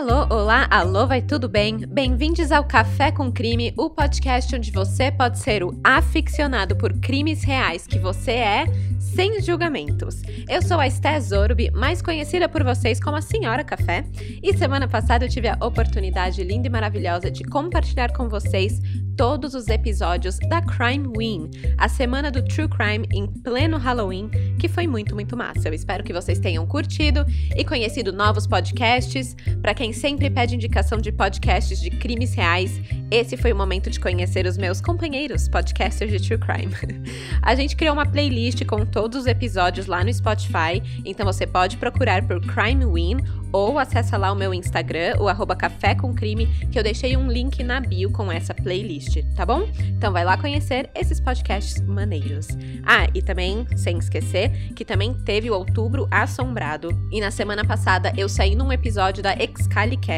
Alô, 0.00 0.19
olá, 0.30 0.68
alô, 0.70 1.08
vai 1.08 1.20
tudo 1.20 1.48
bem? 1.48 1.78
Bem-vindos 1.88 2.52
ao 2.52 2.62
Café 2.62 3.10
com 3.10 3.32
Crime, 3.32 3.74
o 3.76 3.90
podcast 3.90 4.54
onde 4.54 4.70
você 4.70 5.10
pode 5.10 5.40
ser 5.40 5.64
o 5.64 5.76
aficionado 5.82 6.76
por 6.76 6.92
crimes 7.00 7.42
reais 7.42 7.84
que 7.84 7.98
você 7.98 8.30
é, 8.30 8.64
sem 9.00 9.42
julgamentos. 9.42 10.22
Eu 10.48 10.62
sou 10.62 10.78
a 10.78 10.86
Esté 10.86 11.18
Zorbi, 11.18 11.72
mais 11.72 12.00
conhecida 12.00 12.48
por 12.48 12.62
vocês 12.62 13.00
como 13.00 13.16
a 13.16 13.20
Senhora 13.20 13.64
Café, 13.64 14.04
e 14.40 14.56
semana 14.56 14.86
passada 14.86 15.24
eu 15.24 15.28
tive 15.28 15.48
a 15.48 15.58
oportunidade 15.60 16.44
linda 16.44 16.68
e 16.68 16.70
maravilhosa 16.70 17.28
de 17.28 17.42
compartilhar 17.42 18.12
com 18.12 18.28
vocês 18.28 18.80
todos 19.16 19.52
os 19.54 19.68
episódios 19.68 20.38
da 20.48 20.62
Crime 20.62 21.06
Win, 21.14 21.50
a 21.76 21.88
semana 21.88 22.30
do 22.30 22.42
True 22.42 22.68
Crime 22.68 23.06
em 23.12 23.26
pleno 23.26 23.76
Halloween, 23.76 24.30
que 24.58 24.66
foi 24.68 24.86
muito, 24.86 25.14
muito 25.14 25.36
massa. 25.36 25.68
Eu 25.68 25.74
espero 25.74 26.02
que 26.02 26.12
vocês 26.12 26.38
tenham 26.38 26.66
curtido 26.66 27.26
e 27.54 27.62
conhecido 27.62 28.12
novos 28.14 28.46
podcasts. 28.46 29.36
Para 29.60 29.74
quem 29.74 29.92
sempre 29.92 30.19
pede 30.28 30.56
indicação 30.56 30.98
de 30.98 31.12
podcasts 31.12 31.80
de 31.80 31.88
crimes 31.88 32.34
reais, 32.34 32.80
esse 33.10 33.36
foi 33.36 33.52
o 33.52 33.56
momento 33.56 33.88
de 33.90 33.98
conhecer 33.98 34.46
os 34.46 34.56
meus 34.56 34.80
companheiros 34.80 35.48
podcasters 35.48 36.12
de 36.12 36.20
True 36.20 36.38
Crime. 36.38 36.74
A 37.42 37.54
gente 37.54 37.74
criou 37.74 37.94
uma 37.94 38.06
playlist 38.06 38.64
com 38.66 38.84
todos 38.84 39.20
os 39.20 39.26
episódios 39.26 39.86
lá 39.86 40.04
no 40.04 40.12
Spotify, 40.12 40.82
então 41.04 41.24
você 41.24 41.46
pode 41.46 41.76
procurar 41.76 42.22
por 42.26 42.40
Crime 42.40 42.84
Win 42.84 43.18
ou 43.52 43.78
acessa 43.78 44.16
lá 44.16 44.30
o 44.30 44.36
meu 44.36 44.54
Instagram, 44.54 45.16
o 45.18 45.28
arroba 45.28 45.56
Café 45.56 45.94
com 45.94 46.14
Crime, 46.14 46.46
que 46.70 46.78
eu 46.78 46.82
deixei 46.82 47.16
um 47.16 47.28
link 47.30 47.62
na 47.64 47.80
bio 47.80 48.10
com 48.10 48.30
essa 48.30 48.54
playlist, 48.54 49.18
tá 49.34 49.44
bom? 49.44 49.68
Então 49.88 50.12
vai 50.12 50.24
lá 50.24 50.36
conhecer 50.36 50.88
esses 50.94 51.20
podcasts 51.20 51.80
maneiros. 51.80 52.46
Ah, 52.84 53.08
e 53.14 53.22
também, 53.22 53.66
sem 53.76 53.98
esquecer, 53.98 54.72
que 54.74 54.84
também 54.84 55.14
teve 55.14 55.50
o 55.50 55.54
Outubro 55.54 56.06
Assombrado. 56.10 56.90
E 57.10 57.20
na 57.20 57.30
semana 57.30 57.64
passada 57.64 58.12
eu 58.16 58.28
saí 58.28 58.54
num 58.54 58.72
episódio 58.72 59.22
da 59.22 59.34
Excalicast, 59.34 60.09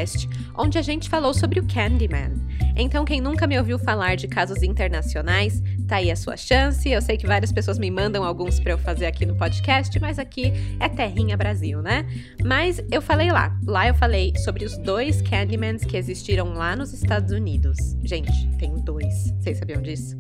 onde 0.57 0.79
a 0.79 0.83
gente 0.83 1.09
falou 1.09 1.35
sobre 1.35 1.61
o 1.61 1.67
Candyman. 1.67 2.33
Então, 2.75 3.05
quem 3.05 3.21
nunca 3.21 3.47
me 3.47 3.59
ouviu 3.59 3.79
falar 3.79 4.17
de 4.17 4.27
casos 4.27 4.63
internacionais, 4.63 5.63
tá 5.87 5.97
aí 5.97 6.11
a 6.11 6.17
sua 6.17 6.37
chance. 6.37 6.89
Eu 6.89 7.03
sei 7.03 7.19
que 7.19 7.27
várias 7.27 7.53
pessoas 7.53 7.79
me 7.79 7.91
mandam 7.91 8.25
alguns 8.25 8.59
para 8.59 8.73
eu 8.73 8.79
fazer 8.79 9.07
aqui 9.07 9.27
no 9.27 9.35
podcast, 9.35 9.99
mas 10.01 10.19
aqui 10.19 10.53
é 10.81 10.89
terrinha 10.89 11.37
Brasil, 11.37 11.83
né? 11.83 12.07
Mas 12.43 12.83
eu 12.91 13.03
falei 13.03 13.31
lá. 13.31 13.55
Lá 13.67 13.89
eu 13.89 13.95
falei 13.95 14.33
sobre 14.39 14.65
os 14.65 14.79
dois 14.79 15.21
Candymans 15.21 15.85
que 15.85 15.97
existiram 15.97 16.55
lá 16.55 16.75
nos 16.75 16.95
Estados 16.95 17.31
Unidos. 17.33 17.77
Gente, 18.03 18.49
tem 18.59 18.75
dois. 18.77 19.33
Vocês 19.39 19.59
sabiam 19.59 19.83
disso? 19.83 20.17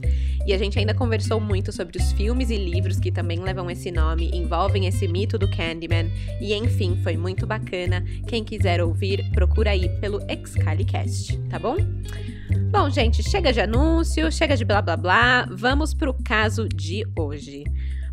E 0.46 0.52
a 0.52 0.58
gente 0.58 0.78
ainda 0.78 0.92
conversou 0.92 1.40
muito 1.40 1.72
sobre 1.72 1.96
os 1.96 2.12
filmes 2.12 2.50
e 2.50 2.56
livros 2.56 2.98
que 2.98 3.12
também 3.12 3.38
levam 3.38 3.70
esse 3.70 3.90
nome, 3.90 4.30
envolvem 4.34 4.86
esse 4.86 5.08
mito 5.08 5.38
do 5.38 5.48
Candyman. 5.48 6.10
E 6.40 6.52
enfim, 6.52 6.98
foi 7.02 7.16
muito 7.16 7.46
bacana. 7.46 8.04
Quem 8.26 8.44
quiser 8.44 8.82
ouvir, 8.82 9.30
procura 9.32 9.51
aí 9.68 9.88
pelo 10.00 10.18
Excalicast, 10.30 11.38
tá 11.48 11.58
bom? 11.58 11.76
Bom, 12.70 12.88
gente, 12.88 13.22
chega 13.22 13.52
de 13.52 13.60
anúncio, 13.60 14.32
chega 14.32 14.56
de 14.56 14.64
blá 14.64 14.80
blá 14.80 14.96
blá, 14.96 15.46
vamos 15.50 15.92
pro 15.92 16.14
caso 16.24 16.68
de 16.68 17.04
hoje. 17.16 17.64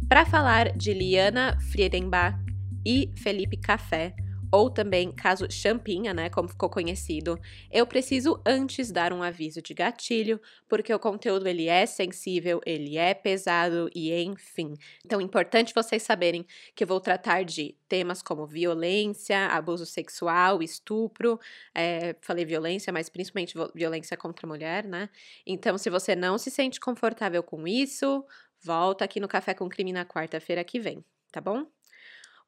Para 0.08 0.26
falar 0.26 0.72
de 0.76 0.94
Liana 0.94 1.58
Friedenbach 1.72 2.38
e 2.86 3.12
Felipe 3.16 3.58
Café, 3.58 4.14
ou 4.52 4.70
também 4.70 5.12
caso 5.12 5.50
Champinha, 5.50 6.14
né, 6.14 6.30
como 6.30 6.48
ficou 6.48 6.70
conhecido, 6.70 7.40
eu 7.72 7.86
preciso 7.86 8.42
antes 8.46 8.92
dar 8.92 9.14
um 9.14 9.22
aviso 9.22 9.62
de 9.62 9.74
gatilho, 9.74 10.40
porque 10.68 10.94
o 10.94 11.00
conteúdo 11.00 11.48
ele 11.48 11.68
é 11.68 11.86
sensível, 11.86 12.62
ele 12.66 12.98
é 12.98 13.14
pesado 13.14 13.90
e 13.94 14.12
enfim. 14.24 14.74
Então 15.06 15.20
é 15.20 15.24
importante 15.24 15.74
vocês 15.74 16.04
saberem 16.04 16.46
que 16.76 16.84
eu 16.84 16.88
vou 16.88 17.00
tratar 17.00 17.44
de 17.44 17.76
temas 17.88 18.22
como 18.22 18.46
violência, 18.46 19.48
abuso 19.48 19.86
sexual, 19.86 20.62
estupro, 20.62 21.40
é, 21.74 22.16
falei 22.22 22.46
violência, 22.46 22.92
mas 22.92 23.10
principalmente 23.10 23.56
violência 23.74 24.18
contra 24.18 24.46
a 24.46 24.50
mulher, 24.50 24.84
né? 24.86 25.10
Então 25.46 25.78
se 25.78 25.90
você 25.90 26.16
não 26.16 26.38
se 26.38 26.52
sente 26.52 26.80
confortável 26.80 27.44
com 27.44 27.68
isso, 27.68 28.26
volta 28.62 29.06
aqui 29.06 29.20
no 29.20 29.28
Café 29.28 29.54
com 29.54 29.70
Crime 29.70 29.94
na 29.94 30.06
quarta-feira 30.06 30.64
que 30.64 30.80
vem, 30.80 31.04
tá 31.32 31.42
bom? 31.42 31.66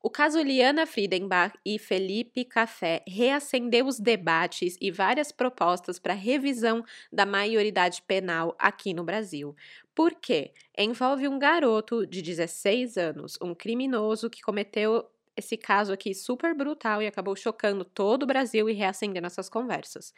O 0.03 0.09
caso 0.09 0.41
Liana 0.41 0.87
Friedenbach 0.87 1.55
e 1.63 1.77
Felipe 1.77 2.43
Café 2.43 3.03
reacendeu 3.07 3.85
os 3.85 3.99
debates 3.99 4.75
e 4.81 4.89
várias 4.89 5.31
propostas 5.31 5.99
para 5.99 6.13
revisão 6.15 6.83
da 7.11 7.23
maioridade 7.25 8.01
penal 8.01 8.55
aqui 8.57 8.93
no 8.95 9.03
Brasil. 9.03 9.55
Por 9.93 10.15
quê? 10.15 10.53
Envolve 10.75 11.27
um 11.27 11.37
garoto 11.37 12.07
de 12.07 12.21
16 12.21 12.97
anos, 12.97 13.37
um 13.41 13.53
criminoso 13.53 14.29
que 14.29 14.41
cometeu 14.41 15.07
esse 15.37 15.55
caso 15.55 15.93
aqui 15.93 16.13
super 16.15 16.55
brutal 16.55 17.01
e 17.01 17.07
acabou 17.07 17.35
chocando 17.35 17.85
todo 17.85 18.23
o 18.23 18.27
Brasil 18.27 18.67
e 18.69 18.73
reacendendo 18.73 19.27
essas 19.27 19.49
conversas. 19.49 20.13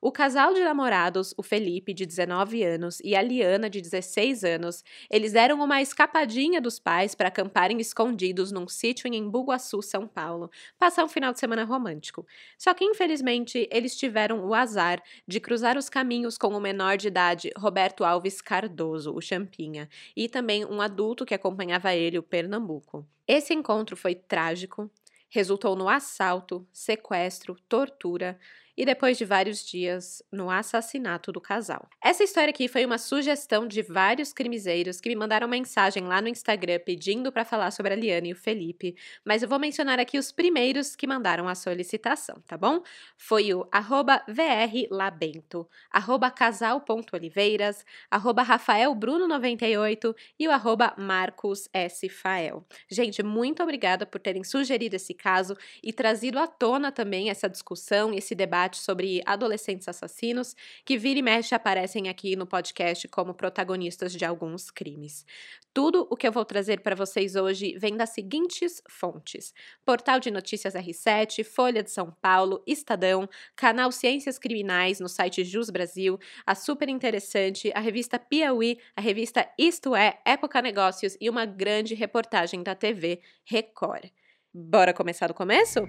O 0.00 0.12
casal 0.12 0.54
de 0.54 0.60
namorados, 0.60 1.34
o 1.36 1.42
Felipe, 1.42 1.92
de 1.92 2.06
19 2.06 2.62
anos, 2.62 3.00
e 3.02 3.16
a 3.16 3.22
Liana, 3.22 3.68
de 3.68 3.80
16 3.80 4.44
anos, 4.44 4.84
eles 5.10 5.32
deram 5.32 5.60
uma 5.60 5.82
escapadinha 5.82 6.60
dos 6.60 6.78
pais 6.78 7.16
para 7.16 7.28
acamparem 7.28 7.80
escondidos 7.80 8.52
num 8.52 8.68
sítio 8.68 9.08
em 9.08 9.16
Embu-Guaçu, 9.16 9.82
São 9.82 10.06
Paulo, 10.06 10.50
passar 10.78 11.04
um 11.04 11.08
final 11.08 11.32
de 11.32 11.40
semana 11.40 11.64
romântico. 11.64 12.24
Só 12.56 12.72
que, 12.74 12.84
infelizmente, 12.84 13.68
eles 13.72 13.96
tiveram 13.96 14.46
o 14.46 14.54
azar 14.54 15.02
de 15.26 15.40
cruzar 15.40 15.76
os 15.76 15.88
caminhos 15.88 16.38
com 16.38 16.48
o 16.48 16.60
menor 16.60 16.96
de 16.96 17.08
idade, 17.08 17.50
Roberto 17.56 18.04
Alves 18.04 18.40
Cardoso, 18.40 19.12
o 19.12 19.20
Champinha, 19.20 19.88
e 20.16 20.28
também 20.28 20.64
um 20.64 20.80
adulto 20.80 21.26
que 21.26 21.34
acompanhava 21.34 21.92
ele, 21.92 22.18
o 22.18 22.22
Pernambuco. 22.22 23.04
Esse 23.26 23.52
encontro 23.52 23.96
foi 23.96 24.14
trágico, 24.14 24.88
resultou 25.28 25.76
no 25.76 25.88
assalto, 25.88 26.66
sequestro, 26.72 27.56
tortura 27.68 28.38
e 28.78 28.84
depois 28.84 29.18
de 29.18 29.24
vários 29.24 29.64
dias 29.66 30.22
no 30.30 30.48
assassinato 30.48 31.32
do 31.32 31.40
casal. 31.40 31.88
Essa 32.00 32.22
história 32.22 32.50
aqui 32.50 32.68
foi 32.68 32.86
uma 32.86 32.96
sugestão 32.96 33.66
de 33.66 33.82
vários 33.82 34.32
crimezeiros 34.32 35.00
que 35.00 35.08
me 35.08 35.16
mandaram 35.16 35.48
mensagem 35.48 36.04
lá 36.04 36.22
no 36.22 36.28
Instagram 36.28 36.78
pedindo 36.86 37.32
para 37.32 37.44
falar 37.44 37.72
sobre 37.72 37.92
a 37.92 37.96
Liana 37.96 38.28
e 38.28 38.32
o 38.32 38.36
Felipe, 38.36 38.94
mas 39.24 39.42
eu 39.42 39.48
vou 39.48 39.58
mencionar 39.58 39.98
aqui 39.98 40.16
os 40.16 40.30
primeiros 40.30 40.94
que 40.94 41.08
mandaram 41.08 41.48
a 41.48 41.56
solicitação, 41.56 42.40
tá 42.46 42.56
bom? 42.56 42.80
Foi 43.16 43.52
o 43.52 43.66
arroba 43.72 44.22
vrlabento, 44.28 45.68
arroba 45.90 46.30
casal.oliveiras, 46.30 47.84
arroba 48.08 48.44
rafaelbruno98 48.44 50.14
e 50.38 50.46
o 50.46 50.52
arroba 50.52 50.94
marcossfael. 50.96 52.64
Gente, 52.88 53.24
muito 53.24 53.60
obrigada 53.60 54.06
por 54.06 54.20
terem 54.20 54.44
sugerido 54.44 54.94
esse 54.94 55.14
caso 55.14 55.56
e 55.82 55.92
trazido 55.92 56.38
à 56.38 56.46
tona 56.46 56.92
também 56.92 57.28
essa 57.28 57.48
discussão 57.48 58.12
esse 58.12 58.36
debate 58.36 58.67
debate 58.68 58.78
sobre 58.78 59.22
adolescentes 59.24 59.88
assassinos 59.88 60.54
que 60.84 60.98
vira 60.98 61.18
e 61.18 61.22
mexe 61.22 61.54
aparecem 61.54 62.08
aqui 62.08 62.36
no 62.36 62.46
podcast 62.46 63.08
como 63.08 63.34
protagonistas 63.34 64.12
de 64.12 64.24
alguns 64.24 64.70
crimes. 64.70 65.24
Tudo 65.72 66.06
o 66.10 66.16
que 66.16 66.26
eu 66.26 66.32
vou 66.32 66.44
trazer 66.44 66.80
para 66.80 66.94
vocês 66.94 67.34
hoje 67.34 67.76
vem 67.78 67.96
das 67.96 68.10
seguintes 68.10 68.82
fontes: 68.88 69.54
Portal 69.84 70.20
de 70.20 70.30
Notícias 70.30 70.74
R7, 70.74 71.44
Folha 71.44 71.82
de 71.82 71.90
São 71.90 72.10
Paulo, 72.20 72.62
Estadão, 72.66 73.28
canal 73.56 73.90
Ciências 73.90 74.38
Criminais 74.38 75.00
no 75.00 75.08
site 75.08 75.44
Jus 75.44 75.70
Brasil, 75.70 76.18
a 76.46 76.54
Super 76.54 76.88
Interessante, 76.88 77.72
a 77.74 77.80
revista 77.80 78.18
Piauí, 78.18 78.78
a 78.96 79.00
revista 79.00 79.48
Isto 79.58 79.94
É, 79.94 80.18
Época 80.24 80.60
Negócios 80.60 81.16
e 81.20 81.30
uma 81.30 81.46
grande 81.46 81.94
reportagem 81.94 82.62
da 82.62 82.74
TV 82.74 83.20
Record. 83.44 84.10
Bora 84.52 84.92
começar 84.92 85.28
do 85.28 85.34
começo? 85.34 85.80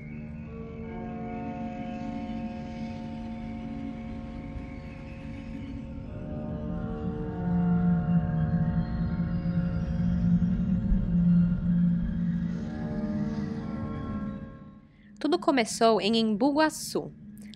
Tudo 15.20 15.38
começou 15.38 16.00
em 16.00 16.18
Embu-Guaçu. 16.18 17.12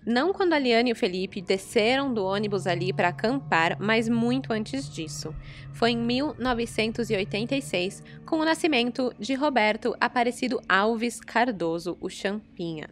Não 0.06 0.34
quando 0.34 0.52
a 0.52 0.58
Liane 0.58 0.90
e 0.90 0.92
o 0.92 0.96
Felipe 0.96 1.40
desceram 1.40 2.12
do 2.12 2.22
ônibus 2.22 2.66
ali 2.66 2.92
para 2.92 3.08
acampar, 3.08 3.78
mas 3.80 4.06
muito 4.06 4.52
antes 4.52 4.86
disso. 4.86 5.34
Foi 5.72 5.92
em 5.92 5.96
1986, 5.96 8.02
com 8.26 8.36
o 8.36 8.44
nascimento 8.44 9.14
de 9.18 9.32
Roberto 9.32 9.96
Aparecido 9.98 10.60
Alves 10.68 11.20
Cardoso, 11.20 11.96
o 12.02 12.10
Champinha. 12.10 12.90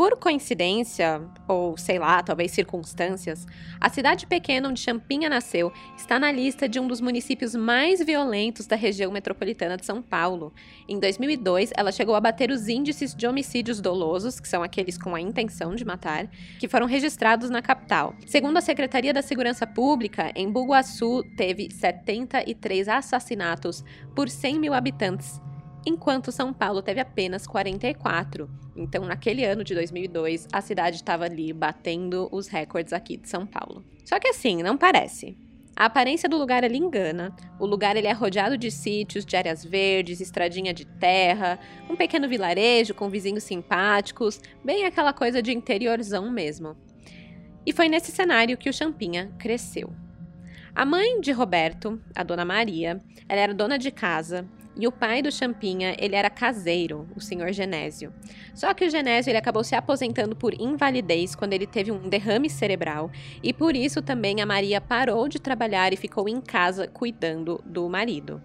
Por 0.00 0.16
coincidência, 0.16 1.20
ou 1.46 1.76
sei 1.76 1.98
lá, 1.98 2.22
talvez 2.22 2.52
circunstâncias, 2.52 3.46
a 3.78 3.90
cidade 3.90 4.26
pequena 4.26 4.66
onde 4.66 4.80
Champinha 4.80 5.28
nasceu 5.28 5.70
está 5.94 6.18
na 6.18 6.32
lista 6.32 6.66
de 6.66 6.80
um 6.80 6.88
dos 6.88 7.02
municípios 7.02 7.54
mais 7.54 8.02
violentos 8.02 8.66
da 8.66 8.76
região 8.76 9.12
metropolitana 9.12 9.76
de 9.76 9.84
São 9.84 10.00
Paulo. 10.00 10.54
Em 10.88 10.98
2002, 10.98 11.72
ela 11.76 11.92
chegou 11.92 12.14
a 12.14 12.20
bater 12.20 12.50
os 12.50 12.66
índices 12.66 13.14
de 13.14 13.26
homicídios 13.26 13.78
dolosos, 13.78 14.40
que 14.40 14.48
são 14.48 14.62
aqueles 14.62 14.96
com 14.96 15.14
a 15.14 15.20
intenção 15.20 15.74
de 15.74 15.84
matar, 15.84 16.30
que 16.58 16.66
foram 16.66 16.86
registrados 16.86 17.50
na 17.50 17.60
capital. 17.60 18.14
Segundo 18.24 18.56
a 18.56 18.62
Secretaria 18.62 19.12
da 19.12 19.20
Segurança 19.20 19.66
Pública, 19.66 20.32
em 20.34 20.50
Buguaçu 20.50 21.22
teve 21.36 21.70
73 21.70 22.88
assassinatos 22.88 23.84
por 24.16 24.30
100 24.30 24.60
mil 24.60 24.72
habitantes 24.72 25.42
enquanto 25.84 26.32
São 26.32 26.52
Paulo 26.52 26.82
teve 26.82 27.00
apenas 27.00 27.46
44. 27.46 28.48
Então, 28.76 29.04
naquele 29.04 29.44
ano 29.44 29.64
de 29.64 29.74
2002, 29.74 30.48
a 30.52 30.60
cidade 30.60 30.96
estava 30.96 31.24
ali 31.24 31.52
batendo 31.52 32.28
os 32.30 32.48
recordes 32.48 32.92
aqui 32.92 33.16
de 33.16 33.28
São 33.28 33.46
Paulo. 33.46 33.84
Só 34.04 34.18
que 34.18 34.28
assim, 34.28 34.62
não 34.62 34.76
parece. 34.76 35.36
A 35.76 35.86
aparência 35.86 36.28
do 36.28 36.36
lugar 36.36 36.62
ele 36.62 36.76
engana. 36.76 37.34
O 37.58 37.64
lugar 37.64 37.96
ele 37.96 38.06
é 38.06 38.12
rodeado 38.12 38.58
de 38.58 38.70
sítios, 38.70 39.24
de 39.24 39.36
áreas 39.36 39.64
verdes, 39.64 40.20
estradinha 40.20 40.74
de 40.74 40.84
terra, 40.84 41.58
um 41.88 41.96
pequeno 41.96 42.28
vilarejo 42.28 42.92
com 42.92 43.08
vizinhos 43.08 43.44
simpáticos, 43.44 44.40
bem 44.62 44.84
aquela 44.84 45.12
coisa 45.12 45.40
de 45.40 45.52
interiorzão 45.52 46.30
mesmo. 46.30 46.76
E 47.64 47.72
foi 47.72 47.88
nesse 47.88 48.12
cenário 48.12 48.58
que 48.58 48.68
o 48.68 48.72
Champinha 48.72 49.32
cresceu. 49.38 49.90
A 50.74 50.84
mãe 50.84 51.20
de 51.20 51.32
Roberto, 51.32 52.00
a 52.14 52.22
dona 52.22 52.44
Maria, 52.44 53.02
ela 53.28 53.40
era 53.40 53.54
dona 53.54 53.78
de 53.78 53.90
casa 53.90 54.46
e 54.80 54.86
o 54.86 54.92
pai 54.92 55.20
do 55.20 55.30
Champinha, 55.30 55.94
ele 55.98 56.16
era 56.16 56.30
caseiro, 56.30 57.06
o 57.14 57.20
senhor 57.20 57.52
Genésio. 57.52 58.14
Só 58.54 58.72
que 58.72 58.86
o 58.86 58.90
Genésio 58.90 59.30
ele 59.30 59.36
acabou 59.36 59.62
se 59.62 59.74
aposentando 59.74 60.34
por 60.34 60.54
invalidez 60.58 61.34
quando 61.34 61.52
ele 61.52 61.66
teve 61.66 61.92
um 61.92 62.08
derrame 62.08 62.48
cerebral 62.48 63.10
e 63.42 63.52
por 63.52 63.76
isso 63.76 64.00
também 64.00 64.40
a 64.40 64.46
Maria 64.46 64.80
parou 64.80 65.28
de 65.28 65.38
trabalhar 65.38 65.92
e 65.92 65.96
ficou 65.96 66.26
em 66.30 66.40
casa 66.40 66.88
cuidando 66.88 67.62
do 67.66 67.86
marido. 67.90 68.40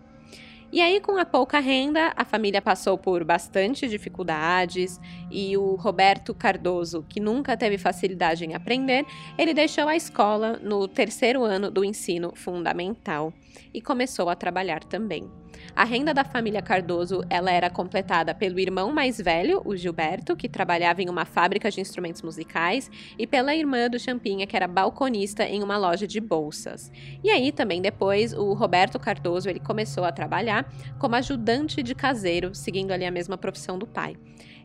E 0.76 0.82
aí, 0.82 1.00
com 1.00 1.18
a 1.18 1.24
pouca 1.24 1.60
renda, 1.60 2.12
a 2.18 2.26
família 2.26 2.62
passou 2.62 2.98
por 2.98 3.24
bastante 3.24 3.88
dificuldades 3.88 5.00
e 5.32 5.56
o 5.56 5.76
Roberto 5.76 6.34
Cardoso, 6.34 7.06
que 7.08 7.22
nunca 7.22 7.56
teve 7.56 7.78
facilidade 7.78 8.44
em 8.44 8.56
aprender, 8.56 9.06
ele 9.38 9.54
deixou 9.54 9.88
a 9.88 9.96
escola 9.96 10.60
no 10.62 10.86
terceiro 10.86 11.46
ano 11.46 11.72
do 11.72 11.86
ensino 11.86 12.34
fundamental 12.36 13.32
e 13.74 13.82
começou 13.82 14.28
a 14.28 14.36
trabalhar 14.36 14.84
também. 14.84 15.32
A 15.75 15.83
renda 15.83 16.13
da 16.13 16.24
família 16.24 16.62
Cardoso 16.62 17.22
ela 17.30 17.51
era 17.51 17.69
completada 17.69 18.33
pelo 18.33 18.62
irmão 18.62 18.94
mais 18.94 19.19
velho, 19.19 19.62
o 19.66 19.75
Gilberto, 19.75 20.33
que 20.33 20.48
trabalhava 20.48 21.01
em 21.01 21.10
uma 21.10 21.25
fábrica 21.25 21.69
de 21.69 21.81
instrumentos 21.81 22.22
musicais, 22.22 22.89
e 23.19 23.27
pela 23.27 23.54
irmã 23.54 23.89
do 23.89 24.00
Champinha, 24.00 24.48
que 24.48 24.56
era 24.56 24.69
balconista 24.69 25.44
em 25.44 25.62
uma 25.62 25.77
loja 25.77 26.07
de 26.07 26.22
bolsas. 26.22 26.89
E 27.22 27.30
aí 27.30 27.51
também 27.51 27.81
depois 27.81 28.31
o 28.31 28.54
Roberto 28.54 28.98
Cardoso 28.98 29.50
ele 29.50 29.60
começou 29.60 30.06
a 30.06 30.13
trabalhar 30.13 30.66
como 30.98 31.16
ajudante 31.16 31.83
de 31.83 31.94
caseiro, 31.94 32.56
seguindo 32.56 32.92
ali 32.92 33.04
a 33.04 33.12
mesma 33.12 33.38
profissão 33.38 33.77
do 33.77 33.86
pai. 33.86 34.16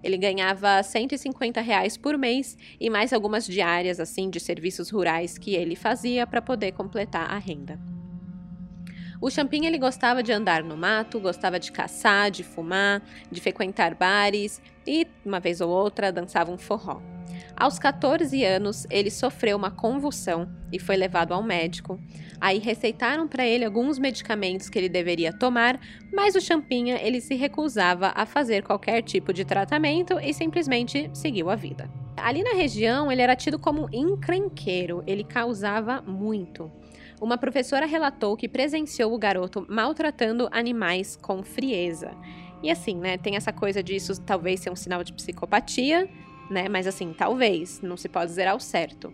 Ele 0.04 0.16
ganhava 0.16 0.80
150 0.80 1.60
reais 1.60 1.96
por 1.96 2.16
mês 2.16 2.56
e 2.78 2.88
mais 2.88 3.12
algumas 3.12 3.46
diárias 3.46 3.98
assim 3.98 4.30
de 4.30 4.38
serviços 4.38 4.90
rurais 4.90 5.36
que 5.36 5.56
ele 5.56 5.74
fazia 5.74 6.24
para 6.24 6.40
poder 6.40 6.70
completar 6.70 7.28
a 7.28 7.36
renda. 7.36 7.99
O 9.20 9.30
Champinha 9.30 9.68
ele 9.68 9.76
gostava 9.76 10.22
de 10.22 10.32
andar 10.32 10.64
no 10.64 10.76
mato, 10.76 11.20
gostava 11.20 11.60
de 11.60 11.70
caçar, 11.70 12.30
de 12.30 12.42
fumar, 12.42 13.02
de 13.30 13.38
frequentar 13.38 13.94
bares 13.94 14.62
e, 14.86 15.06
uma 15.24 15.38
vez 15.38 15.60
ou 15.60 15.68
outra, 15.68 16.10
dançava 16.10 16.50
um 16.50 16.56
forró. 16.56 17.02
Aos 17.54 17.78
14 17.78 18.42
anos, 18.42 18.86
ele 18.90 19.10
sofreu 19.10 19.58
uma 19.58 19.70
convulsão 19.70 20.48
e 20.72 20.78
foi 20.78 20.96
levado 20.96 21.34
ao 21.34 21.42
médico. 21.42 22.00
Aí 22.40 22.58
receitaram 22.58 23.28
para 23.28 23.46
ele 23.46 23.66
alguns 23.66 23.98
medicamentos 23.98 24.70
que 24.70 24.78
ele 24.78 24.88
deveria 24.88 25.32
tomar, 25.32 25.78
mas 26.10 26.34
o 26.34 26.40
Champinha 26.40 26.98
ele 27.02 27.20
se 27.20 27.34
recusava 27.34 28.12
a 28.14 28.24
fazer 28.24 28.62
qualquer 28.62 29.02
tipo 29.02 29.34
de 29.34 29.44
tratamento 29.44 30.18
e 30.18 30.32
simplesmente 30.32 31.10
seguiu 31.12 31.50
a 31.50 31.56
vida. 31.56 31.90
Ali 32.16 32.42
na 32.42 32.54
região, 32.54 33.12
ele 33.12 33.20
era 33.20 33.36
tido 33.36 33.58
como 33.58 33.88
encrenqueiro, 33.92 35.02
ele 35.06 35.24
causava 35.24 36.00
muito. 36.00 36.70
Uma 37.20 37.36
professora 37.36 37.84
relatou 37.84 38.34
que 38.34 38.48
presenciou 38.48 39.12
o 39.12 39.18
garoto 39.18 39.66
maltratando 39.68 40.48
animais 40.50 41.16
com 41.16 41.42
frieza. 41.42 42.12
E 42.62 42.70
assim, 42.70 42.96
né, 42.96 43.18
tem 43.18 43.36
essa 43.36 43.52
coisa 43.52 43.82
disso 43.82 44.18
talvez 44.22 44.60
ser 44.60 44.70
um 44.70 44.76
sinal 44.76 45.04
de 45.04 45.12
psicopatia, 45.12 46.08
né? 46.50 46.68
Mas 46.68 46.86
assim, 46.86 47.12
talvez, 47.12 47.80
não 47.82 47.96
se 47.96 48.08
pode 48.08 48.30
dizer 48.30 48.48
ao 48.48 48.58
certo. 48.58 49.12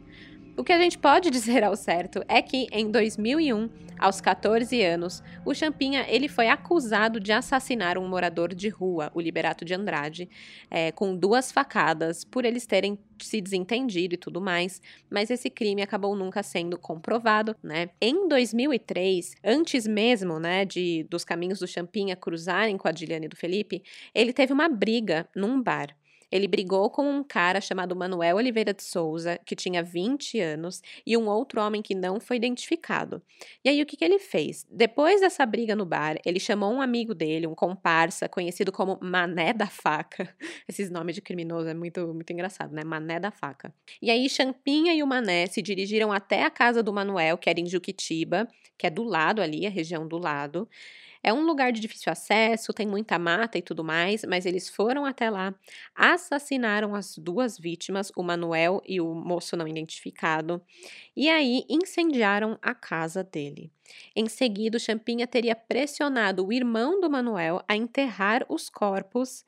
O 0.58 0.64
que 0.64 0.72
a 0.72 0.78
gente 0.78 0.96
pode 0.96 1.28
dizer 1.28 1.62
ao 1.62 1.76
certo 1.76 2.22
é 2.26 2.40
que 2.40 2.66
em 2.72 2.90
2001, 2.90 3.68
aos 3.98 4.22
14 4.22 4.82
anos, 4.82 5.22
o 5.44 5.52
Champinha 5.52 6.06
ele 6.08 6.28
foi 6.28 6.48
acusado 6.48 7.20
de 7.20 7.30
assassinar 7.30 7.98
um 7.98 8.08
morador 8.08 8.54
de 8.54 8.70
rua, 8.70 9.10
o 9.14 9.20
Liberato 9.20 9.66
de 9.66 9.74
Andrade, 9.74 10.30
é, 10.70 10.90
com 10.92 11.14
duas 11.14 11.52
facadas, 11.52 12.24
por 12.24 12.46
eles 12.46 12.66
terem 12.66 12.98
se 13.20 13.38
desentendido 13.42 14.14
e 14.14 14.18
tudo 14.18 14.40
mais, 14.40 14.80
mas 15.10 15.30
esse 15.30 15.50
crime 15.50 15.82
acabou 15.82 16.16
nunca 16.16 16.42
sendo 16.42 16.78
comprovado, 16.78 17.54
né? 17.62 17.90
Em 18.00 18.26
2003, 18.26 19.34
antes 19.44 19.86
mesmo, 19.86 20.40
né, 20.40 20.64
de 20.64 21.04
dos 21.10 21.22
caminhos 21.22 21.58
do 21.58 21.66
Champinha 21.66 22.16
cruzarem 22.16 22.78
com 22.78 22.88
a 22.88 22.92
Diliane 22.92 23.28
do 23.28 23.36
Felipe, 23.36 23.82
ele 24.14 24.32
teve 24.32 24.54
uma 24.54 24.70
briga 24.70 25.28
num 25.36 25.62
bar. 25.62 25.94
Ele 26.30 26.48
brigou 26.48 26.90
com 26.90 27.08
um 27.08 27.22
cara 27.22 27.60
chamado 27.60 27.94
Manuel 27.94 28.36
Oliveira 28.36 28.74
de 28.74 28.82
Souza, 28.82 29.38
que 29.44 29.54
tinha 29.54 29.82
20 29.82 30.40
anos, 30.40 30.82
e 31.06 31.16
um 31.16 31.28
outro 31.28 31.60
homem 31.60 31.82
que 31.82 31.94
não 31.94 32.18
foi 32.20 32.36
identificado. 32.36 33.22
E 33.64 33.68
aí 33.68 33.82
o 33.82 33.86
que, 33.86 33.96
que 33.96 34.04
ele 34.04 34.18
fez? 34.18 34.66
Depois 34.70 35.20
dessa 35.20 35.44
briga 35.46 35.76
no 35.76 35.84
bar, 35.86 36.16
ele 36.24 36.40
chamou 36.40 36.72
um 36.72 36.80
amigo 36.80 37.14
dele, 37.14 37.46
um 37.46 37.54
comparsa, 37.54 38.28
conhecido 38.28 38.72
como 38.72 38.98
Mané 39.00 39.52
da 39.52 39.66
Faca. 39.66 40.34
Esses 40.68 40.90
nomes 40.90 41.14
de 41.14 41.22
criminoso 41.22 41.68
é 41.68 41.74
muito, 41.74 42.12
muito 42.12 42.32
engraçado, 42.32 42.74
né? 42.74 42.82
Mané 42.84 43.20
da 43.20 43.30
Faca. 43.30 43.72
E 44.00 44.10
aí 44.10 44.28
Champinha 44.28 44.94
e 44.94 45.02
o 45.02 45.06
Mané 45.06 45.46
se 45.46 45.62
dirigiram 45.62 46.12
até 46.12 46.44
a 46.44 46.50
casa 46.50 46.82
do 46.82 46.92
Manuel, 46.92 47.38
que 47.38 47.48
era 47.48 47.60
em 47.60 47.66
Juquitiba, 47.66 48.48
que 48.76 48.86
é 48.86 48.90
do 48.90 49.02
lado 49.02 49.40
ali, 49.40 49.66
a 49.66 49.70
região 49.70 50.06
do 50.06 50.18
lado. 50.18 50.68
É 51.26 51.32
um 51.32 51.44
lugar 51.44 51.72
de 51.72 51.80
difícil 51.80 52.12
acesso, 52.12 52.72
tem 52.72 52.86
muita 52.86 53.18
mata 53.18 53.58
e 53.58 53.62
tudo 53.62 53.82
mais, 53.82 54.22
mas 54.24 54.46
eles 54.46 54.68
foram 54.68 55.04
até 55.04 55.28
lá, 55.28 55.52
assassinaram 55.92 56.94
as 56.94 57.18
duas 57.18 57.58
vítimas, 57.58 58.12
o 58.16 58.22
Manuel 58.22 58.80
e 58.86 59.00
o 59.00 59.12
moço 59.12 59.56
não 59.56 59.66
identificado, 59.66 60.62
e 61.16 61.28
aí 61.28 61.64
incendiaram 61.68 62.56
a 62.62 62.72
casa 62.76 63.24
dele. 63.24 63.72
Em 64.14 64.28
seguida, 64.28 64.78
Champinha 64.78 65.26
teria 65.26 65.56
pressionado 65.56 66.46
o 66.46 66.52
irmão 66.52 67.00
do 67.00 67.10
Manuel 67.10 67.60
a 67.68 67.74
enterrar 67.76 68.46
os 68.48 68.68
corpos, 68.70 69.44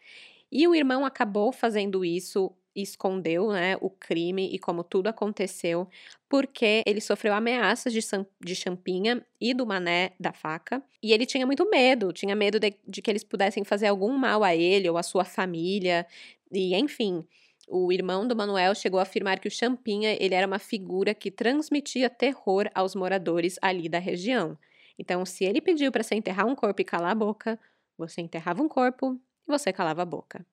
e 0.50 0.66
o 0.66 0.74
irmão 0.74 1.04
acabou 1.06 1.52
fazendo 1.52 2.04
isso 2.04 2.52
escondeu 2.82 3.50
né, 3.50 3.76
o 3.80 3.90
crime 3.90 4.48
e 4.52 4.58
como 4.58 4.84
tudo 4.84 5.08
aconteceu, 5.08 5.88
porque 6.28 6.82
ele 6.86 7.00
sofreu 7.00 7.34
ameaças 7.34 7.92
de, 7.92 8.00
de 8.40 8.54
Champinha 8.54 9.24
e 9.40 9.54
do 9.54 9.66
Mané 9.66 10.12
da 10.18 10.32
faca, 10.32 10.82
e 11.02 11.12
ele 11.12 11.26
tinha 11.26 11.46
muito 11.46 11.68
medo, 11.70 12.12
tinha 12.12 12.36
medo 12.36 12.58
de, 12.60 12.74
de 12.86 13.02
que 13.02 13.10
eles 13.10 13.24
pudessem 13.24 13.64
fazer 13.64 13.86
algum 13.86 14.12
mal 14.16 14.44
a 14.44 14.54
ele 14.54 14.88
ou 14.88 14.96
à 14.96 15.02
sua 15.02 15.24
família, 15.24 16.06
e 16.52 16.74
enfim. 16.74 17.24
O 17.70 17.92
irmão 17.92 18.26
do 18.26 18.34
Manuel 18.34 18.74
chegou 18.74 18.98
a 18.98 19.02
afirmar 19.02 19.38
que 19.38 19.46
o 19.46 19.50
Champinha 19.50 20.16
ele 20.18 20.34
era 20.34 20.46
uma 20.46 20.58
figura 20.58 21.14
que 21.14 21.30
transmitia 21.30 22.08
terror 22.08 22.70
aos 22.74 22.94
moradores 22.94 23.58
ali 23.60 23.90
da 23.90 23.98
região. 23.98 24.56
Então, 24.98 25.24
se 25.26 25.44
ele 25.44 25.60
pediu 25.60 25.92
para 25.92 26.02
você 26.02 26.14
enterrar 26.14 26.46
um 26.46 26.54
corpo 26.54 26.80
e 26.80 26.84
calar 26.84 27.12
a 27.12 27.14
boca, 27.14 27.58
você 27.96 28.22
enterrava 28.22 28.62
um 28.62 28.68
corpo 28.68 29.20
e 29.46 29.50
você 29.50 29.70
calava 29.70 30.02
a 30.02 30.06
boca. 30.06 30.46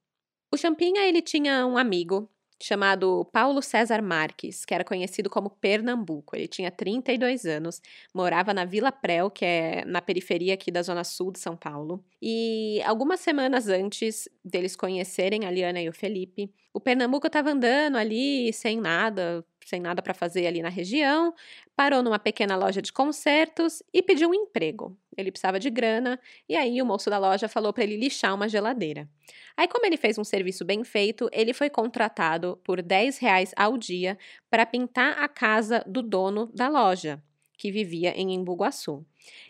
O 0.51 0.57
Champinha 0.57 1.01
ele 1.07 1.21
tinha 1.21 1.65
um 1.65 1.77
amigo 1.77 2.29
chamado 2.61 3.25
Paulo 3.33 3.61
César 3.61 4.01
Marques, 4.01 4.63
que 4.63 4.73
era 4.73 4.83
conhecido 4.83 5.29
como 5.29 5.49
Pernambuco. 5.49 6.35
Ele 6.35 6.47
tinha 6.47 6.71
32 6.71 7.45
anos, 7.45 7.81
morava 8.13 8.53
na 8.53 8.63
Vila 8.63 8.91
Prel, 8.91 9.29
que 9.29 9.43
é 9.43 9.83
na 9.85 10.01
periferia 10.01 10.53
aqui 10.53 10.71
da 10.71 10.81
zona 10.81 11.03
sul 11.03 11.31
de 11.31 11.39
São 11.39 11.57
Paulo. 11.57 12.03
E 12.21 12.81
algumas 12.85 13.19
semanas 13.19 13.67
antes 13.67 14.29
deles 14.43 14.75
conhecerem 14.75 15.45
a 15.45 15.51
Liana 15.51 15.81
e 15.81 15.89
o 15.89 15.93
Felipe, 15.93 16.49
o 16.73 16.79
Pernambuco 16.79 17.27
estava 17.27 17.51
andando 17.51 17.97
ali 17.97 18.51
sem 18.53 18.79
nada, 18.79 19.45
sem 19.65 19.81
nada 19.81 20.01
para 20.01 20.13
fazer 20.13 20.47
ali 20.47 20.61
na 20.61 20.69
região, 20.69 21.33
parou 21.75 22.01
numa 22.01 22.19
pequena 22.19 22.55
loja 22.55 22.81
de 22.81 22.93
concertos 22.93 23.83
e 23.93 24.01
pediu 24.01 24.29
um 24.29 24.33
emprego. 24.33 24.97
Ele 25.17 25.31
precisava 25.31 25.59
de 25.59 25.69
grana 25.69 26.19
e 26.47 26.55
aí 26.55 26.81
o 26.81 26.85
moço 26.85 27.09
da 27.09 27.17
loja 27.17 27.47
falou 27.47 27.71
para 27.71 27.83
ele 27.83 27.97
lixar 27.97 28.33
uma 28.33 28.49
geladeira. 28.49 29.09
Aí, 29.55 29.67
como 29.67 29.85
ele 29.85 29.97
fez 29.97 30.17
um 30.17 30.23
serviço 30.23 30.65
bem 30.65 30.83
feito, 30.83 31.29
ele 31.31 31.53
foi 31.53 31.69
contratado 31.69 32.59
por 32.63 32.81
10 32.81 33.17
reais 33.17 33.51
ao 33.55 33.77
dia 33.77 34.17
para 34.49 34.65
pintar 34.65 35.17
a 35.19 35.27
casa 35.27 35.83
do 35.87 36.01
dono 36.01 36.51
da 36.53 36.67
loja, 36.67 37.21
que 37.57 37.71
vivia 37.71 38.11
em 38.11 38.33
Embu-Guaçu. 38.33 39.05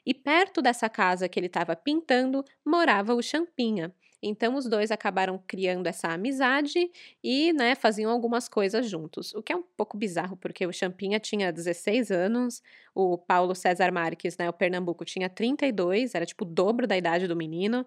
E 0.05 0.13
perto 0.13 0.61
dessa 0.61 0.87
casa 0.87 1.27
que 1.27 1.39
ele 1.39 1.47
estava 1.47 1.75
pintando 1.75 2.43
morava 2.63 3.13
o 3.15 3.21
Champinha. 3.21 3.93
Então 4.21 4.55
os 4.55 4.67
dois 4.67 4.91
acabaram 4.91 5.37
criando 5.47 5.87
essa 5.87 6.09
amizade 6.09 6.89
e, 7.23 7.53
né, 7.53 7.75
faziam 7.75 8.11
algumas 8.11 8.47
coisas 8.49 8.89
juntos. 8.89 9.33
O 9.35 9.43
que 9.43 9.53
é 9.53 9.55
um 9.55 9.63
pouco 9.63 9.97
bizarro, 9.97 10.37
porque 10.37 10.65
o 10.65 10.73
Champinha 10.73 11.19
tinha 11.19 11.51
16 11.51 12.11
anos, 12.11 12.61
o 12.93 13.17
Paulo 13.17 13.53
César 13.55 13.91
Marques, 13.91 14.37
né, 14.37 14.49
o 14.49 14.53
Pernambuco, 14.53 15.05
tinha 15.05 15.29
32, 15.29 16.15
era 16.15 16.25
tipo 16.25 16.43
o 16.45 16.47
dobro 16.47 16.87
da 16.87 16.97
idade 16.97 17.27
do 17.27 17.35
menino, 17.35 17.85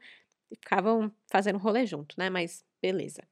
e 0.50 0.56
ficavam 0.56 1.12
fazendo 1.30 1.58
rolê 1.58 1.86
junto, 1.86 2.14
né? 2.18 2.30
Mas 2.30 2.64
beleza. 2.82 3.22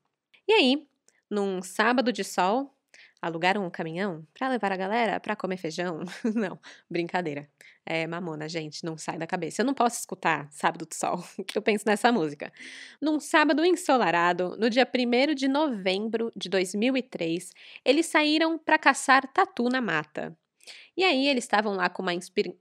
E 0.49 0.53
aí, 0.55 0.87
num 1.31 1.63
sábado 1.63 2.13
de 2.13 2.25
sol, 2.25 2.76
Alugaram 3.21 3.65
um 3.65 3.71
caminhão 3.71 4.27
para 4.35 4.49
levar 4.49 4.73
a 4.73 4.77
galera 4.77 5.19
para 5.19 5.35
comer 5.35 5.57
feijão? 5.57 6.01
não, 6.35 6.59
brincadeira. 6.91 7.49
É 7.85 8.07
mamona, 8.07 8.49
gente, 8.49 8.85
não 8.85 8.99
sai 8.99 9.17
da 9.17 9.27
cabeça. 9.27 9.63
Eu 9.63 9.67
não 9.67 9.75
posso 9.75 10.01
escutar 10.01 10.49
Sábado 10.51 10.85
do 10.87 10.95
Sol, 10.95 11.25
que 11.47 11.57
eu 11.57 11.63
penso 11.63 11.85
nessa 11.87 12.11
música. 12.11 12.53
Num 13.01 13.21
sábado 13.21 13.65
ensolarado, 13.65 14.57
no 14.59 14.69
dia 14.69 14.87
1 14.87 15.35
de 15.35 15.49
novembro 15.49 16.33
de 16.37 16.49
2003, 16.49 17.53
eles 17.85 18.07
saíram 18.07 18.59
para 18.59 18.79
caçar 18.79 19.27
tatu 19.33 19.69
na 19.69 19.81
mata. 19.81 20.37
E 20.97 21.05
aí 21.05 21.29
eles 21.29 21.45
estavam 21.45 21.75
lá 21.75 21.89
com 21.89 22.03
uma 22.03 22.15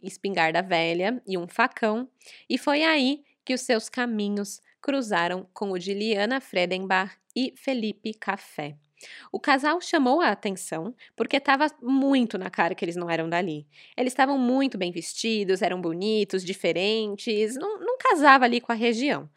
espingarda 0.03 0.61
velha 0.61 1.21
e 1.25 1.37
um 1.37 1.47
facão, 1.47 2.07
e 2.47 2.57
foi 2.57 2.83
aí 2.83 3.23
que 3.43 3.53
os 3.53 3.61
seus 3.61 3.89
caminhos 3.89 4.61
cruzaram 4.81 5.47
com 5.53 5.71
o 5.71 5.79
de 5.79 5.93
Liana 5.93 6.39
Fredenbach 6.39 7.15
e 7.35 7.53
Felipe 7.55 8.13
Café. 8.13 8.77
O 9.31 9.39
casal 9.39 9.79
chamou 9.81 10.21
a 10.21 10.29
atenção 10.29 10.95
porque 11.15 11.37
estava 11.37 11.67
muito 11.81 12.37
na 12.37 12.49
cara 12.49 12.73
que 12.73 12.83
eles 12.83 12.95
não 12.95 13.09
eram 13.09 13.29
dali. 13.29 13.67
Eles 13.97 14.13
estavam 14.13 14.37
muito 14.37 14.77
bem 14.77 14.91
vestidos, 14.91 15.61
eram 15.61 15.81
bonitos, 15.81 16.43
diferentes, 16.43 17.55
não, 17.55 17.79
não 17.79 17.97
casava 17.97 18.45
ali 18.45 18.61
com 18.61 18.71
a 18.71 18.75
região. 18.75 19.29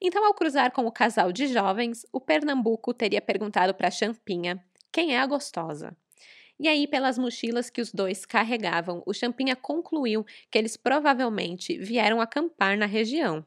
Então, 0.00 0.24
ao 0.24 0.34
cruzar 0.34 0.70
com 0.70 0.86
o 0.86 0.92
casal 0.92 1.32
de 1.32 1.46
jovens, 1.48 2.06
o 2.12 2.20
Pernambuco 2.20 2.94
teria 2.94 3.20
perguntado 3.20 3.74
para 3.74 3.88
a 3.88 3.90
Champinha 3.90 4.62
quem 4.92 5.14
é 5.14 5.20
a 5.20 5.26
gostosa. 5.26 5.96
E 6.60 6.68
aí, 6.68 6.86
pelas 6.86 7.18
mochilas 7.18 7.70
que 7.70 7.80
os 7.80 7.92
dois 7.92 8.24
carregavam, 8.26 9.02
o 9.06 9.12
Champinha 9.12 9.54
concluiu 9.54 10.24
que 10.50 10.58
eles 10.58 10.76
provavelmente 10.76 11.78
vieram 11.78 12.20
acampar 12.20 12.76
na 12.76 12.86
região. 12.86 13.44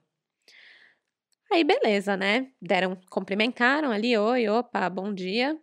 Aí, 1.52 1.64
beleza, 1.64 2.16
né? 2.16 2.48
Deram, 2.62 2.98
cumprimentaram 3.10 3.92
ali, 3.92 4.18
oi, 4.18 4.48
opa, 4.48 4.90
bom 4.90 5.14
dia. 5.14 5.58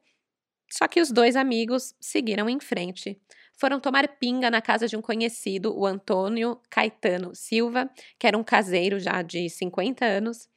Só 0.71 0.89
que 0.89 1.01
os 1.01 1.11
dois 1.11 1.37
amigos 1.37 1.95
seguiram 2.01 2.49
em 2.49 2.61
frente. 2.61 3.21
Foram 3.59 3.81
tomar 3.81 4.07
pinga 4.19 4.51
na 4.51 4.63
casa 4.63 4.87
de 4.87 4.97
um 4.97 5.03
conhecido, 5.03 5.77
o 5.77 5.87
Antônio 5.87 6.61
Caetano 6.71 7.35
Silva, 7.35 7.91
que 8.19 8.27
era 8.27 8.39
um 8.39 8.45
caseiro 8.45 9.01
já 9.01 9.23
de 9.23 9.49
50 9.51 10.05
anos. 10.05 10.49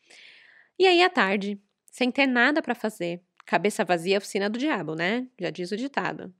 E 0.79 0.87
aí, 0.87 1.03
à 1.03 1.09
tarde, 1.09 1.61
sem 1.91 2.11
ter 2.11 2.27
nada 2.27 2.61
para 2.61 2.75
fazer, 2.75 3.21
cabeça 3.45 3.85
vazia, 3.85 4.17
oficina 4.17 4.49
do 4.49 4.59
diabo, 4.59 4.95
né? 4.95 5.27
Já 5.39 5.49
diz 5.49 5.71
o 5.71 5.77
ditado 5.77 6.33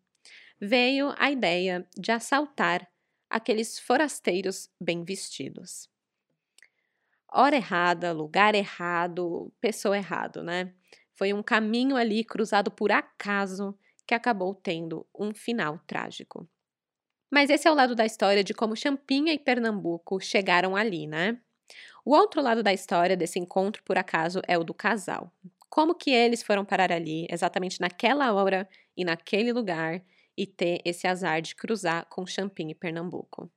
veio 0.62 1.14
a 1.18 1.32
ideia 1.32 1.88
de 1.98 2.12
assaltar 2.12 2.88
aqueles 3.30 3.80
forasteiros 3.80 4.70
bem 4.80 5.04
vestidos. 5.04 5.91
Hora 7.34 7.56
errada, 7.56 8.12
lugar 8.12 8.56
errado, 8.56 9.52
pessoa 9.62 9.96
errado, 9.98 10.44
né? 10.44 10.74
Foi 11.14 11.34
um 11.34 11.42
caminho 11.44 11.96
ali 11.96 12.24
cruzado 12.24 12.70
por 12.72 12.92
acaso 12.92 13.78
que 14.06 14.14
acabou 14.14 14.54
tendo 14.54 15.08
um 15.18 15.34
final 15.34 15.80
trágico. 15.88 16.48
Mas 17.32 17.50
esse 17.50 17.68
é 17.68 17.72
o 17.72 17.76
lado 17.76 17.96
da 17.96 18.06
história 18.06 18.44
de 18.44 18.54
como 18.54 18.76
Champinha 18.76 19.34
e 19.34 19.40
Pernambuco 19.40 20.20
chegaram 20.20 20.76
ali, 20.76 21.08
né? 21.08 21.40
O 22.06 22.14
outro 22.16 22.42
lado 22.42 22.64
da 22.64 22.74
história 22.74 23.18
desse 23.18 23.40
encontro 23.40 23.84
por 23.84 23.98
acaso 23.98 24.42
é 24.48 24.58
o 24.58 24.64
do 24.64 24.74
casal. 24.74 25.34
Como 25.70 25.96
que 25.96 26.12
eles 26.12 26.44
foram 26.44 26.66
parar 26.66 26.92
ali, 26.92 27.28
exatamente 27.30 27.82
naquela 27.82 28.34
hora 28.34 28.68
e 28.98 29.06
naquele 29.06 29.54
lugar, 29.54 30.04
e 30.38 30.48
ter 30.48 30.82
esse 30.86 31.08
azar 31.08 31.42
de 31.42 31.56
cruzar 31.56 32.08
com 32.10 32.26
Champinho 32.26 32.72
e 32.72 32.76
Pernambuco. 32.76 33.52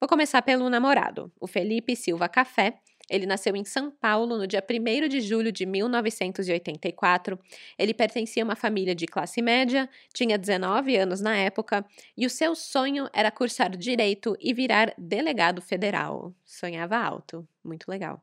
Vou 0.00 0.08
começar 0.08 0.40
pelo 0.40 0.70
namorado, 0.70 1.30
o 1.38 1.46
Felipe 1.46 1.94
Silva 1.94 2.26
Café. 2.26 2.78
Ele 3.10 3.26
nasceu 3.26 3.54
em 3.54 3.66
São 3.66 3.90
Paulo 3.90 4.38
no 4.38 4.46
dia 4.46 4.64
1 4.66 5.08
de 5.08 5.20
julho 5.20 5.52
de 5.52 5.66
1984. 5.66 7.38
Ele 7.78 7.92
pertencia 7.92 8.42
a 8.42 8.46
uma 8.46 8.56
família 8.56 8.94
de 8.94 9.04
classe 9.04 9.42
média, 9.42 9.90
tinha 10.14 10.38
19 10.38 10.96
anos 10.96 11.20
na 11.20 11.36
época 11.36 11.84
e 12.16 12.24
o 12.24 12.30
seu 12.30 12.54
sonho 12.54 13.10
era 13.12 13.30
cursar 13.30 13.76
direito 13.76 14.34
e 14.40 14.54
virar 14.54 14.94
delegado 14.96 15.60
federal. 15.60 16.32
Sonhava 16.46 16.96
alto, 16.96 17.46
muito 17.62 17.86
legal. 17.86 18.22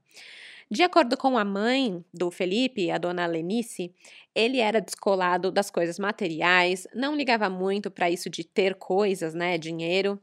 De 0.70 0.82
acordo 0.82 1.16
com 1.16 1.38
a 1.38 1.46
mãe 1.46 2.04
do 2.12 2.32
Felipe, 2.32 2.90
a 2.90 2.98
dona 2.98 3.28
Lenice, 3.28 3.94
ele 4.34 4.58
era 4.58 4.82
descolado 4.82 5.52
das 5.52 5.70
coisas 5.70 6.00
materiais, 6.00 6.88
não 6.94 7.16
ligava 7.16 7.50
muito 7.52 7.92
para 7.92 8.10
isso 8.10 8.32
de 8.32 8.44
ter 8.44 8.74
coisas, 8.76 9.36
né, 9.36 9.60
dinheiro. 9.60 10.20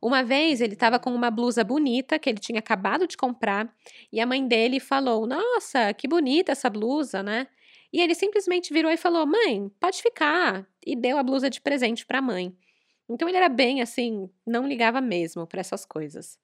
Uma 0.00 0.22
vez 0.22 0.60
ele 0.60 0.74
estava 0.74 0.98
com 0.98 1.14
uma 1.14 1.30
blusa 1.30 1.64
bonita 1.64 2.18
que 2.18 2.28
ele 2.28 2.38
tinha 2.38 2.58
acabado 2.58 3.06
de 3.06 3.16
comprar 3.16 3.72
e 4.12 4.20
a 4.20 4.26
mãe 4.26 4.46
dele 4.46 4.80
falou: 4.80 5.26
Nossa, 5.26 5.92
que 5.94 6.06
bonita 6.06 6.52
essa 6.52 6.70
blusa, 6.70 7.22
né? 7.22 7.46
E 7.92 8.00
ele 8.00 8.14
simplesmente 8.14 8.72
virou 8.72 8.90
e 8.90 8.96
falou: 8.96 9.26
Mãe, 9.26 9.70
pode 9.80 10.02
ficar. 10.02 10.66
E 10.84 10.94
deu 10.94 11.18
a 11.18 11.22
blusa 11.22 11.48
de 11.48 11.60
presente 11.60 12.04
para 12.04 12.18
a 12.18 12.22
mãe. 12.22 12.54
Então 13.08 13.28
ele 13.28 13.36
era 13.36 13.48
bem 13.48 13.80
assim, 13.80 14.28
não 14.46 14.66
ligava 14.66 15.00
mesmo 15.00 15.46
para 15.46 15.60
essas 15.60 15.84
coisas. 15.84 16.38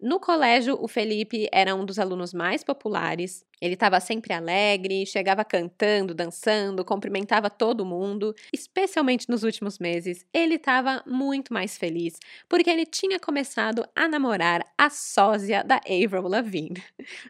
No 0.00 0.20
colégio, 0.20 0.78
o 0.80 0.86
Felipe 0.86 1.48
era 1.52 1.74
um 1.74 1.84
dos 1.84 1.98
alunos 1.98 2.32
mais 2.32 2.62
populares. 2.62 3.44
Ele 3.60 3.74
estava 3.74 4.00
sempre 4.00 4.32
alegre, 4.32 5.06
chegava 5.06 5.44
cantando, 5.44 6.14
dançando, 6.14 6.84
cumprimentava 6.84 7.50
todo 7.50 7.84
mundo. 7.84 8.34
Especialmente 8.52 9.28
nos 9.28 9.42
últimos 9.42 9.78
meses, 9.78 10.24
ele 10.32 10.54
estava 10.54 11.02
muito 11.06 11.52
mais 11.52 11.76
feliz, 11.76 12.18
porque 12.48 12.70
ele 12.70 12.86
tinha 12.86 13.18
começado 13.18 13.86
a 13.94 14.08
namorar 14.08 14.64
a 14.76 14.90
sósia 14.90 15.62
da 15.64 15.76
Avril 15.76 16.28
Lavigne. 16.28 16.82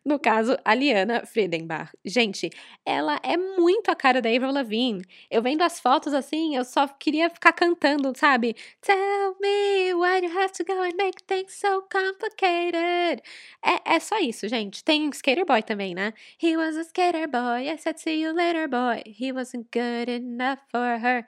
No 0.05 0.19
caso, 0.19 0.57
a 0.65 0.75
Liana 0.75 1.25
Friedenbach. 1.27 1.91
Gente, 2.05 2.51
ela 2.85 3.19
é 3.23 3.37
muito 3.37 3.91
a 3.91 3.97
cara 3.97 4.21
da 4.21 4.29
Avril 4.29 4.53
Lavigne. 4.53 5.05
Eu 5.31 5.43
vendo 5.43 5.63
as 5.63 5.81
fotos 5.81 6.13
assim, 6.15 6.57
eu 6.57 6.65
só 6.65 6.87
queria 6.89 7.31
ficar 7.31 7.53
cantando, 7.53 8.13
sabe? 8.17 8.55
Tell 8.81 9.37
me 9.41 9.95
why 9.95 10.21
you 10.25 10.39
have 10.39 10.53
to 10.53 10.65
go 10.65 10.81
and 10.83 10.97
make 10.97 11.23
things 11.25 11.55
so 11.55 11.83
complicated. 11.91 13.23
É, 13.65 13.95
é 13.97 14.01
só 14.01 14.19
isso, 14.19 14.49
gente. 14.49 14.83
Tem 14.85 15.09
Skater 15.11 15.45
Boy 15.45 15.63
também, 15.63 15.95
né? 15.95 16.13
He 16.39 16.57
was 16.57 16.77
a 16.77 16.85
skater 16.85 17.27
boy. 17.29 17.71
I 17.71 17.77
said, 17.77 17.99
see 17.99 18.21
you 18.21 18.33
later, 18.33 18.69
boy. 18.69 19.03
He 19.07 19.33
wasn't 19.33 19.71
good 19.71 20.09
enough 20.09 20.59
for 20.71 20.99
her. 20.99 21.27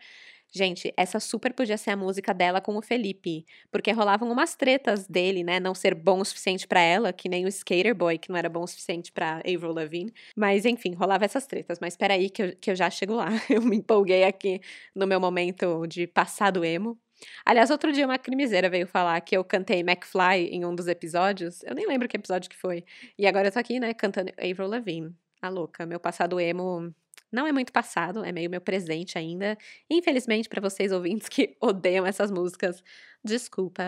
Gente, 0.53 0.93
essa 0.97 1.21
super 1.21 1.53
podia 1.55 1.79
ser 1.79 1.91
a 1.91 1.97
música 1.97 2.35
dela 2.35 2.61
com 2.61 2.77
o 2.77 2.83
Felipe, 2.83 3.47
porque 3.71 3.93
rolavam 3.93 4.29
umas 4.31 4.57
tretas 4.57 5.07
dele, 5.07 5.45
né, 5.45 5.61
não 5.61 5.75
ser 5.77 5.95
bom 5.95 6.19
o 6.19 6.25
suficiente 6.25 6.67
para 6.67 6.81
ela, 6.81 7.13
que 7.13 7.29
nem 7.29 7.45
o 7.45 7.49
Skater 7.49 7.95
Boy, 7.95 8.19
que 8.19 8.31
não 8.31 8.37
era 8.37 8.49
bom 8.49 8.65
o 8.65 8.67
suficiente 8.67 9.13
para 9.13 9.37
Avril 9.39 9.73
Lavigne. 9.73 10.13
Mas 10.37 10.65
enfim, 10.65 10.93
rolava 10.95 11.25
essas 11.25 11.47
tretas. 11.47 11.79
Mas 11.81 11.95
espera 11.95 12.15
aí 12.15 12.29
que 12.29 12.43
eu, 12.43 12.57
que 12.57 12.71
eu 12.73 12.77
já 12.77 12.91
chego 12.91 13.15
lá. 13.15 13.29
Eu 13.49 13.63
me 13.63 13.77
empolguei 13.77 14.25
aqui 14.25 14.61
no 14.95 15.07
meu 15.07 15.21
momento 15.21 15.87
de 15.87 16.07
passado 16.07 16.65
emo. 16.65 16.99
Aliás, 17.45 17.71
outro 17.71 17.93
dia 17.93 18.07
uma 18.07 18.19
crimiseira 18.19 18.69
veio 18.71 18.87
falar 18.87 19.21
que 19.21 19.37
eu 19.37 19.45
cantei 19.45 19.81
McFly 19.81 20.49
em 20.51 20.65
um 20.65 20.75
dos 20.75 20.87
episódios. 20.87 21.63
Eu 21.65 21.75
nem 21.75 21.87
lembro 21.87 22.09
que 22.09 22.17
episódio 22.17 22.49
que 22.49 22.57
foi. 22.57 22.85
E 23.19 23.27
agora 23.27 23.49
eu 23.49 23.53
tô 23.53 23.59
aqui, 23.59 23.81
né, 23.81 23.95
cantando 23.95 24.31
Avril 24.39 24.69
Lavigne. 24.69 25.15
A 25.43 25.49
louca. 25.49 25.87
Meu 25.87 25.99
passado 25.99 26.39
emo 26.39 26.95
não 27.33 27.47
é 27.47 27.53
muito 27.53 27.73
passado, 27.73 28.25
é 28.25 28.33
meio 28.33 28.51
meu 28.51 28.61
presente 28.61 29.17
ainda. 29.19 29.57
Infelizmente, 29.89 30.49
para 30.49 30.61
vocês 30.61 30.93
ouvintes 30.93 31.29
que 31.29 31.57
odeiam 31.61 32.07
essas 32.07 32.31
músicas, 32.31 32.83
desculpa. 33.25 33.83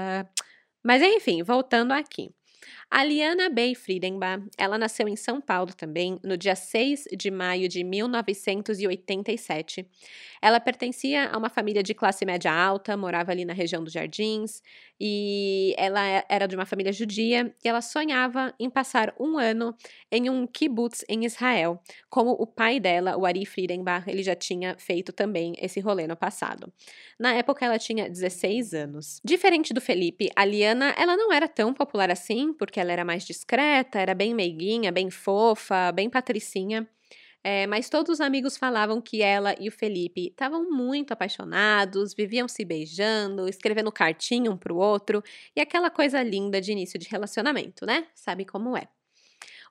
Mas 0.83 1.03
enfim, 1.03 1.43
voltando 1.43 1.93
aqui. 1.93 2.35
A 2.90 3.04
Liana 3.04 3.49
Bay 3.49 3.75
Friedenbach, 3.75 4.45
ela 4.59 4.78
nasceu 4.78 5.09
em 5.09 5.16
São 5.16 5.40
Paulo 5.40 5.73
também, 5.73 6.19
no 6.23 6.37
dia 6.37 6.54
6 6.54 7.04
de 7.16 7.31
maio 7.31 7.69
de 7.69 7.83
1987. 7.83 9.87
Ela 10.40 10.61
pertencia 10.61 11.28
a 11.28 11.38
uma 11.38 11.49
família 11.49 11.83
de 11.83 11.95
classe 11.95 12.25
média 12.25 12.52
alta, 12.52 12.97
morava 12.97 13.31
ali 13.31 13.45
na 13.45 13.52
região 13.52 13.83
dos 13.83 13.92
Jardins, 13.92 14.62
e 15.00 15.75
ela 15.76 16.07
é, 16.07 16.25
era 16.28 16.47
de 16.47 16.54
uma 16.54 16.66
família 16.66 16.92
judia, 16.92 17.54
e 17.64 17.69
ela 17.69 17.81
sonhava 17.81 18.54
em 18.59 18.69
passar 18.69 19.14
um 19.19 19.38
ano 19.38 19.75
em 20.11 20.28
um 20.28 20.47
kibbutz 20.47 21.04
em 21.09 21.25
Israel, 21.25 21.81
como 22.11 22.33
o 22.33 22.47
pai 22.47 22.78
dela, 22.78 23.16
o 23.16 23.25
Ari 23.25 23.47
Friedenbach, 23.47 24.09
ele 24.09 24.23
já 24.23 24.35
tinha 24.35 24.76
feito 24.78 25.12
também 25.12 25.54
esse 25.59 25.81
rolê 25.81 26.07
no 26.07 26.16
passado. 26.16 26.73
Na 27.19 27.33
época, 27.35 27.64
ela 27.64 27.78
tinha 27.78 28.09
16 28.09 28.75
anos. 28.75 29.21
Diferente 29.25 29.73
do 29.73 29.81
Felipe, 29.81 30.31
a 30.37 30.45
Liana, 30.45 30.95
ela 30.99 31.16
não 31.16 31.33
era 31.33 31.49
tão 31.49 31.73
popular 31.73 32.11
assim, 32.11 32.51
porque 32.52 32.80
ela 32.80 32.92
era 32.92 33.04
mais 33.04 33.25
discreta, 33.25 33.99
era 33.99 34.14
bem 34.14 34.35
meiguinha, 34.35 34.92
bem 34.92 35.11
fofa, 35.11 35.92
bem 35.92 36.09
patricinha. 36.11 36.88
É, 37.44 37.66
mas 37.66 37.88
todos 37.90 38.14
os 38.14 38.21
amigos 38.21 38.56
falavam 38.56 39.00
que 39.00 39.21
ela 39.21 39.54
e 39.59 39.68
o 39.68 39.73
Felipe 39.73 40.28
estavam 40.28 40.71
muito 40.71 41.12
apaixonados, 41.12 42.14
viviam 42.14 42.47
se 42.47 42.64
beijando, 42.64 43.49
escrevendo 43.49 43.90
cartinha 43.90 44.50
um 44.50 44.56
pro 44.56 44.76
outro 44.76 45.23
e 45.56 45.61
aquela 45.61 45.90
coisa 45.90 46.23
linda 46.23 46.61
de 46.61 46.71
início 46.71 46.99
de 46.99 47.09
relacionamento, 47.09 47.85
né? 47.85 48.06
Sabe 48.14 48.44
como 48.44 48.76
é. 48.76 48.87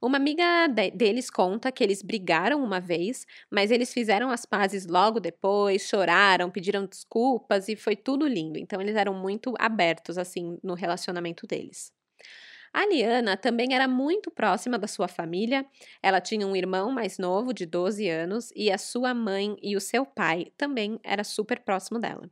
Uma 0.02 0.18
amiga 0.18 0.68
de 0.68 0.92
deles 0.92 1.30
conta 1.30 1.72
que 1.72 1.84
eles 1.84 2.02
brigaram 2.02 2.64
uma 2.64 2.80
vez, 2.80 3.26
mas 3.52 3.70
eles 3.70 3.94
fizeram 3.94 4.32
as 4.32 4.46
pazes 4.46 4.88
logo 4.88 5.20
depois, 5.20 5.84
choraram, 5.88 6.50
pediram 6.50 6.86
desculpas 6.86 7.70
e 7.70 7.76
foi 7.76 7.96
tudo 7.96 8.28
lindo. 8.28 8.58
Então 8.58 8.82
eles 8.82 8.96
eram 8.96 9.14
muito 9.14 9.54
abertos 9.60 10.18
assim 10.18 10.58
no 10.64 10.74
relacionamento 10.74 11.46
deles. 11.48 11.94
A 12.74 12.86
Liana 12.86 13.36
também 13.36 13.74
era 13.74 13.88
muito 13.88 14.32
próxima 14.32 14.80
da 14.80 14.88
sua 14.88 15.08
família. 15.08 15.66
Ela 16.02 16.22
tinha 16.22 16.48
um 16.48 16.56
irmão 16.56 16.90
mais 16.92 17.18
novo, 17.18 17.54
de 17.54 17.66
12 17.66 18.08
anos, 18.08 18.52
e 18.56 18.72
a 18.72 18.78
sua 18.78 19.14
mãe 19.14 19.58
e 19.62 19.76
o 19.76 19.82
seu 19.82 20.06
pai 20.06 20.48
também 20.58 20.98
era 21.04 21.24
super 21.24 21.60
próximo 21.60 22.00
dela. 22.00 22.30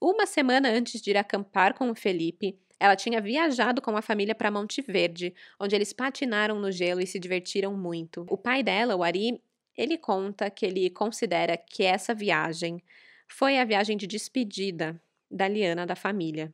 Uma 0.00 0.26
semana 0.26 0.68
antes 0.68 1.00
de 1.00 1.10
ir 1.10 1.16
acampar 1.16 1.74
com 1.74 1.90
o 1.90 1.94
Felipe, 1.94 2.58
ela 2.78 2.96
tinha 2.96 3.20
viajado 3.20 3.80
com 3.80 3.96
a 3.96 4.02
família 4.02 4.34
para 4.34 4.50
Monte 4.50 4.82
Verde, 4.82 5.34
onde 5.58 5.74
eles 5.74 5.92
patinaram 5.92 6.58
no 6.58 6.70
gelo 6.70 7.00
e 7.00 7.06
se 7.06 7.18
divertiram 7.18 7.76
muito. 7.76 8.26
O 8.28 8.36
pai 8.36 8.62
dela, 8.62 8.96
o 8.96 9.02
Ari, 9.02 9.40
ele 9.76 9.96
conta 9.96 10.50
que 10.50 10.66
ele 10.66 10.90
considera 10.90 11.56
que 11.56 11.84
essa 11.84 12.14
viagem 12.14 12.82
foi 13.28 13.58
a 13.58 13.64
viagem 13.64 13.96
de 13.96 14.06
despedida 14.06 15.00
da 15.30 15.48
Liana 15.48 15.86
da 15.86 15.96
família, 15.96 16.52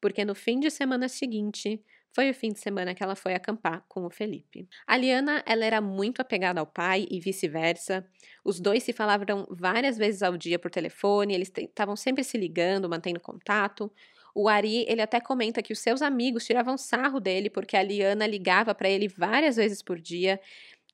porque 0.00 0.24
no 0.24 0.34
fim 0.34 0.60
de 0.60 0.70
semana 0.70 1.08
seguinte 1.08 1.82
foi 2.18 2.30
o 2.30 2.34
fim 2.34 2.52
de 2.52 2.58
semana 2.58 2.96
que 2.96 3.02
ela 3.04 3.14
foi 3.14 3.32
acampar 3.32 3.84
com 3.86 4.04
o 4.04 4.10
Felipe. 4.10 4.68
A 4.84 4.96
Liana, 4.96 5.40
ela 5.46 5.64
era 5.64 5.80
muito 5.80 6.20
apegada 6.20 6.58
ao 6.58 6.66
pai 6.66 7.06
e 7.08 7.20
vice-versa. 7.20 8.04
Os 8.44 8.58
dois 8.58 8.82
se 8.82 8.92
falavam 8.92 9.46
várias 9.48 9.96
vezes 9.96 10.20
ao 10.20 10.36
dia 10.36 10.58
por 10.58 10.68
telefone, 10.68 11.32
eles 11.32 11.48
estavam 11.56 11.94
sempre 11.94 12.24
se 12.24 12.36
ligando, 12.36 12.88
mantendo 12.88 13.20
contato. 13.20 13.88
O 14.34 14.48
Ari, 14.48 14.84
ele 14.88 15.00
até 15.00 15.20
comenta 15.20 15.62
que 15.62 15.72
os 15.72 15.78
seus 15.78 16.02
amigos 16.02 16.44
tiravam 16.44 16.76
sarro 16.76 17.20
dele 17.20 17.48
porque 17.48 17.76
a 17.76 17.84
Liana 17.84 18.26
ligava 18.26 18.74
para 18.74 18.90
ele 18.90 19.06
várias 19.06 19.54
vezes 19.54 19.80
por 19.80 20.00
dia. 20.00 20.40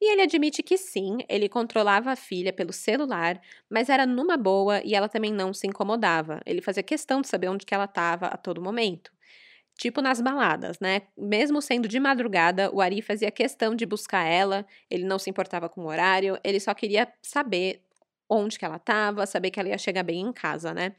E 0.02 0.12
ele 0.12 0.20
admite 0.20 0.62
que 0.62 0.76
sim, 0.76 1.20
ele 1.26 1.48
controlava 1.48 2.10
a 2.10 2.16
filha 2.16 2.52
pelo 2.52 2.70
celular, 2.70 3.40
mas 3.70 3.88
era 3.88 4.04
numa 4.04 4.36
boa 4.36 4.82
e 4.84 4.94
ela 4.94 5.08
também 5.08 5.32
não 5.32 5.54
se 5.54 5.66
incomodava. 5.66 6.42
Ele 6.44 6.60
fazia 6.60 6.82
questão 6.82 7.22
de 7.22 7.28
saber 7.28 7.48
onde 7.48 7.64
que 7.64 7.74
ela 7.74 7.86
estava 7.86 8.26
a 8.26 8.36
todo 8.36 8.60
momento. 8.60 9.13
Tipo 9.76 10.00
nas 10.00 10.20
baladas, 10.20 10.78
né? 10.78 11.02
Mesmo 11.16 11.60
sendo 11.60 11.88
de 11.88 11.98
madrugada, 11.98 12.70
o 12.72 12.80
Ari 12.80 13.02
fazia 13.02 13.30
questão 13.30 13.74
de 13.74 13.84
buscar 13.84 14.24
ela, 14.24 14.64
ele 14.88 15.04
não 15.04 15.18
se 15.18 15.28
importava 15.28 15.68
com 15.68 15.82
o 15.82 15.88
horário, 15.88 16.38
ele 16.44 16.60
só 16.60 16.72
queria 16.72 17.12
saber 17.22 17.82
onde 18.28 18.58
que 18.58 18.64
ela 18.64 18.76
estava, 18.76 19.26
saber 19.26 19.50
que 19.50 19.60
ela 19.60 19.68
ia 19.68 19.78
chegar 19.78 20.02
bem 20.02 20.20
em 20.20 20.32
casa, 20.32 20.72
né? 20.72 20.94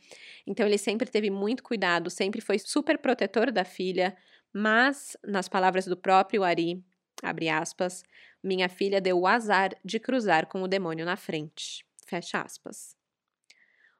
Então 0.45 0.65
ele 0.65 0.77
sempre 0.77 1.09
teve 1.09 1.29
muito 1.29 1.63
cuidado, 1.63 2.09
sempre 2.09 2.41
foi 2.41 2.59
super 2.59 2.97
protetor 2.97 3.51
da 3.51 3.63
filha, 3.65 4.15
mas, 4.53 5.17
nas 5.25 5.49
palavras 5.49 5.85
do 5.85 5.97
próprio 5.97 6.43
Ari, 6.43 6.83
abre 7.23 7.49
aspas, 7.49 8.03
minha 8.43 8.69
filha 8.69 9.01
deu 9.01 9.19
o 9.19 9.27
azar 9.27 9.71
de 9.83 9.99
cruzar 9.99 10.47
com 10.47 10.61
o 10.61 10.67
demônio 10.67 11.05
na 11.05 11.15
frente. 11.17 11.85
Fecha 12.05 12.41
aspas. 12.41 13.04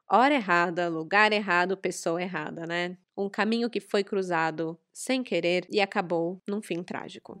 Hora 0.08 0.34
errada, 0.34 0.88
lugar 0.88 1.32
errado, 1.32 1.76
pessoa 1.76 2.22
errada, 2.22 2.64
né? 2.64 2.96
Um 3.18 3.28
caminho 3.28 3.68
que 3.68 3.80
foi 3.80 4.04
cruzado 4.04 4.78
sem 4.92 5.24
querer 5.24 5.66
e 5.68 5.80
acabou 5.80 6.40
num 6.46 6.62
fim 6.62 6.80
trágico. 6.80 7.36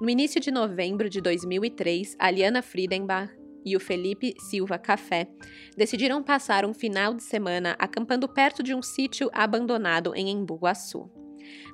No 0.00 0.08
início 0.08 0.40
de 0.40 0.50
novembro 0.50 1.10
de 1.10 1.20
2003, 1.20 2.16
a 2.18 2.30
Liana 2.30 2.62
Friedenbach 2.62 3.30
e 3.66 3.76
o 3.76 3.80
Felipe 3.80 4.32
Silva 4.48 4.78
Café 4.78 5.28
decidiram 5.76 6.22
passar 6.22 6.64
um 6.64 6.72
final 6.72 7.12
de 7.12 7.22
semana 7.22 7.76
acampando 7.78 8.26
perto 8.26 8.62
de 8.62 8.74
um 8.74 8.80
sítio 8.80 9.28
abandonado 9.34 10.14
em 10.16 10.30
Embu-Guaçu. 10.30 11.10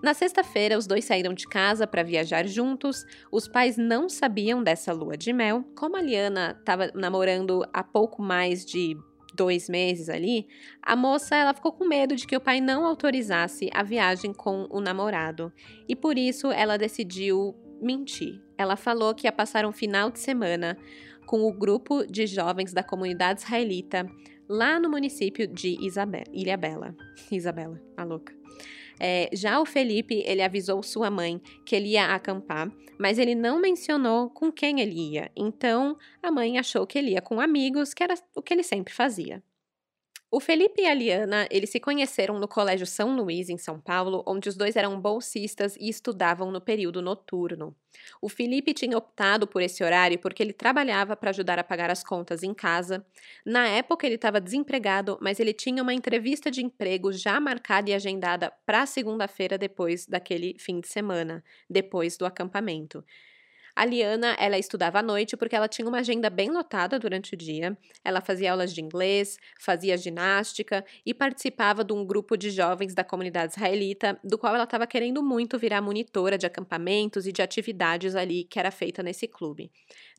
Na 0.03 0.13
sexta-feira, 0.13 0.77
os 0.77 0.89
dois 0.89 1.05
saíram 1.05 1.33
de 1.33 1.47
casa 1.47 1.87
para 1.87 2.03
viajar 2.03 2.49
juntos. 2.49 3.05
Os 3.31 3.47
pais 3.47 3.77
não 3.77 4.09
sabiam 4.09 4.61
dessa 4.61 4.93
lua 4.93 5.17
de 5.17 5.33
mel. 5.33 5.63
Como 5.77 5.97
a 5.97 6.03
Liana 6.03 6.57
estava 6.59 6.91
namorando 6.97 7.65
há 7.73 7.85
pouco 7.85 8.21
mais 8.21 8.65
de 8.65 8.97
dois 9.37 9.69
meses 9.69 10.09
ali, 10.09 10.49
a 10.83 10.97
moça 10.97 11.37
ela 11.37 11.55
ficou 11.55 11.73
com 11.73 11.87
medo 11.87 12.17
de 12.17 12.27
que 12.27 12.37
o 12.37 12.41
pai 12.41 12.61
não 12.61 12.85
autorizasse 12.85 13.69
a 13.73 13.83
viagem 13.83 14.33
com 14.33 14.67
o 14.71 14.81
namorado 14.81 15.53
e 15.89 15.95
por 15.95 16.17
isso 16.17 16.51
ela 16.51 16.77
decidiu 16.77 17.55
mentir. 17.81 18.43
Ela 18.57 18.77
falou 18.77 19.15
que 19.15 19.27
ia 19.27 19.33
passar 19.33 19.67
um 19.67 19.73
final 19.73 20.11
de 20.11 20.19
semana 20.19 20.77
com 21.27 21.43
o 21.43 21.53
grupo 21.53 22.07
de 22.07 22.27
jovens 22.27 22.73
da 22.73 22.83
comunidade 22.83 23.41
israelita 23.41 24.11
lá 24.49 24.81
no 24.81 24.89
município 24.89 25.47
de 25.47 25.77
Isabel, 25.85 26.25
Ilha 26.33 26.57
Bela. 26.57 26.97
Isabela, 27.31 27.81
a 27.97 28.05
louca. 28.05 28.35
É, 28.99 29.29
já 29.33 29.61
o 29.61 29.67
Felipe, 29.67 30.23
ele 30.27 30.43
avisou 30.43 30.83
sua 30.83 31.11
mãe 31.11 31.41
que 31.65 31.77
ele 31.77 31.89
ia 31.89 32.15
acampar, 32.15 32.71
mas 32.99 33.19
ele 33.19 33.35
não 33.35 33.61
mencionou 33.61 34.31
com 34.31 34.51
quem 34.51 34.81
ele 34.81 35.13
ia. 35.13 35.31
Então, 35.37 35.97
a 36.23 36.31
mãe 36.31 36.59
achou 36.59 36.87
que 36.87 36.99
ele 36.99 37.11
ia 37.13 37.21
com 37.21 37.41
amigos, 37.41 37.93
que 37.93 38.03
era 38.03 38.15
o 38.35 38.43
que 38.43 38.55
ele 38.55 38.63
sempre 38.63 38.93
fazia. 38.93 39.43
O 40.29 40.41
Felipe 40.41 40.83
e 40.83 40.87
a 40.87 40.93
Liana, 40.93 41.47
eles 41.51 41.71
se 41.71 41.79
conheceram 41.79 42.39
no 42.39 42.49
Colégio 42.49 42.85
São 42.87 43.17
Luís, 43.17 43.49
em 43.49 43.57
São 43.57 43.81
Paulo, 43.81 44.25
onde 44.27 44.49
os 44.49 44.57
dois 44.57 44.75
eram 44.75 45.01
bolsistas 45.01 45.77
e 45.77 45.89
estudavam 45.89 46.51
no 46.51 46.61
período 46.61 47.01
noturno. 47.01 47.75
O 48.21 48.29
Felipe 48.29 48.75
tinha 48.75 48.99
optado 48.99 49.47
por 49.47 49.63
esse 49.63 49.85
horário 49.85 50.19
porque 50.19 50.43
ele 50.43 50.53
trabalhava 50.53 51.17
para 51.17 51.31
ajudar 51.31 51.59
a 51.61 51.65
pagar 51.65 51.91
as 51.91 52.03
contas 52.03 52.43
em 52.43 52.53
casa. 52.53 53.07
Na 53.47 53.69
época, 53.69 54.05
ele 54.05 54.17
estava 54.17 54.41
desempregado, 54.41 55.17
mas 55.23 55.39
ele 55.39 55.55
tinha 55.55 55.83
uma 55.83 55.95
entrevista 55.95 56.51
de 56.51 56.63
emprego 56.63 57.13
já 57.13 57.41
marcada 57.41 57.89
e 57.91 57.95
agendada 57.95 58.53
para 58.67 58.85
segunda-feira 58.85 59.57
depois 59.57 60.07
daquele 60.07 60.57
fim 60.59 60.81
de 60.81 60.89
semana, 60.89 61.43
depois 61.71 62.17
do 62.17 62.27
acampamento. 62.27 63.03
A 63.79 63.85
Liana, 63.85 64.35
ela 64.41 64.57
estudava 64.57 65.01
à 65.01 65.03
noite 65.03 65.37
porque 65.37 65.55
ela 65.55 65.69
tinha 65.69 65.87
uma 65.87 65.99
agenda 65.99 66.31
bem 66.31 66.49
lotada 66.49 66.99
durante 66.99 67.35
o 67.35 67.37
dia. 67.37 67.77
Ela 68.03 68.23
fazia 68.23 68.53
aulas 68.53 68.73
de 68.73 68.81
inglês, 68.81 69.37
fazia 69.61 69.99
ginástica 69.99 70.83
e 71.05 71.13
participava 71.13 71.85
de 71.85 71.93
um 71.93 72.03
grupo 72.03 72.39
de 72.39 72.49
jovens 72.49 72.95
da 72.95 73.05
comunidade 73.05 73.53
israelita, 73.53 74.19
do 74.25 74.39
qual 74.39 74.55
ela 74.55 74.65
estava 74.65 74.87
querendo 74.87 75.23
muito 75.23 75.59
virar 75.59 75.83
monitora 75.83 76.39
de 76.39 76.47
acampamentos 76.47 77.27
e 77.27 77.33
de 77.33 77.43
atividades 77.43 78.17
ali 78.17 78.45
que 78.45 78.59
era 78.59 78.71
feita 78.71 79.03
nesse 79.03 79.29
clube. 79.29 79.71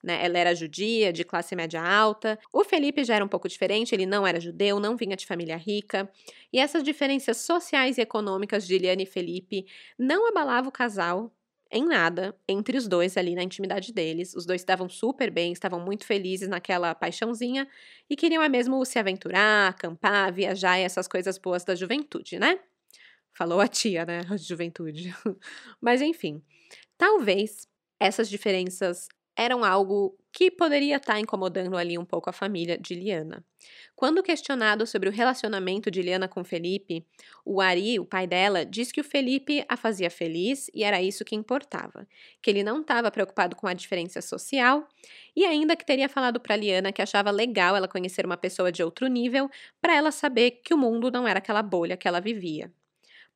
Né? 0.03 0.23
Ela 0.23 0.37
era 0.37 0.53
judia, 0.53 1.11
de 1.11 1.23
classe 1.23 1.55
média 1.55 1.81
alta. 1.81 2.37
O 2.53 2.63
Felipe 2.63 3.03
já 3.03 3.15
era 3.15 3.25
um 3.25 3.27
pouco 3.27 3.49
diferente, 3.49 3.95
ele 3.95 4.05
não 4.05 4.27
era 4.27 4.39
judeu, 4.39 4.79
não 4.79 4.95
vinha 4.95 5.15
de 5.15 5.25
família 5.25 5.57
rica. 5.57 6.07
E 6.53 6.59
essas 6.59 6.83
diferenças 6.83 7.37
sociais 7.37 7.97
e 7.97 8.01
econômicas 8.01 8.67
de 8.67 8.77
Liane 8.77 9.01
e 9.01 9.07
Felipe 9.07 9.65
não 9.97 10.27
abalavam 10.29 10.69
o 10.69 10.71
casal, 10.71 11.31
em 11.71 11.85
nada 11.85 12.35
entre 12.47 12.77
os 12.77 12.87
dois 12.87 13.17
ali 13.17 13.35
na 13.35 13.43
intimidade 13.43 13.93
deles. 13.93 14.35
Os 14.35 14.45
dois 14.45 14.61
estavam 14.61 14.89
super 14.89 15.31
bem, 15.31 15.51
estavam 15.51 15.79
muito 15.79 16.05
felizes 16.05 16.47
naquela 16.47 16.93
paixãozinha 16.95 17.67
e 18.09 18.15
queriam 18.15 18.43
é 18.43 18.49
mesmo 18.49 18.83
se 18.85 18.99
aventurar, 18.99 19.69
acampar, 19.69 20.33
viajar 20.33 20.79
e 20.79 20.83
essas 20.83 21.07
coisas 21.07 21.37
boas 21.37 21.63
da 21.63 21.75
juventude, 21.75 22.39
né? 22.39 22.59
Falou 23.33 23.61
a 23.61 23.67
tia, 23.67 24.05
né? 24.05 24.21
Juventude. 24.37 25.13
Mas 25.81 26.01
enfim, 26.01 26.41
talvez 26.97 27.67
essas 27.99 28.29
diferenças 28.29 29.07
eram 29.37 29.63
algo 29.63 30.17
que 30.33 30.49
poderia 30.49 30.97
estar 30.97 31.13
tá 31.13 31.19
incomodando 31.19 31.77
ali 31.77 31.97
um 31.97 32.05
pouco 32.05 32.29
a 32.29 32.33
família 32.33 32.77
de 32.77 32.95
Liana. 32.95 33.45
Quando 33.95 34.21
questionado 34.21 34.85
sobre 34.85 35.09
o 35.09 35.11
relacionamento 35.11 35.89
de 35.89 36.01
Liana 36.01 36.27
com 36.27 36.43
Felipe, 36.43 37.05
o 37.45 37.61
Ari, 37.61 37.99
o 37.99 38.05
pai 38.05 38.27
dela, 38.27 38.65
diz 38.65 38.91
que 38.91 39.01
o 39.01 39.03
Felipe 39.03 39.63
a 39.67 39.77
fazia 39.77 40.09
feliz 40.09 40.69
e 40.73 40.83
era 40.83 41.01
isso 41.01 41.25
que 41.25 41.35
importava, 41.35 42.07
que 42.41 42.49
ele 42.49 42.63
não 42.63 42.81
estava 42.81 43.09
preocupado 43.11 43.55
com 43.55 43.67
a 43.67 43.73
diferença 43.73 44.21
social 44.21 44.87
e 45.35 45.45
ainda 45.45 45.75
que 45.75 45.85
teria 45.85 46.09
falado 46.09 46.39
para 46.39 46.55
Liana 46.55 46.91
que 46.91 47.01
achava 47.01 47.31
legal 47.31 47.75
ela 47.75 47.87
conhecer 47.87 48.25
uma 48.25 48.37
pessoa 48.37 48.71
de 48.71 48.83
outro 48.83 49.07
nível 49.07 49.49
para 49.81 49.95
ela 49.95 50.11
saber 50.11 50.61
que 50.63 50.73
o 50.73 50.77
mundo 50.77 51.11
não 51.11 51.27
era 51.27 51.39
aquela 51.39 51.61
bolha 51.61 51.97
que 51.97 52.07
ela 52.07 52.19
vivia. 52.19 52.71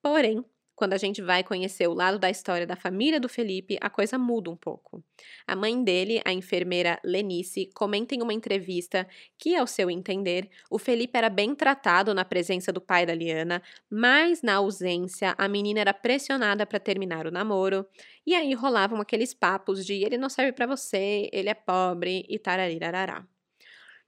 Porém, 0.01 0.43
quando 0.81 0.93
a 0.93 0.97
gente 0.97 1.21
vai 1.21 1.43
conhecer 1.43 1.87
o 1.87 1.93
lado 1.93 2.17
da 2.17 2.27
história 2.27 2.65
da 2.65 2.75
família 2.75 3.19
do 3.19 3.29
Felipe, 3.29 3.77
a 3.79 3.87
coisa 3.87 4.17
muda 4.17 4.49
um 4.49 4.55
pouco. 4.55 5.03
A 5.45 5.55
mãe 5.55 5.83
dele, 5.83 6.19
a 6.25 6.33
enfermeira 6.33 6.99
Lenice, 7.03 7.69
comenta 7.75 8.15
em 8.15 8.21
uma 8.23 8.33
entrevista 8.33 9.07
que, 9.37 9.55
ao 9.55 9.67
seu 9.67 9.91
entender, 9.91 10.49
o 10.71 10.79
Felipe 10.79 11.15
era 11.15 11.29
bem 11.29 11.53
tratado 11.53 12.15
na 12.15 12.25
presença 12.25 12.73
do 12.73 12.81
pai 12.81 13.05
da 13.05 13.13
Liana, 13.13 13.61
mas 13.87 14.41
na 14.41 14.55
ausência, 14.55 15.35
a 15.37 15.47
menina 15.47 15.81
era 15.81 15.93
pressionada 15.93 16.65
para 16.65 16.79
terminar 16.79 17.27
o 17.27 17.31
namoro, 17.31 17.85
e 18.25 18.33
aí 18.33 18.51
rolavam 18.55 18.99
aqueles 18.99 19.35
papos 19.35 19.85
de 19.85 20.03
ele 20.03 20.17
não 20.17 20.29
serve 20.29 20.51
para 20.51 20.65
você, 20.65 21.29
ele 21.31 21.49
é 21.49 21.53
pobre 21.53 22.25
e 22.27 22.39
tararirarará. 22.39 23.23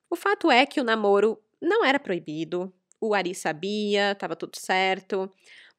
O 0.10 0.16
fato 0.16 0.50
é 0.50 0.66
que 0.66 0.82
o 0.82 0.84
namoro 0.84 1.40
não 1.62 1.86
era 1.86 2.00
proibido, 2.00 2.74
o 3.00 3.14
Ari 3.14 3.36
sabia, 3.36 4.14
estava 4.14 4.36
tudo 4.36 4.58
certo 4.58 5.32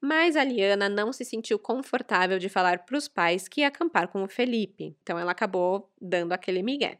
mas 0.05 0.37
a 0.37 0.45
Liana 0.45 0.89
não 0.89 1.13
se 1.13 1.25
sentiu 1.25 1.59
confortável 1.59 2.39
de 2.39 2.49
falar 2.49 2.81
para 2.81 2.97
os 2.97 3.09
pais 3.09 3.49
que 3.49 3.63
ia 3.63 3.69
acampar 3.69 4.09
com 4.09 4.23
o 4.23 4.29
Felipe, 4.29 4.97
então 5.03 5.19
ela 5.19 5.33
acabou 5.33 5.91
dando 6.01 6.33
aquele 6.33 6.63
migué. 6.63 6.99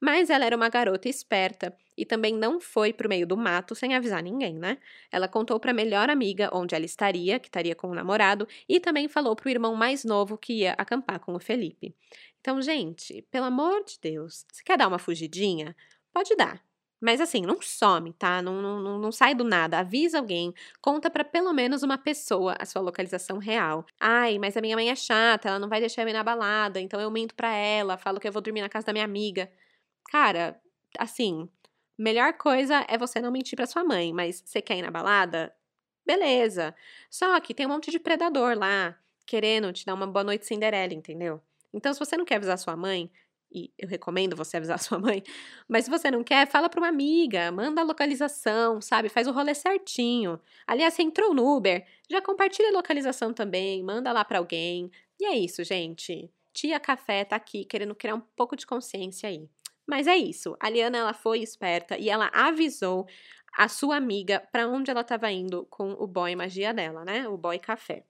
Mas 0.00 0.30
ela 0.30 0.44
era 0.44 0.56
uma 0.56 0.68
garota 0.68 1.08
esperta 1.08 1.74
e 1.96 2.04
também 2.04 2.34
não 2.34 2.60
foi 2.60 2.92
para 2.92 3.06
o 3.06 3.08
meio 3.08 3.26
do 3.26 3.36
mato 3.36 3.74
sem 3.74 3.94
avisar 3.94 4.22
ninguém, 4.22 4.54
né? 4.54 4.78
Ela 5.10 5.26
contou 5.26 5.58
para 5.58 5.70
a 5.70 5.74
melhor 5.74 6.10
amiga 6.10 6.50
onde 6.52 6.74
ela 6.74 6.84
estaria, 6.84 7.38
que 7.38 7.48
estaria 7.48 7.74
com 7.74 7.88
o 7.88 7.94
namorado, 7.94 8.46
e 8.68 8.78
também 8.78 9.08
falou 9.08 9.34
para 9.34 9.46
o 9.48 9.50
irmão 9.50 9.74
mais 9.74 10.04
novo 10.04 10.36
que 10.36 10.60
ia 10.60 10.74
acampar 10.74 11.20
com 11.20 11.34
o 11.34 11.40
Felipe. 11.40 11.94
Então, 12.40 12.60
gente, 12.60 13.22
pelo 13.30 13.46
amor 13.46 13.84
de 13.84 13.98
Deus, 14.00 14.44
se 14.52 14.62
quer 14.62 14.76
dar 14.76 14.88
uma 14.88 14.98
fugidinha, 14.98 15.74
pode 16.12 16.36
dar, 16.36 16.62
Mas 17.04 17.20
assim, 17.20 17.42
não 17.42 17.60
some, 17.60 18.14
tá? 18.14 18.40
Não, 18.40 18.62
não, 18.62 18.98
não 18.98 19.12
sai 19.12 19.34
do 19.34 19.44
nada. 19.44 19.78
Avisa 19.78 20.18
alguém, 20.18 20.54
conta 20.80 21.10
para 21.10 21.22
pelo 21.22 21.52
menos 21.52 21.82
uma 21.82 21.98
pessoa 21.98 22.56
a 22.58 22.64
sua 22.64 22.80
localização 22.80 23.36
real. 23.36 23.84
Ai, 24.00 24.38
mas 24.38 24.56
a 24.56 24.60
minha 24.62 24.74
mãe 24.74 24.88
é 24.88 24.96
chata, 24.96 25.48
ela 25.50 25.58
não 25.58 25.68
vai 25.68 25.80
deixar 25.80 26.00
eu 26.02 26.08
ir 26.08 26.14
na 26.14 26.24
balada, 26.24 26.80
então 26.80 26.98
eu 26.98 27.10
minto 27.10 27.34
pra 27.34 27.52
ela, 27.54 27.98
falo 27.98 28.18
que 28.18 28.26
eu 28.26 28.32
vou 28.32 28.40
dormir 28.40 28.62
na 28.62 28.70
casa 28.70 28.86
da 28.86 28.92
minha 28.94 29.04
amiga. 29.04 29.52
Cara, 30.10 30.58
assim, 30.98 31.46
melhor 31.98 32.34
coisa 32.34 32.86
é 32.88 32.96
você 32.98 33.20
não 33.20 33.30
mentir 33.30 33.56
pra 33.56 33.66
sua 33.66 33.84
mãe, 33.84 34.12
mas 34.12 34.42
você 34.46 34.62
quer 34.62 34.78
ir 34.78 34.82
na 34.82 34.90
balada? 34.90 35.54
Beleza. 36.06 36.74
Só 37.10 37.38
que 37.40 37.52
tem 37.54 37.66
um 37.66 37.70
monte 37.70 37.90
de 37.90 37.98
predador 37.98 38.56
lá, 38.58 38.96
querendo 39.26 39.72
te 39.74 39.84
dar 39.86 39.94
uma 39.94 40.06
boa 40.06 40.24
noite 40.24 40.46
Cinderela, 40.46 40.94
entendeu? 40.94 41.42
Então, 41.72 41.92
se 41.92 41.98
você 42.00 42.16
não 42.16 42.24
quer 42.24 42.36
avisar 42.36 42.58
sua 42.58 42.76
mãe, 42.76 43.10
e 43.54 43.72
eu 43.78 43.88
recomendo 43.88 44.34
você 44.34 44.56
avisar 44.56 44.78
sua 44.80 44.98
mãe, 44.98 45.22
mas 45.68 45.84
se 45.84 45.90
você 45.90 46.10
não 46.10 46.24
quer, 46.24 46.46
fala 46.46 46.68
para 46.68 46.80
uma 46.80 46.88
amiga, 46.88 47.52
manda 47.52 47.80
a 47.80 47.84
localização, 47.84 48.80
sabe? 48.80 49.08
Faz 49.08 49.26
o 49.26 49.32
rolê 49.32 49.54
certinho. 49.54 50.40
Aliás, 50.66 50.94
você 50.94 51.02
entrou 51.02 51.32
no 51.32 51.56
Uber, 51.56 51.86
já 52.10 52.20
compartilha 52.20 52.70
a 52.70 52.72
localização 52.72 53.32
também, 53.32 53.82
manda 53.82 54.12
lá 54.12 54.24
para 54.24 54.38
alguém. 54.38 54.90
E 55.20 55.26
é 55.26 55.36
isso, 55.36 55.62
gente. 55.62 56.30
Tia 56.52 56.80
Café 56.80 57.24
tá 57.24 57.36
aqui 57.36 57.64
querendo 57.64 57.94
criar 57.94 58.14
um 58.14 58.20
pouco 58.20 58.56
de 58.56 58.66
consciência 58.66 59.28
aí. 59.28 59.48
Mas 59.86 60.06
é 60.06 60.16
isso. 60.16 60.56
A 60.60 60.70
Liana 60.70 60.98
ela 60.98 61.14
foi 61.14 61.40
esperta 61.40 61.98
e 61.98 62.08
ela 62.08 62.30
avisou 62.32 63.06
a 63.56 63.68
sua 63.68 63.96
amiga 63.96 64.40
para 64.52 64.66
onde 64.68 64.90
ela 64.90 65.02
estava 65.02 65.30
indo 65.30 65.66
com 65.66 65.92
o 65.92 66.06
boy 66.06 66.34
magia 66.34 66.72
dela, 66.74 67.04
né? 67.04 67.28
O 67.28 67.36
boy 67.36 67.58
café. 67.58 68.04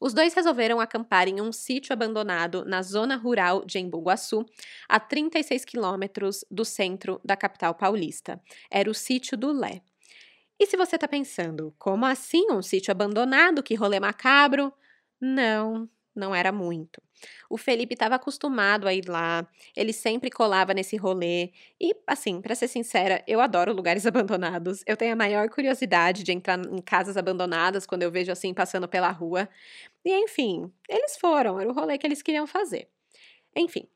Os 0.00 0.12
dois 0.12 0.34
resolveram 0.34 0.80
acampar 0.80 1.28
em 1.28 1.40
um 1.40 1.52
sítio 1.52 1.92
abandonado 1.92 2.64
na 2.64 2.82
zona 2.82 3.16
rural 3.16 3.64
de 3.64 3.78
Embu-Guaçu, 3.78 4.44
a 4.88 5.00
36 5.00 5.64
quilômetros 5.64 6.44
do 6.50 6.64
centro 6.64 7.20
da 7.24 7.36
capital 7.36 7.74
paulista. 7.74 8.40
Era 8.70 8.90
o 8.90 8.94
sítio 8.94 9.36
do 9.36 9.52
Lé. 9.52 9.82
E 10.58 10.66
se 10.66 10.76
você 10.76 10.96
está 10.96 11.06
pensando, 11.06 11.74
como 11.78 12.06
assim 12.06 12.50
um 12.50 12.62
sítio 12.62 12.90
abandonado? 12.90 13.62
Que 13.62 13.74
rolê 13.74 14.00
macabro? 14.00 14.72
Não, 15.20 15.88
não 16.18 16.34
era 16.34 16.50
muito. 16.50 17.02
O 17.48 17.56
Felipe 17.56 17.94
estava 17.94 18.16
acostumado 18.16 18.86
a 18.86 18.94
ir 18.94 19.08
lá, 19.08 19.46
ele 19.74 19.92
sempre 19.92 20.30
colava 20.30 20.74
nesse 20.74 20.96
rolê. 20.96 21.50
E, 21.80 21.94
assim, 22.06 22.40
para 22.40 22.54
ser 22.54 22.68
sincera, 22.68 23.22
eu 23.26 23.40
adoro 23.40 23.72
lugares 23.72 24.04
abandonados. 24.06 24.82
Eu 24.86 24.96
tenho 24.96 25.12
a 25.12 25.16
maior 25.16 25.48
curiosidade 25.48 26.22
de 26.22 26.32
entrar 26.32 26.58
em 26.58 26.80
casas 26.82 27.16
abandonadas 27.16 27.86
quando 27.86 28.02
eu 28.02 28.10
vejo 28.10 28.32
assim 28.32 28.52
passando 28.52 28.88
pela 28.88 29.10
rua. 29.10 29.48
E, 30.04 30.12
enfim, 30.12 30.70
eles 30.88 31.16
foram, 31.16 31.60
era 31.60 31.68
o 31.68 31.74
rolê 31.74 31.98
que 31.98 32.06
eles 32.06 32.22
queriam 32.22 32.46
fazer. 32.46 32.88
Enfim, 33.54 33.88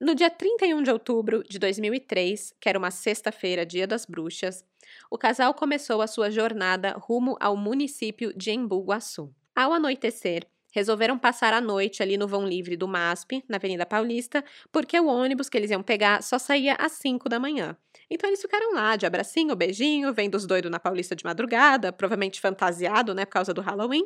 no 0.00 0.14
dia 0.14 0.30
31 0.30 0.82
de 0.82 0.90
outubro 0.90 1.42
de 1.42 1.58
2003, 1.58 2.54
que 2.58 2.68
era 2.68 2.78
uma 2.78 2.90
sexta-feira, 2.90 3.66
dia 3.66 3.86
das 3.86 4.06
bruxas, 4.06 4.64
o 5.10 5.18
casal 5.18 5.52
começou 5.52 6.00
a 6.00 6.06
sua 6.06 6.30
jornada 6.30 6.92
rumo 6.92 7.36
ao 7.38 7.54
município 7.54 8.32
de 8.34 8.50
Embu 8.50 8.82
Guaçu. 8.82 9.30
Ao 9.54 9.74
anoitecer, 9.74 10.46
resolveram 10.70 11.18
passar 11.18 11.52
a 11.52 11.60
noite 11.60 12.02
ali 12.02 12.16
no 12.16 12.26
vão 12.26 12.46
livre 12.46 12.76
do 12.76 12.86
MASP, 12.86 13.44
na 13.48 13.56
Avenida 13.56 13.84
Paulista, 13.84 14.44
porque 14.70 14.98
o 14.98 15.06
ônibus 15.06 15.48
que 15.48 15.56
eles 15.56 15.70
iam 15.70 15.82
pegar 15.82 16.22
só 16.22 16.38
saía 16.38 16.74
às 16.74 16.92
5 16.92 17.28
da 17.28 17.38
manhã. 17.38 17.76
Então 18.08 18.28
eles 18.28 18.40
ficaram 18.40 18.74
lá, 18.74 18.96
de 18.96 19.06
abracinho, 19.06 19.54
beijinho, 19.56 20.12
vendo 20.12 20.34
os 20.34 20.46
doidos 20.46 20.70
na 20.70 20.80
Paulista 20.80 21.14
de 21.14 21.24
madrugada, 21.24 21.92
provavelmente 21.92 22.40
fantasiado, 22.40 23.14
né, 23.14 23.24
por 23.24 23.32
causa 23.32 23.54
do 23.54 23.60
Halloween. 23.60 24.04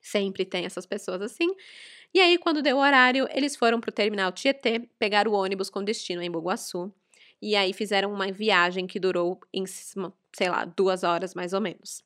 Sempre 0.00 0.44
tem 0.44 0.64
essas 0.64 0.84
pessoas 0.84 1.22
assim. 1.22 1.48
E 2.12 2.20
aí, 2.20 2.36
quando 2.36 2.60
deu 2.60 2.76
o 2.76 2.80
horário, 2.80 3.28
eles 3.32 3.56
foram 3.56 3.80
para 3.80 3.90
o 3.90 3.92
terminal 3.92 4.32
Tietê, 4.32 4.80
pegar 4.98 5.28
o 5.28 5.32
ônibus 5.32 5.70
com 5.70 5.82
destino 5.82 6.22
em 6.22 6.30
Buguaçu. 6.30 6.92
E 7.40 7.56
aí 7.56 7.72
fizeram 7.72 8.12
uma 8.12 8.30
viagem 8.30 8.86
que 8.86 9.00
durou, 9.00 9.40
em, 9.52 9.64
sei 9.66 10.48
lá, 10.48 10.64
duas 10.64 11.02
horas 11.02 11.34
mais 11.34 11.52
ou 11.52 11.60
menos. 11.60 12.04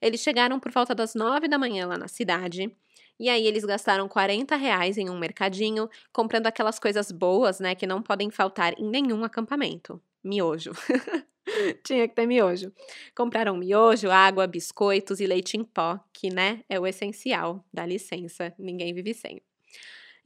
Eles 0.00 0.20
chegaram 0.20 0.60
por 0.60 0.70
volta 0.70 0.94
das 0.94 1.14
nove 1.14 1.48
da 1.48 1.58
manhã 1.58 1.86
lá 1.86 1.98
na 1.98 2.06
cidade 2.06 2.70
e 3.18 3.28
aí 3.28 3.46
eles 3.46 3.64
gastaram 3.64 4.08
40 4.08 4.56
reais 4.56 4.98
em 4.98 5.10
um 5.10 5.18
mercadinho, 5.18 5.88
comprando 6.12 6.46
aquelas 6.46 6.78
coisas 6.78 7.10
boas, 7.12 7.60
né, 7.60 7.74
que 7.74 7.86
não 7.86 8.02
podem 8.02 8.30
faltar 8.30 8.74
em 8.78 8.88
nenhum 8.88 9.24
acampamento. 9.24 10.00
Miojo. 10.22 10.72
Tinha 11.84 12.06
que 12.08 12.14
ter 12.14 12.26
miojo. 12.26 12.72
Compraram 13.14 13.56
miojo, 13.56 14.10
água, 14.10 14.46
biscoitos 14.46 15.20
e 15.20 15.26
leite 15.26 15.56
em 15.56 15.64
pó, 15.64 15.98
que, 16.12 16.30
né, 16.30 16.62
é 16.68 16.78
o 16.78 16.86
essencial. 16.86 17.64
Dá 17.72 17.86
licença, 17.86 18.54
ninguém 18.58 18.92
vive 18.94 19.14
sem. 19.14 19.40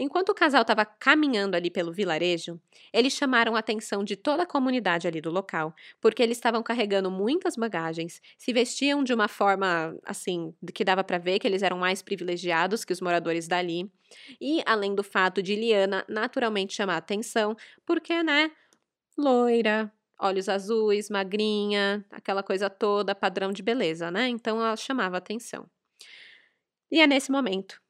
Enquanto 0.03 0.31
o 0.31 0.35
casal 0.35 0.63
estava 0.63 0.85
caminhando 0.85 1.55
ali 1.55 1.71
pelo 1.71 1.93
vilarejo, 1.93 2.61
eles 2.93 3.13
chamaram 3.13 3.55
a 3.55 3.61
atenção 3.61 4.03
de 4.03 4.17
toda 4.17 4.43
a 4.43 4.47
comunidade 4.47 5.07
ali 5.07 5.21
do 5.21 5.31
local, 5.31 5.73
porque 6.01 6.21
eles 6.21 6.37
estavam 6.37 6.61
carregando 6.61 7.09
muitas 7.09 7.55
bagagens, 7.55 8.21
se 8.37 8.53
vestiam 8.53 9.05
de 9.05 9.15
uma 9.15 9.29
forma 9.29 9.97
assim, 10.05 10.53
que 10.75 10.85
dava 10.85 11.05
para 11.05 11.19
ver 11.19 11.39
que 11.39 11.47
eles 11.47 11.63
eram 11.63 11.79
mais 11.79 12.03
privilegiados 12.03 12.85
que 12.85 12.93
os 12.93 13.01
moradores 13.01 13.47
dali. 13.47 13.89
E 14.41 14.61
além 14.67 14.93
do 14.93 15.05
fato 15.05 15.41
de 15.41 15.55
Liana 15.55 16.05
naturalmente 16.09 16.75
chamar 16.75 16.95
a 16.95 16.97
atenção, 16.97 17.55
porque, 17.87 18.25
né, 18.25 18.51
loira, 19.17 19.93
olhos 20.21 20.49
azuis, 20.49 21.11
magrinha, 21.11 22.05
aquela 22.11 22.43
coisa 22.43 22.69
toda, 22.69 23.15
padrão 23.15 23.53
de 23.53 23.63
beleza, 23.63 24.11
né? 24.11 24.29
Então 24.29 24.59
ela 24.59 24.77
chamava 24.77 25.17
atenção. 25.17 25.65
E 26.91 27.01
é 27.01 27.07
nesse 27.07 27.31
momento 27.31 27.82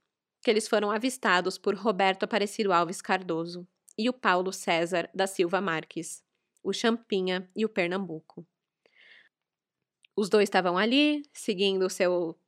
que 0.43 0.51
eles 0.51 0.67
foram 0.67 0.91
avistados 0.91 1.57
por 1.57 1.75
Roberto 1.75 2.25
Aparecido 2.25 2.73
Alves 2.73 3.01
Cardoso 3.01 3.67
e 3.97 4.09
o 4.09 4.13
Paulo 4.13 4.53
César 4.53 5.09
da 5.15 5.27
Silva 5.27 5.61
Marques, 5.61 6.25
o 6.63 6.73
Champinha 6.73 7.49
e 7.55 7.65
o 7.65 7.69
Pernambuco. 7.69 8.45
Os 10.17 10.29
dois 10.29 10.45
estavam 10.45 10.77
ali, 10.77 11.23
seguindo 11.33 11.87
o 11.87 11.91
seu 11.91 12.39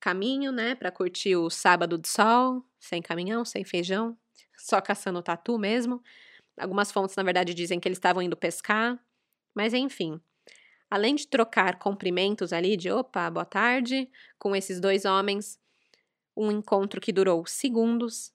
caminho, 0.00 0.52
né, 0.52 0.74
para 0.74 0.90
curtir 0.90 1.36
o 1.36 1.48
sábado 1.48 1.96
de 1.96 2.08
sol, 2.08 2.64
sem 2.78 3.00
caminhão, 3.00 3.44
sem 3.44 3.64
feijão, 3.64 4.16
só 4.56 4.80
caçando 4.80 5.22
tatu 5.22 5.58
mesmo. 5.58 6.02
Algumas 6.58 6.90
fontes, 6.90 7.16
na 7.16 7.22
verdade, 7.22 7.54
dizem 7.54 7.78
que 7.78 7.88
eles 7.88 7.98
estavam 7.98 8.22
indo 8.22 8.36
pescar, 8.36 8.98
mas 9.54 9.72
enfim. 9.72 10.20
Além 10.90 11.14
de 11.14 11.26
trocar 11.26 11.78
cumprimentos 11.78 12.52
ali 12.52 12.76
de 12.76 12.90
opa, 12.90 13.30
boa 13.30 13.44
tarde, 13.44 14.10
com 14.38 14.56
esses 14.56 14.80
dois 14.80 15.04
homens, 15.04 15.58
um 16.38 16.52
encontro 16.52 17.00
que 17.00 17.12
durou 17.12 17.44
segundos. 17.46 18.32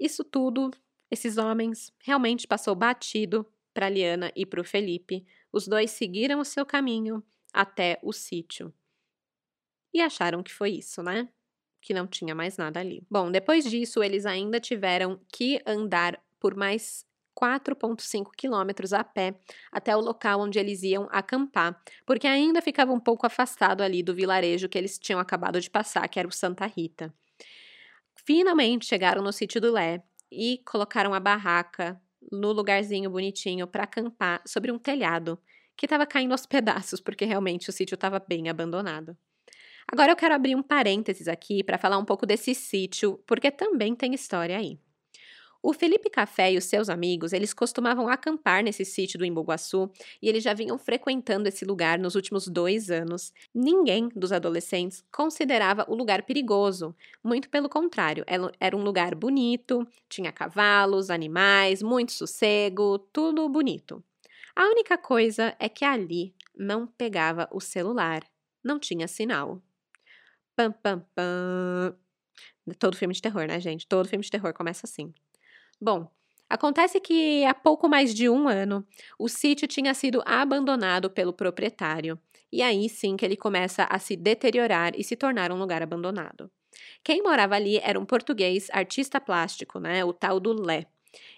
Isso 0.00 0.24
tudo, 0.24 0.70
esses 1.10 1.36
homens, 1.36 1.92
realmente 1.98 2.46
passou 2.46 2.74
batido 2.74 3.46
para 3.72 3.88
Liana 3.88 4.32
e 4.34 4.46
para 4.46 4.60
o 4.60 4.64
Felipe. 4.64 5.26
Os 5.52 5.68
dois 5.68 5.90
seguiram 5.90 6.40
o 6.40 6.44
seu 6.44 6.64
caminho 6.64 7.22
até 7.52 7.98
o 8.02 8.12
sítio. 8.12 8.72
E 9.92 10.00
acharam 10.00 10.42
que 10.42 10.52
foi 10.52 10.70
isso, 10.70 11.02
né? 11.02 11.28
Que 11.80 11.92
não 11.92 12.06
tinha 12.06 12.34
mais 12.34 12.56
nada 12.56 12.80
ali. 12.80 13.06
Bom, 13.10 13.30
depois 13.30 13.64
disso, 13.64 14.02
eles 14.02 14.24
ainda 14.26 14.58
tiveram 14.58 15.20
que 15.28 15.62
andar 15.66 16.20
por 16.40 16.56
mais 16.56 17.06
4,5 17.44 18.30
quilômetros 18.34 18.94
a 18.94 19.04
pé 19.04 19.34
até 19.70 19.94
o 19.94 20.00
local 20.00 20.40
onde 20.40 20.58
eles 20.58 20.82
iam 20.82 21.06
acampar, 21.12 21.78
porque 22.06 22.26
ainda 22.26 22.62
ficava 22.62 22.92
um 22.92 22.98
pouco 22.98 23.26
afastado 23.26 23.82
ali 23.82 24.02
do 24.02 24.14
vilarejo 24.14 24.68
que 24.68 24.78
eles 24.78 24.98
tinham 24.98 25.20
acabado 25.20 25.60
de 25.60 25.68
passar, 25.68 26.08
que 26.08 26.18
era 26.18 26.26
o 26.26 26.32
Santa 26.32 26.64
Rita. 26.64 27.12
Finalmente 28.24 28.86
chegaram 28.86 29.22
no 29.22 29.32
sítio 29.32 29.60
do 29.60 29.70
Lé 29.70 30.02
e 30.32 30.62
colocaram 30.64 31.12
a 31.12 31.20
barraca 31.20 32.00
no 32.32 32.50
lugarzinho 32.52 33.10
bonitinho 33.10 33.66
para 33.66 33.84
acampar 33.84 34.40
sobre 34.46 34.72
um 34.72 34.78
telhado 34.78 35.38
que 35.76 35.84
estava 35.84 36.06
caindo 36.06 36.32
aos 36.32 36.46
pedaços, 36.46 37.00
porque 37.00 37.26
realmente 37.26 37.68
o 37.68 37.72
sítio 37.72 37.94
estava 37.94 38.18
bem 38.18 38.48
abandonado. 38.48 39.14
Agora 39.86 40.12
eu 40.12 40.16
quero 40.16 40.34
abrir 40.34 40.56
um 40.56 40.62
parênteses 40.62 41.28
aqui 41.28 41.62
para 41.62 41.76
falar 41.76 41.98
um 41.98 42.04
pouco 42.06 42.24
desse 42.24 42.54
sítio, 42.54 43.22
porque 43.26 43.50
também 43.50 43.94
tem 43.94 44.14
história 44.14 44.56
aí. 44.56 44.78
O 45.66 45.72
Felipe 45.72 46.10
Café 46.10 46.52
e 46.52 46.58
os 46.58 46.64
seus 46.64 46.90
amigos, 46.90 47.32
eles 47.32 47.54
costumavam 47.54 48.06
acampar 48.06 48.62
nesse 48.62 48.84
sítio 48.84 49.18
do 49.18 49.24
Embu-Guaçu 49.24 49.90
e 50.20 50.28
eles 50.28 50.44
já 50.44 50.52
vinham 50.52 50.76
frequentando 50.76 51.48
esse 51.48 51.64
lugar 51.64 51.98
nos 51.98 52.14
últimos 52.14 52.46
dois 52.46 52.90
anos. 52.90 53.32
Ninguém 53.54 54.10
dos 54.14 54.30
adolescentes 54.30 55.02
considerava 55.10 55.86
o 55.88 55.94
lugar 55.94 56.24
perigoso. 56.24 56.94
Muito 57.24 57.48
pelo 57.48 57.70
contrário, 57.70 58.26
era 58.60 58.76
um 58.76 58.82
lugar 58.82 59.14
bonito, 59.14 59.88
tinha 60.06 60.30
cavalos, 60.30 61.08
animais, 61.08 61.82
muito 61.82 62.12
sossego, 62.12 62.98
tudo 63.10 63.48
bonito. 63.48 64.04
A 64.54 64.66
única 64.66 64.98
coisa 64.98 65.56
é 65.58 65.66
que 65.66 65.86
ali 65.86 66.34
não 66.54 66.86
pegava 66.86 67.48
o 67.50 67.58
celular, 67.58 68.22
não 68.62 68.78
tinha 68.78 69.08
sinal. 69.08 69.62
Pam, 70.54 70.72
pam, 70.72 71.00
pam. 71.14 71.96
Todo 72.78 72.98
filme 72.98 73.14
de 73.14 73.22
terror, 73.22 73.46
né, 73.46 73.58
gente? 73.60 73.86
Todo 73.86 74.06
filme 74.06 74.22
de 74.22 74.30
terror 74.30 74.52
começa 74.52 74.84
assim. 74.84 75.14
Bom, 75.84 76.10
acontece 76.48 76.98
que 76.98 77.44
há 77.44 77.52
pouco 77.52 77.86
mais 77.90 78.14
de 78.14 78.26
um 78.26 78.48
ano, 78.48 78.86
o 79.18 79.28
sítio 79.28 79.68
tinha 79.68 79.92
sido 79.92 80.22
abandonado 80.24 81.10
pelo 81.10 81.30
proprietário. 81.30 82.18
E 82.50 82.62
aí 82.62 82.88
sim 82.88 83.18
que 83.18 83.24
ele 83.24 83.36
começa 83.36 83.84
a 83.90 83.98
se 83.98 84.16
deteriorar 84.16 84.98
e 84.98 85.04
se 85.04 85.14
tornar 85.14 85.52
um 85.52 85.58
lugar 85.58 85.82
abandonado. 85.82 86.50
Quem 87.02 87.22
morava 87.22 87.56
ali 87.56 87.76
era 87.82 88.00
um 88.00 88.06
português 88.06 88.68
artista 88.72 89.20
plástico, 89.20 89.78
né, 89.78 90.02
o 90.02 90.14
tal 90.14 90.40
do 90.40 90.54
Lé. 90.54 90.86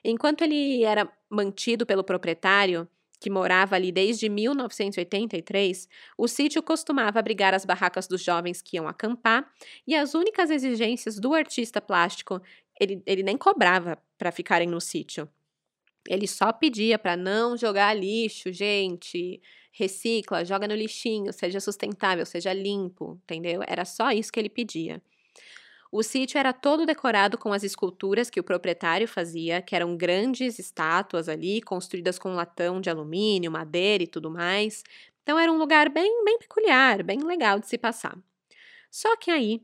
Enquanto 0.05 0.43
ele 0.43 0.85
era 0.85 1.11
mantido 1.29 1.85
pelo 1.85 2.05
proprietário, 2.05 2.89
que 3.19 3.29
morava 3.29 3.75
ali 3.75 3.91
desde 3.91 4.29
1983, 4.29 5.89
o 6.17 6.29
sítio 6.29 6.63
costumava 6.63 7.19
abrigar 7.19 7.53
as 7.55 7.65
barracas 7.65 8.07
dos 8.07 8.23
jovens 8.23 8.63
que 8.63 8.77
iam 8.77 8.87
acampar 8.87 9.51
e 9.87 9.95
as 9.95 10.15
únicas 10.15 10.51
exigências 10.51 11.19
do 11.19 11.35
artista 11.35 11.81
plástico, 11.81 12.41
ele, 12.81 13.03
ele 13.07 13.23
nem 13.23 13.37
cobrava 13.37 13.99
para 14.19 14.33
ficarem 14.33 14.69
no 14.69 14.81
sítio. 14.81 15.29
Ele 16.09 16.27
só 16.27 16.53
pedia 16.53 16.99
para 16.99 17.17
não 17.17 17.57
jogar 17.57 17.95
lixo, 17.95 18.53
gente. 18.53 19.41
Recicla, 19.73 20.45
joga 20.45 20.67
no 20.67 20.75
lixinho, 20.75 21.33
seja 21.33 21.61
sustentável, 21.61 22.25
seja 22.25 22.53
limpo, 22.53 23.21
entendeu? 23.25 23.63
Era 23.67 23.85
só 23.85 24.11
isso 24.11 24.33
que 24.33 24.41
ele 24.41 24.49
pedia. 24.49 25.03
O 25.93 26.03
sítio 26.03 26.39
era 26.39 26.53
todo 26.53 26.87
decorado 26.87 27.39
com 27.39 27.53
as 27.53 27.63
esculturas 27.63 28.29
que 28.31 28.41
o 28.41 28.45
proprietário 28.45 29.07
fazia, 29.07 29.63
que 29.63 29.77
eram 29.77 29.97
grandes 29.97 30.59
estátuas 30.59 31.29
ali, 31.29 31.61
construídas 31.61 32.19
com 32.19 32.35
latão 32.35 32.81
de 32.81 32.91
alumínio, 32.91 33.51
madeira 33.51 34.03
e 34.03 34.07
tudo 34.07 34.31
mais. 34.31 34.83
Então 35.23 35.39
era 35.39 35.51
um 35.51 35.59
lugar 35.59 35.89
bem, 35.89 36.25
bem 36.25 36.39
peculiar, 36.39 37.03
bem 37.03 37.19
legal 37.21 37.59
de 37.59 37.69
se 37.69 37.79
passar. 37.79 38.17
Só 38.91 39.17
que 39.17 39.31
aí 39.31 39.63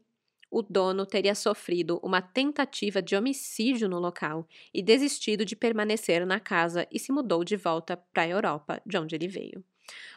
o 0.53 0.61
dono 0.61 1.07
teria 1.07 1.35
sofrido 1.35 1.99
uma 2.03 2.21
tentativa 2.21 3.01
de 3.01 3.17
homicídio 3.17 3.89
no 3.89 3.99
local 3.99 4.47
e 4.73 4.83
desistido 4.83 5.47
de 5.47 5.57
permanecer 5.57 6.27
na 6.27 6.39
casa 6.39 6.87
e 6.93 6.99
se 6.99 7.11
mudou 7.11 7.43
de 7.43 7.57
volta 7.57 7.97
para 7.97 8.25
a 8.25 8.29
Europa, 8.29 8.83
de 8.85 8.99
onde 8.99 9.15
ele 9.15 9.27
veio. 9.27 9.65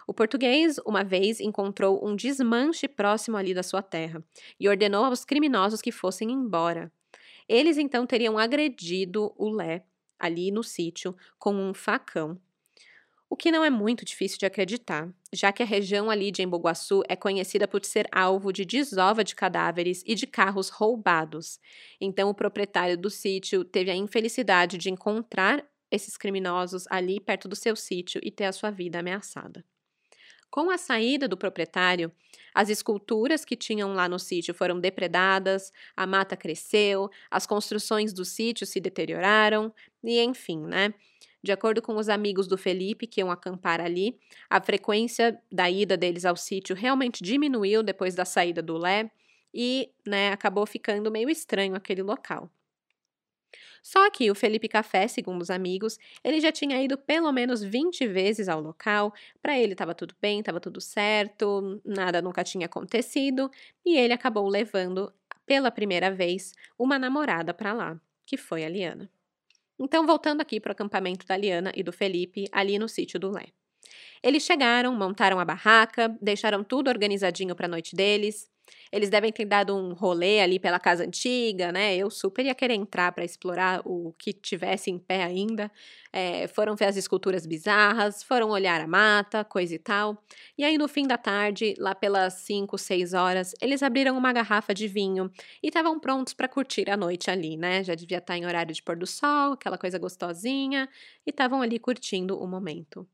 O 0.05 0.13
português, 0.13 0.77
uma 0.85 1.03
vez, 1.03 1.39
encontrou 1.39 2.05
um 2.05 2.15
desmanche 2.15 2.85
próximo 2.87 3.37
ali 3.37 3.53
da 3.53 3.63
sua 3.63 3.81
terra 3.81 4.21
e 4.59 4.67
ordenou 4.67 5.05
aos 5.05 5.23
criminosos 5.23 5.81
que 5.81 5.91
fossem 5.91 6.29
embora. 6.29 6.91
Eles 7.47 7.77
então 7.77 8.05
teriam 8.05 8.37
agredido 8.37 9.33
o 9.37 9.49
Lé 9.49 9.85
ali 10.19 10.51
no 10.51 10.63
sítio 10.63 11.15
com 11.39 11.53
um 11.55 11.73
facão. 11.73 12.37
O 13.29 13.35
que 13.35 13.51
não 13.51 13.63
é 13.65 13.69
muito 13.69 14.05
difícil 14.05 14.37
de 14.37 14.45
acreditar, 14.45 15.09
já 15.33 15.51
que 15.51 15.63
a 15.63 15.65
região 15.65 16.09
ali 16.09 16.31
de 16.31 16.43
Emboguaçu 16.43 17.01
é 17.09 17.15
conhecida 17.15 17.67
por 17.67 17.83
ser 17.83 18.07
alvo 18.11 18.53
de 18.53 18.63
desova 18.65 19.23
de 19.23 19.35
cadáveres 19.35 20.03
e 20.05 20.13
de 20.15 20.27
carros 20.27 20.69
roubados. 20.69 21.59
Então, 21.99 22.29
o 22.29 22.35
proprietário 22.35 22.97
do 22.97 23.09
sítio 23.09 23.63
teve 23.65 23.89
a 23.91 23.95
infelicidade 23.95 24.77
de 24.77 24.89
encontrar 24.89 25.65
esses 25.91 26.17
criminosos 26.17 26.85
ali 26.89 27.19
perto 27.19 27.47
do 27.47 27.55
seu 27.55 27.75
sítio 27.75 28.21
e 28.23 28.31
ter 28.31 28.45
a 28.45 28.51
sua 28.53 28.69
vida 28.71 28.99
ameaçada. 28.99 29.63
Com 30.49 30.69
a 30.69 30.77
saída 30.77 31.27
do 31.27 31.35
proprietário, 31.37 32.11
as 32.53 32.69
esculturas 32.69 33.43
que 33.43 33.57
tinham 33.57 33.93
lá 33.93 34.07
no 34.07 34.17
sítio 34.17 34.53
foram 34.53 34.79
depredadas, 34.79 35.71
a 35.95 36.07
mata 36.07 36.37
cresceu, 36.37 37.09
as 37.29 37.45
construções 37.45 38.13
do 38.13 38.23
sítio 38.23 38.65
se 38.65 38.79
deterioraram 38.79 39.73
e, 40.03 40.21
enfim, 40.21 40.59
né? 40.61 40.93
De 41.45 41.51
acordo 41.51 41.79
com 41.79 41.95
os 41.95 42.09
amigos 42.09 42.47
do 42.47 42.57
Felipe 42.57 43.05
que 43.05 43.21
iam 43.21 43.29
acampar 43.29 43.79
ali, 43.79 44.19
a 44.49 44.59
frequência 44.59 45.39
da 45.51 45.69
ida 45.69 45.95
deles 45.95 46.25
ao 46.25 46.35
sítio 46.35 46.75
realmente 46.75 47.23
diminuiu 47.23 47.83
depois 47.83 48.15
da 48.15 48.25
saída 48.25 48.63
do 48.63 48.75
Lé 48.75 49.11
e, 49.53 49.91
né, 50.03 50.31
acabou 50.31 50.65
ficando 50.65 51.11
meio 51.11 51.29
estranho 51.29 51.75
aquele 51.75 52.01
local. 52.01 52.49
Só 53.83 54.09
que 54.09 54.31
o 54.31 54.33
Felipe 54.33 54.67
Café, 54.67 55.07
segundo 55.07 55.43
os 55.43 55.51
amigos, 55.51 55.99
ele 56.23 56.41
já 56.41 56.51
tinha 56.51 56.81
ido 56.83 56.97
pelo 56.97 57.31
menos 57.31 57.61
20 57.61 58.07
vezes 58.07 58.49
ao 58.49 58.59
local, 58.59 59.13
para 59.39 59.55
ele 59.55 59.73
estava 59.73 59.93
tudo 59.93 60.15
bem, 60.19 60.39
estava 60.39 60.59
tudo 60.59 60.81
certo, 60.81 61.79
nada 61.85 62.23
nunca 62.23 62.43
tinha 62.43 62.65
acontecido, 62.65 63.51
e 63.85 63.95
ele 63.95 64.13
acabou 64.13 64.49
levando 64.49 65.13
pela 65.45 65.69
primeira 65.69 66.09
vez 66.09 66.53
uma 66.75 66.97
namorada 66.97 67.53
para 67.53 67.71
lá, 67.71 68.01
que 68.25 68.35
foi 68.35 68.65
a 68.65 68.69
Liana. 68.69 69.14
Então, 69.79 70.05
voltando 70.05 70.41
aqui 70.41 70.59
para 70.59 70.69
o 70.69 70.71
acampamento 70.71 71.25
da 71.25 71.35
Liana 71.35 71.71
e 71.75 71.83
do 71.83 71.91
Felipe, 71.91 72.47
ali 72.51 72.79
no 72.79 72.87
sítio 72.87 73.19
do 73.19 73.29
Lé. 73.29 73.47
Eles 74.23 74.43
chegaram, 74.43 74.95
montaram 74.95 75.39
a 75.39 75.45
barraca, 75.45 76.17
deixaram 76.21 76.63
tudo 76.63 76.89
organizadinho 76.89 77.55
para 77.55 77.67
a 77.67 77.69
noite 77.69 77.95
deles. 77.95 78.49
Eles 78.91 79.09
devem 79.09 79.31
ter 79.31 79.45
dado 79.45 79.75
um 79.75 79.93
rolê 79.93 80.39
ali 80.39 80.59
pela 80.59 80.79
casa 80.79 81.03
antiga, 81.03 81.71
né? 81.71 81.95
Eu 81.95 82.09
super 82.09 82.45
ia 82.45 82.55
querer 82.55 82.75
entrar 82.75 83.11
para 83.11 83.25
explorar 83.25 83.81
o 83.85 84.13
que 84.17 84.31
tivesse 84.33 84.89
em 84.89 84.97
pé 84.97 85.23
ainda. 85.23 85.71
É, 86.13 86.47
foram 86.47 86.75
ver 86.75 86.85
as 86.85 86.95
esculturas 86.95 87.45
bizarras, 87.45 88.23
foram 88.23 88.49
olhar 88.49 88.79
a 88.79 88.87
mata, 88.87 89.43
coisa 89.43 89.75
e 89.75 89.79
tal. 89.79 90.23
E 90.57 90.63
aí, 90.63 90.77
no 90.77 90.87
fim 90.87 91.07
da 91.07 91.17
tarde, 91.17 91.75
lá 91.77 91.93
pelas 91.93 92.35
5, 92.35 92.77
6 92.77 93.13
horas, 93.13 93.53
eles 93.61 93.83
abriram 93.83 94.17
uma 94.17 94.31
garrafa 94.31 94.73
de 94.73 94.87
vinho 94.87 95.29
e 95.61 95.67
estavam 95.67 95.99
prontos 95.99 96.33
para 96.33 96.47
curtir 96.47 96.89
a 96.89 96.97
noite 96.97 97.29
ali, 97.29 97.57
né? 97.57 97.83
Já 97.83 97.95
devia 97.95 98.19
estar 98.19 98.33
tá 98.33 98.37
em 98.37 98.45
horário 98.45 98.73
de 98.73 98.81
pôr 98.81 98.95
do 98.95 99.07
sol, 99.07 99.53
aquela 99.53 99.77
coisa 99.77 99.99
gostosinha, 99.99 100.87
e 101.25 101.29
estavam 101.29 101.61
ali 101.61 101.79
curtindo 101.79 102.39
o 102.39 102.47
momento. 102.47 103.07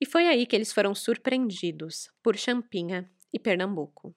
E 0.00 0.06
foi 0.06 0.26
aí 0.26 0.44
que 0.46 0.54
eles 0.54 0.72
foram 0.72 0.94
surpreendidos 0.94 2.10
por 2.22 2.36
Champinha 2.36 3.10
e 3.34 3.38
Pernambuco. 3.40 4.14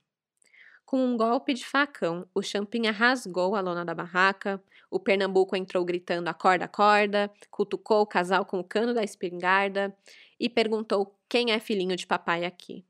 Com 0.86 1.04
um 1.04 1.18
golpe 1.18 1.54
de 1.54 1.66
facão, 1.66 2.30
o 2.34 2.42
Champinha 2.42 2.92
rasgou 2.92 3.56
a 3.56 3.60
lona 3.60 3.84
da 3.84 3.94
barraca, 3.94 4.64
o 4.90 5.00
Pernambuco 5.00 5.56
entrou 5.58 5.84
gritando 5.84 6.30
acorda, 6.30 6.64
acorda, 6.64 7.30
cutucou 7.52 8.02
o 8.02 8.08
casal 8.08 8.46
com 8.46 8.60
o 8.60 8.64
cano 8.64 8.94
da 8.94 9.04
espingarda 9.04 9.94
e 10.40 10.48
perguntou 10.48 11.20
quem 11.28 11.52
é 11.52 11.60
filhinho 11.60 11.96
de 11.96 12.08
papai 12.08 12.46
aqui. 12.46 12.86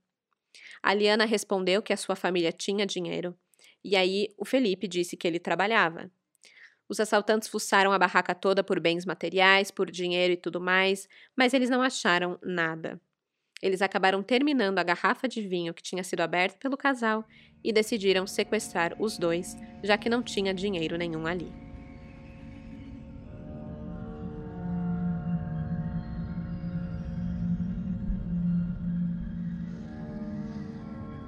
A 0.84 0.94
Liana 0.94 1.26
respondeu 1.26 1.82
que 1.82 1.92
a 1.92 1.98
sua 1.98 2.16
família 2.16 2.52
tinha 2.52 2.86
dinheiro, 2.86 3.36
e 3.84 3.96
aí 3.96 4.28
o 4.38 4.46
Felipe 4.46 4.88
disse 4.88 5.18
que 5.18 5.28
ele 5.28 5.40
trabalhava. 5.40 6.12
Os 6.88 7.00
assaltantes 7.00 7.48
fuçaram 7.48 7.92
a 7.92 7.98
barraca 7.98 8.36
toda 8.36 8.64
por 8.64 8.80
bens 8.80 9.06
materiais, 9.06 9.72
por 9.72 9.90
dinheiro 9.90 10.34
e 10.34 10.38
tudo 10.38 10.62
mais, 10.62 11.10
mas 11.36 11.54
eles 11.54 11.70
não 11.70 11.82
acharam 11.82 12.38
nada. 12.44 13.02
Eles 13.62 13.82
acabaram 13.82 14.22
terminando 14.22 14.80
a 14.80 14.84
garrafa 14.84 15.28
de 15.28 15.42
vinho 15.42 15.74
que 15.74 15.82
tinha 15.82 16.04
sido 16.04 16.22
aberta 16.22 16.58
pelo 16.60 16.78
casal 16.78 17.26
e 17.64 17.74
decidiram 17.74 18.28
sequestrar 18.28 18.96
os 19.00 19.18
dois, 19.18 19.56
já 19.84 19.98
que 19.98 20.10
não 20.10 20.22
tinha 20.22 20.54
dinheiro 20.54 20.98
nenhum 20.98 21.26
ali. 21.26 21.52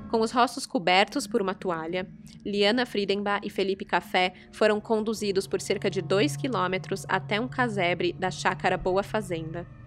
Com 0.10 0.22
os 0.22 0.32
rostos 0.32 0.66
cobertos 0.66 1.28
por 1.28 1.40
uma 1.40 1.54
toalha, 1.54 2.08
Liana 2.44 2.84
Friedenbach 2.84 3.46
e 3.46 3.50
Felipe 3.50 3.86
Café 3.86 4.34
foram 4.52 4.82
conduzidos 4.82 5.46
por 5.46 5.62
cerca 5.62 5.88
de 5.88 6.02
dois 6.02 6.36
quilômetros 6.36 7.06
até 7.08 7.40
um 7.40 7.48
casebre 7.48 8.12
da 8.14 8.32
chácara 8.32 8.76
Boa 8.76 9.04
Fazenda. 9.04 9.79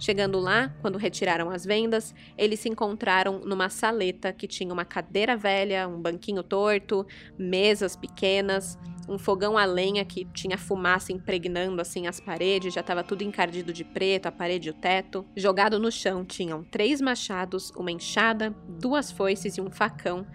Chegando 0.00 0.40
lá, 0.40 0.74
quando 0.80 0.96
retiraram 0.96 1.50
as 1.50 1.62
vendas, 1.62 2.14
eles 2.38 2.58
se 2.60 2.70
encontraram 2.70 3.40
numa 3.40 3.68
saleta 3.68 4.32
que 4.32 4.48
tinha 4.48 4.72
uma 4.72 4.82
cadeira 4.82 5.36
velha, 5.36 5.86
um 5.86 6.00
banquinho 6.00 6.42
torto, 6.42 7.06
mesas 7.38 7.96
pequenas, 7.96 8.78
um 9.06 9.18
fogão 9.18 9.58
a 9.58 9.66
lenha 9.66 10.02
que 10.02 10.24
tinha 10.32 10.56
fumaça 10.56 11.12
impregnando 11.12 11.82
assim 11.82 12.06
as 12.06 12.18
paredes, 12.18 12.72
já 12.72 12.80
estava 12.80 13.04
tudo 13.04 13.22
encardido 13.22 13.74
de 13.74 13.84
preto, 13.84 14.24
a 14.24 14.32
parede 14.32 14.68
e 14.68 14.70
o 14.70 14.74
teto. 14.74 15.26
Jogado 15.36 15.78
no 15.78 15.92
chão 15.92 16.24
tinham 16.24 16.64
três 16.64 16.98
machados, 17.02 17.70
uma 17.76 17.92
enxada, 17.92 18.56
duas 18.66 19.12
foices 19.12 19.58
e 19.58 19.60
um 19.60 19.70
facão. 19.70 20.26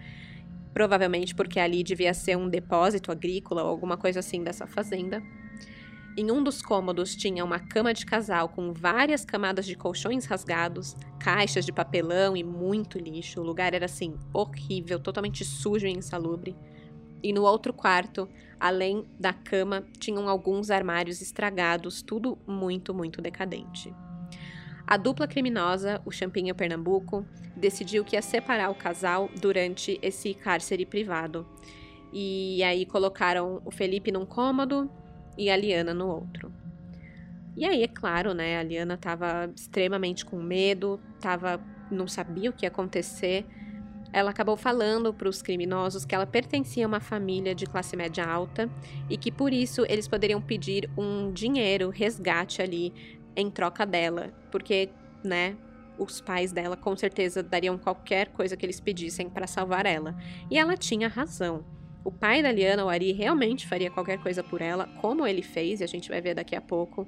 Provavelmente 0.75 1.33
porque 1.33 1.59
ali 1.59 1.81
devia 1.81 2.13
ser 2.13 2.37
um 2.37 2.47
depósito 2.47 3.11
agrícola 3.11 3.63
ou 3.63 3.69
alguma 3.69 3.97
coisa 3.97 4.19
assim 4.19 4.43
dessa 4.43 4.67
fazenda. 4.67 5.23
Em 6.17 6.31
um 6.31 6.41
dos 6.41 6.61
cômodos 6.61 7.13
tinha 7.13 7.43
uma 7.43 7.59
cama 7.59 7.93
de 7.93 8.05
casal 8.05 8.47
com 8.47 8.71
várias 8.71 9.25
camadas 9.25 9.65
de 9.65 9.75
colchões 9.75 10.23
rasgados, 10.25 10.95
caixas 11.19 11.65
de 11.65 11.73
papelão 11.73 12.37
e 12.37 12.43
muito 12.43 12.97
lixo. 12.97 13.41
O 13.41 13.43
lugar 13.43 13.73
era 13.73 13.83
assim 13.83 14.17
horrível, 14.33 14.97
totalmente 14.97 15.43
sujo 15.43 15.85
e 15.85 15.91
insalubre. 15.91 16.55
E 17.21 17.33
no 17.33 17.43
outro 17.43 17.73
quarto, 17.73 18.29
além 18.57 19.05
da 19.19 19.33
cama, 19.33 19.83
tinham 19.99 20.29
alguns 20.29 20.71
armários 20.71 21.21
estragados, 21.21 22.01
tudo 22.01 22.37
muito, 22.47 22.93
muito 22.93 23.21
decadente. 23.21 23.93
A 24.87 24.95
dupla 24.95 25.27
criminosa, 25.27 26.01
o 26.05 26.11
Champinho 26.11 26.55
Pernambuco, 26.55 27.25
decidiu 27.57 28.05
que 28.05 28.15
ia 28.15 28.21
separar 28.21 28.69
o 28.69 28.75
casal 28.75 29.29
durante 29.41 29.99
esse 30.01 30.33
cárcere 30.33 30.85
privado. 30.85 31.45
E 32.13 32.63
aí 32.63 32.85
colocaram 32.85 33.61
o 33.65 33.71
Felipe 33.71 34.13
num 34.13 34.25
cômodo 34.25 34.89
e 35.37 35.49
a 35.49 35.57
Liana 35.57 35.93
no 35.93 36.07
outro. 36.07 36.51
E 37.55 37.65
aí, 37.65 37.83
é 37.83 37.87
claro, 37.87 38.33
né, 38.33 38.57
a 38.57 38.63
Liana 38.63 38.95
estava 38.95 39.49
extremamente 39.55 40.25
com 40.25 40.41
medo, 40.41 40.99
tava, 41.21 41.59
não 41.89 42.07
sabia 42.07 42.49
o 42.49 42.53
que 42.53 42.65
ia 42.65 42.69
acontecer. 42.69 43.45
Ela 44.11 44.31
acabou 44.31 44.57
falando 44.57 45.13
para 45.13 45.29
os 45.29 45.41
criminosos 45.41 46.05
que 46.05 46.13
ela 46.13 46.25
pertencia 46.25 46.85
a 46.85 46.87
uma 46.87 46.99
família 46.99 47.55
de 47.55 47.65
classe 47.65 47.95
média 47.95 48.25
alta 48.25 48.69
e 49.09 49.17
que 49.17 49.31
por 49.31 49.53
isso 49.53 49.85
eles 49.87 50.07
poderiam 50.07 50.41
pedir 50.41 50.89
um 50.97 51.31
dinheiro, 51.31 51.89
resgate 51.89 52.61
ali 52.61 52.93
em 53.35 53.49
troca 53.49 53.85
dela, 53.85 54.33
porque, 54.51 54.89
né, 55.23 55.57
os 55.97 56.19
pais 56.19 56.51
dela 56.51 56.75
com 56.75 56.95
certeza 56.95 57.41
dariam 57.41 57.77
qualquer 57.77 58.29
coisa 58.29 58.55
que 58.57 58.65
eles 58.65 58.79
pedissem 58.79 59.29
para 59.29 59.47
salvar 59.47 59.85
ela. 59.85 60.15
E 60.49 60.57
ela 60.57 60.75
tinha 60.75 61.07
razão. 61.07 61.63
O 62.05 62.11
pai 62.11 62.43
da 62.43 62.51
Liana, 62.51 62.85
o 62.85 62.89
Ari, 62.89 63.11
realmente 63.11 63.65
faria 63.65 63.89
qualquer 63.89 64.19
coisa 64.19 64.43
por 64.43 64.61
ela, 64.61 64.85
como 65.01 65.25
ele 65.25 65.41
fez, 65.41 65.81
e 65.81 65.83
a 65.83 65.87
gente 65.87 66.07
vai 66.07 66.21
ver 66.21 66.35
daqui 66.35 66.55
a 66.55 66.61
pouco. 66.61 67.07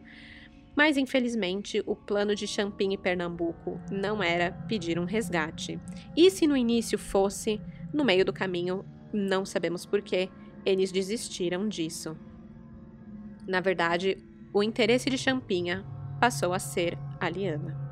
Mas 0.76 0.98
infelizmente, 0.98 1.84
o 1.86 1.96
plano 1.96 2.34
de 2.34 2.48
Champim 2.48 2.94
e 2.94 2.98
Pernambuco 2.98 3.80
não 3.92 4.24
era 4.24 4.52
pedir 4.68 4.98
um 4.98 5.06
resgate. 5.06 5.80
E 6.16 6.32
se 6.32 6.48
no 6.48 6.58
início 6.58 6.98
fosse, 6.98 7.62
no 7.94 8.04
meio 8.04 8.26
do 8.26 8.34
caminho, 8.34 8.84
não 9.14 9.46
sabemos 9.46 9.86
porquê, 9.86 10.30
eles 10.66 10.92
desistiram 10.92 11.70
disso. 11.70 12.18
Na 13.48 13.60
verdade, 13.60 14.18
o 14.52 14.64
interesse 14.64 15.12
de 15.12 15.18
Champinha 15.18 15.86
passou 16.20 16.54
a 16.54 16.60
ser 16.60 16.98
a 17.20 17.30
Liana. 17.30 17.87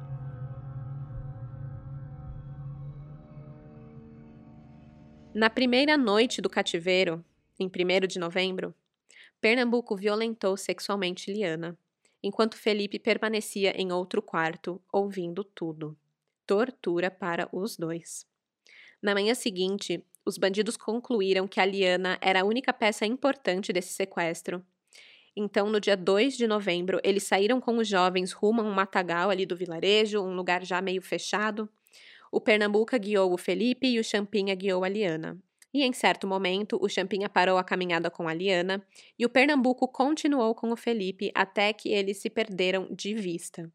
Na 5.35 5.49
primeira 5.49 5.97
noite 5.97 6.41
do 6.41 6.49
cativeiro, 6.49 7.21
em 7.59 7.67
1 7.67 8.07
de 8.07 8.17
novembro, 8.17 8.73
Pernambuco 9.41 9.93
violentou 9.93 10.55
sexualmente 10.55 11.29
Liana, 11.29 11.77
enquanto 12.23 12.55
Felipe 12.55 12.97
permanecia 12.97 13.71
em 13.71 13.91
outro 13.91 14.21
quarto, 14.21 14.81
ouvindo 14.93 15.43
tudo. 15.43 15.93
Tortura 16.47 17.11
para 17.11 17.49
os 17.51 17.75
dois. 17.75 18.25
Na 19.01 19.13
manhã 19.13 19.35
seguinte, 19.35 20.01
os 20.23 20.37
bandidos 20.37 20.77
concluíram 20.77 21.49
que 21.49 21.59
a 21.59 21.65
Liana 21.65 22.17
era 22.21 22.39
a 22.39 22.45
única 22.45 22.71
peça 22.71 23.05
importante 23.05 23.73
desse 23.73 23.91
sequestro. 23.91 24.65
Então, 25.35 25.69
no 25.69 25.81
dia 25.81 25.97
2 25.97 26.37
de 26.37 26.47
novembro, 26.47 27.01
eles 27.03 27.23
saíram 27.23 27.59
com 27.59 27.77
os 27.77 27.89
jovens 27.89 28.31
rumo 28.31 28.61
a 28.61 28.63
um 28.63 28.71
matagal 28.73 29.29
ali 29.29 29.45
do 29.45 29.57
vilarejo, 29.57 30.21
um 30.21 30.33
lugar 30.33 30.63
já 30.63 30.81
meio 30.81 31.01
fechado. 31.01 31.69
O 32.35 32.41
Pernambuca 32.41 32.97
guiou 32.97 33.31
o 33.31 33.37
Felipe 33.37 33.87
e 33.87 33.97
o 33.97 34.03
Champinha 34.03 34.53
guiou 34.55 34.83
a 34.83 34.89
Liana. 34.89 35.41
E 35.73 35.83
em 35.83 35.93
certo 35.93 36.27
momento, 36.27 36.77
o 36.81 36.89
Champinha 36.89 37.29
parou 37.29 37.57
a 37.57 37.63
caminhada 37.63 38.11
com 38.11 38.27
a 38.27 38.33
Liana 38.33 38.85
e 39.17 39.25
o 39.25 39.29
Pernambuco 39.29 39.87
continuou 39.87 40.53
com 40.53 40.69
o 40.69 40.75
Felipe 40.75 41.31
até 41.33 41.71
que 41.71 41.87
eles 41.87 42.17
se 42.17 42.29
perderam 42.29 42.89
de 42.91 43.13
vista. 43.13 43.71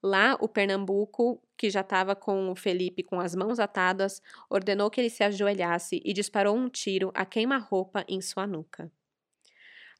Lá, 0.00 0.38
o 0.40 0.46
Pernambuco, 0.46 1.42
que 1.56 1.68
já 1.68 1.80
estava 1.80 2.14
com 2.14 2.52
o 2.52 2.54
Felipe 2.54 3.02
com 3.02 3.18
as 3.18 3.34
mãos 3.34 3.58
atadas, 3.58 4.22
ordenou 4.48 4.88
que 4.90 5.00
ele 5.00 5.10
se 5.10 5.24
ajoelhasse 5.24 6.00
e 6.04 6.12
disparou 6.12 6.56
um 6.56 6.68
tiro 6.68 7.10
a 7.12 7.26
queima-roupa 7.26 8.04
em 8.06 8.20
sua 8.20 8.46
nuca. 8.46 8.92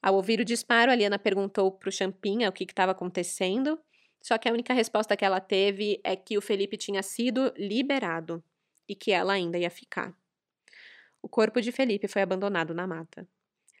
Ao 0.01 0.15
ouvir 0.15 0.39
o 0.39 0.45
disparo, 0.45 0.89
a 0.89 0.95
Liana 0.95 1.19
perguntou 1.19 1.69
para 1.69 1.89
o 1.89 1.91
Champinha 1.91 2.47
o 2.47 2.53
que 2.53 2.63
estava 2.63 2.93
acontecendo 2.93 3.77
só 4.21 4.37
que 4.37 4.49
a 4.49 4.53
única 4.53 4.73
resposta 4.73 5.15
que 5.15 5.25
ela 5.25 5.39
teve 5.39 5.99
é 6.03 6.15
que 6.15 6.37
o 6.37 6.41
Felipe 6.41 6.77
tinha 6.77 7.01
sido 7.01 7.53
liberado 7.57 8.43
e 8.87 8.95
que 8.95 9.11
ela 9.11 9.33
ainda 9.33 9.57
ia 9.57 9.69
ficar. 9.69 10.13
O 11.21 11.29
corpo 11.29 11.61
de 11.61 11.71
Felipe 11.71 12.07
foi 12.07 12.21
abandonado 12.21 12.73
na 12.73 12.87
mata. 12.87 13.27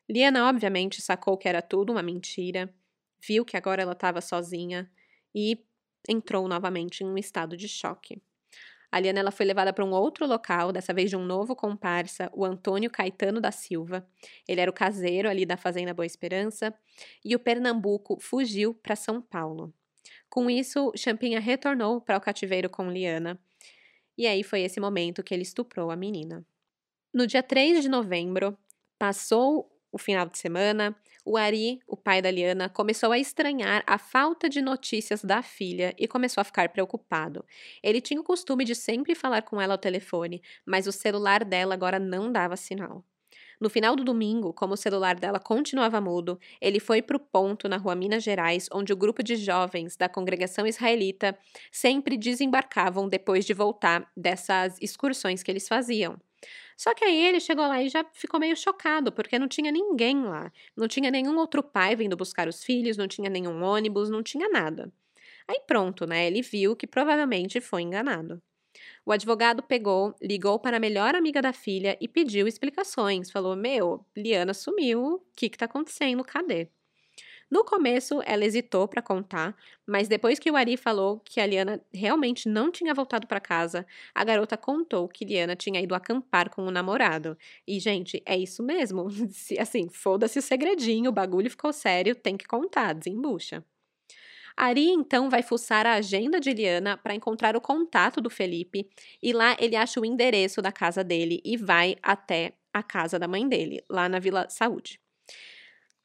Liana, 0.09 0.47
obviamente, 0.49 1.01
sacou 1.01 1.37
que 1.37 1.47
era 1.47 1.61
tudo 1.61 1.91
uma 1.91 2.01
mentira, 2.01 2.73
viu 3.21 3.45
que 3.45 3.55
agora 3.55 3.81
ela 3.81 3.93
estava 3.93 4.21
sozinha 4.21 4.89
e 5.33 5.63
entrou 6.07 6.47
novamente 6.47 7.03
em 7.03 7.07
um 7.07 7.17
estado 7.17 7.55
de 7.55 7.67
choque. 7.67 8.21
A 8.91 8.99
Liana 8.99 9.19
ela 9.19 9.31
foi 9.31 9.45
levada 9.45 9.71
para 9.71 9.85
um 9.85 9.91
outro 9.91 10.25
local, 10.25 10.71
dessa 10.71 10.93
vez 10.93 11.11
de 11.11 11.15
um 11.15 11.23
novo 11.23 11.55
comparsa, 11.55 12.29
o 12.33 12.43
Antônio 12.43 12.89
Caetano 12.89 13.39
da 13.39 13.51
Silva. 13.51 14.07
Ele 14.47 14.59
era 14.59 14.71
o 14.71 14.73
caseiro 14.73 15.29
ali 15.29 15.45
da 15.45 15.57
Fazenda 15.57 15.93
Boa 15.93 16.07
Esperança, 16.07 16.73
e 17.23 17.35
o 17.35 17.39
Pernambuco 17.39 18.19
fugiu 18.19 18.73
para 18.73 18.95
São 18.95 19.21
Paulo. 19.21 19.71
Com 20.29 20.49
isso, 20.49 20.91
Champinha 20.95 21.39
retornou 21.39 21.99
para 21.99 22.17
o 22.17 22.21
cativeiro 22.21 22.69
com 22.69 22.91
Liana. 22.91 23.39
E 24.17 24.27
aí 24.27 24.43
foi 24.43 24.61
esse 24.61 24.79
momento 24.79 25.23
que 25.23 25.33
ele 25.33 25.43
estuprou 25.43 25.89
a 25.89 25.95
menina. 25.95 26.45
No 27.13 27.25
dia 27.25 27.41
3 27.41 27.81
de 27.81 27.89
novembro, 27.89 28.57
passou 28.97 29.71
o 29.91 29.97
final 29.97 30.27
de 30.27 30.37
semana, 30.37 30.95
o 31.25 31.35
Ari, 31.35 31.79
o 31.87 31.97
pai 31.97 32.21
da 32.21 32.29
Liana, 32.29 32.69
começou 32.69 33.11
a 33.11 33.17
estranhar 33.17 33.83
a 33.87 33.97
falta 33.97 34.47
de 34.47 34.61
notícias 34.61 35.23
da 35.23 35.41
filha 35.41 35.95
e 35.97 36.07
começou 36.07 36.41
a 36.41 36.43
ficar 36.43 36.69
preocupado. 36.69 37.43
Ele 37.81 37.99
tinha 37.99 38.21
o 38.21 38.23
costume 38.23 38.63
de 38.63 38.75
sempre 38.75 39.15
falar 39.15 39.41
com 39.41 39.59
ela 39.59 39.73
ao 39.73 39.79
telefone, 39.79 40.41
mas 40.65 40.85
o 40.85 40.91
celular 40.91 41.43
dela 41.43 41.73
agora 41.73 41.97
não 41.97 42.31
dava 42.31 42.55
sinal. 42.55 43.03
No 43.59 43.69
final 43.69 43.95
do 43.95 44.03
domingo, 44.03 44.53
como 44.53 44.73
o 44.73 44.77
celular 44.77 45.15
dela 45.15 45.39
continuava 45.39 45.99
mudo, 45.99 46.39
ele 46.61 46.79
foi 46.79 47.01
para 47.01 47.17
o 47.17 47.19
ponto 47.19 47.67
na 47.67 47.77
rua 47.77 47.95
Minas 47.95 48.23
Gerais, 48.23 48.69
onde 48.71 48.93
o 48.93 48.97
grupo 48.97 49.21
de 49.21 49.35
jovens 49.35 49.97
da 49.97 50.07
congregação 50.07 50.65
israelita 50.65 51.37
sempre 51.71 52.17
desembarcavam 52.17 53.07
depois 53.09 53.45
de 53.45 53.53
voltar 53.53 54.09
dessas 54.15 54.77
excursões 54.81 55.43
que 55.43 55.51
eles 55.51 55.67
faziam. 55.67 56.17
Só 56.77 56.93
que 56.93 57.03
aí 57.03 57.25
ele 57.25 57.39
chegou 57.41 57.67
lá 57.67 57.83
e 57.83 57.89
já 57.89 58.05
ficou 58.13 58.39
meio 58.39 58.55
chocado, 58.55 59.11
porque 59.11 59.37
não 59.37 59.47
tinha 59.49 59.71
ninguém 59.71 60.23
lá. 60.23 60.51
Não 60.75 60.87
tinha 60.87 61.11
nenhum 61.11 61.37
outro 61.37 61.61
pai 61.61 61.95
vindo 61.95 62.15
buscar 62.15 62.47
os 62.47 62.63
filhos, 62.63 62.95
não 62.95 63.07
tinha 63.07 63.29
nenhum 63.29 63.61
ônibus, 63.61 64.09
não 64.09 64.23
tinha 64.23 64.47
nada. 64.47 64.91
Aí 65.47 65.61
pronto, 65.67 66.05
né? 66.05 66.27
Ele 66.27 66.41
viu 66.41 66.75
que 66.75 66.87
provavelmente 66.87 67.59
foi 67.61 67.81
enganado. 67.81 68.41
O 69.09 69.11
advogado 69.11 69.63
pegou, 69.63 70.13
ligou 70.21 70.59
para 70.59 70.77
a 70.77 70.79
melhor 70.79 71.15
amiga 71.15 71.41
da 71.41 71.51
filha 71.51 71.97
e 71.99 72.07
pediu 72.07 72.47
explicações. 72.47 73.31
Falou: 73.31 73.55
Meu, 73.55 74.05
Liana 74.15 74.53
sumiu, 74.53 75.15
o 75.15 75.21
que 75.35 75.47
está 75.47 75.65
acontecendo? 75.65 76.23
Cadê? 76.23 76.69
No 77.49 77.65
começo, 77.65 78.21
ela 78.23 78.45
hesitou 78.45 78.87
para 78.87 79.01
contar, 79.01 79.57
mas 79.83 80.07
depois 80.07 80.37
que 80.37 80.51
o 80.51 80.55
Ari 80.55 80.77
falou 80.77 81.19
que 81.21 81.39
a 81.39 81.45
Liana 81.47 81.83
realmente 81.91 82.47
não 82.47 82.71
tinha 82.71 82.93
voltado 82.93 83.25
para 83.25 83.39
casa, 83.39 83.83
a 84.13 84.23
garota 84.23 84.55
contou 84.55 85.07
que 85.07 85.25
Liana 85.25 85.55
tinha 85.55 85.81
ido 85.81 85.95
acampar 85.95 86.51
com 86.51 86.61
o 86.67 86.69
namorado. 86.69 87.35
E, 87.67 87.79
gente, 87.79 88.21
é 88.27 88.37
isso 88.37 88.61
mesmo. 88.61 89.07
assim, 89.59 89.89
foda-se 89.89 90.37
o 90.37 90.41
segredinho, 90.43 91.09
o 91.09 91.13
bagulho 91.13 91.49
ficou 91.49 91.73
sério, 91.73 92.13
tem 92.13 92.37
que 92.37 92.45
contar, 92.45 92.93
desembucha. 92.93 93.65
Ari 94.59 94.89
então 94.89 95.29
vai 95.29 95.41
fuçar 95.41 95.87
a 95.87 95.93
agenda 95.93 96.37
de 96.37 96.51
Liana 96.51 96.97
para 96.97 97.15
encontrar 97.15 97.55
o 97.55 97.61
contato 97.61 98.19
do 98.19 98.29
Felipe 98.29 98.89
e 99.23 99.31
lá 99.31 99.55
ele 99.57 99.75
acha 99.75 100.01
o 100.01 100.05
endereço 100.05 100.61
da 100.61 100.69
casa 100.69 101.01
dele 101.01 101.41
e 101.45 101.55
vai 101.55 101.95
até 102.03 102.53
a 102.73 102.83
casa 102.83 103.17
da 103.17 103.25
mãe 103.25 103.47
dele, 103.47 103.81
lá 103.89 104.09
na 104.09 104.19
Vila 104.19 104.49
Saúde. 104.49 104.99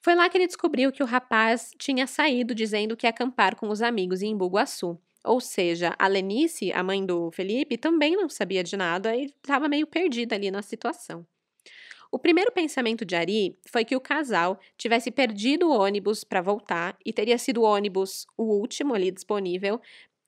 Foi 0.00 0.14
lá 0.14 0.28
que 0.28 0.36
ele 0.38 0.46
descobriu 0.46 0.92
que 0.92 1.02
o 1.02 1.06
rapaz 1.06 1.72
tinha 1.78 2.06
saído 2.06 2.54
dizendo 2.54 2.96
que 2.96 3.06
ia 3.06 3.10
acampar 3.10 3.56
com 3.56 3.68
os 3.70 3.82
amigos 3.82 4.22
em 4.22 4.36
Buguaçu. 4.36 5.00
Ou 5.24 5.40
seja, 5.40 5.96
a 5.98 6.06
Lenice, 6.06 6.70
a 6.72 6.82
mãe 6.82 7.04
do 7.04 7.30
Felipe, 7.32 7.76
também 7.78 8.14
não 8.14 8.28
sabia 8.28 8.62
de 8.62 8.76
nada 8.76 9.16
e 9.16 9.24
estava 9.24 9.68
meio 9.68 9.86
perdida 9.86 10.36
ali 10.36 10.50
na 10.50 10.62
situação. 10.62 11.26
O 12.14 12.18
primeiro 12.20 12.52
pensamento 12.52 13.04
de 13.04 13.16
Ari 13.16 13.58
foi 13.66 13.84
que 13.84 13.96
o 13.96 14.00
casal 14.00 14.60
tivesse 14.78 15.10
perdido 15.10 15.66
o 15.66 15.76
ônibus 15.76 16.22
para 16.22 16.40
voltar 16.40 16.96
e 17.04 17.12
teria 17.12 17.36
sido 17.36 17.62
o 17.62 17.64
ônibus 17.64 18.24
o 18.38 18.44
último 18.44 18.94
ali 18.94 19.10
disponível 19.10 19.80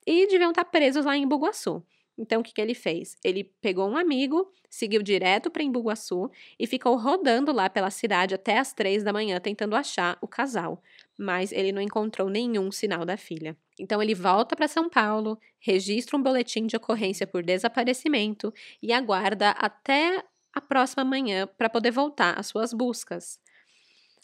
e 0.05 0.27
deviam 0.27 0.49
estar 0.49 0.65
tá 0.65 0.69
presos 0.69 1.05
lá 1.05 1.15
em 1.15 1.25
Buguaçu. 1.25 1.81
Então, 2.17 2.41
o 2.41 2.43
que, 2.43 2.53
que 2.53 2.59
ele 2.59 2.73
fez? 2.73 3.15
Ele 3.23 3.45
pegou 3.61 3.87
um 3.87 3.95
amigo, 3.95 4.51
seguiu 4.69 5.01
direto 5.01 5.49
para 5.49 5.63
Embuguaçu 5.63 6.29
e 6.59 6.67
ficou 6.67 6.97
rodando 6.97 7.53
lá 7.53 7.69
pela 7.69 7.89
cidade 7.89 8.35
até 8.35 8.57
as 8.57 8.73
três 8.73 9.01
da 9.01 9.13
manhã 9.13 9.39
tentando 9.39 9.73
achar 9.73 10.17
o 10.19 10.27
casal, 10.27 10.83
mas 11.17 11.53
ele 11.53 11.71
não 11.71 11.81
encontrou 11.81 12.29
nenhum 12.29 12.69
sinal 12.69 13.05
da 13.05 13.15
filha. 13.15 13.55
Então, 13.79 14.03
ele 14.03 14.13
volta 14.13 14.57
para 14.57 14.67
São 14.67 14.89
Paulo, 14.89 15.39
registra 15.57 16.17
um 16.17 16.21
boletim 16.21 16.67
de 16.67 16.75
ocorrência 16.75 17.25
por 17.25 17.43
desaparecimento 17.43 18.53
e 18.83 18.91
aguarda 18.91 19.51
até 19.51 20.21
a 20.57 20.61
próxima 20.61 21.03
manhã 21.03 21.47
para 21.57 21.69
poder 21.69 21.91
voltar 21.91 22.37
às 22.37 22.47
suas 22.47 22.73
buscas. 22.73 23.39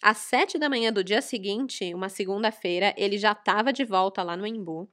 Às 0.02 0.18
sete 0.18 0.58
da 0.58 0.68
manhã 0.68 0.92
do 0.92 1.04
dia 1.04 1.22
seguinte, 1.22 1.94
uma 1.94 2.10
segunda-feira, 2.10 2.94
ele 2.98 3.18
já 3.18 3.32
estava 3.32 3.72
de 3.72 3.86
volta 3.86 4.22
lá 4.22 4.36
no 4.36 4.46
Embu. 4.46 4.90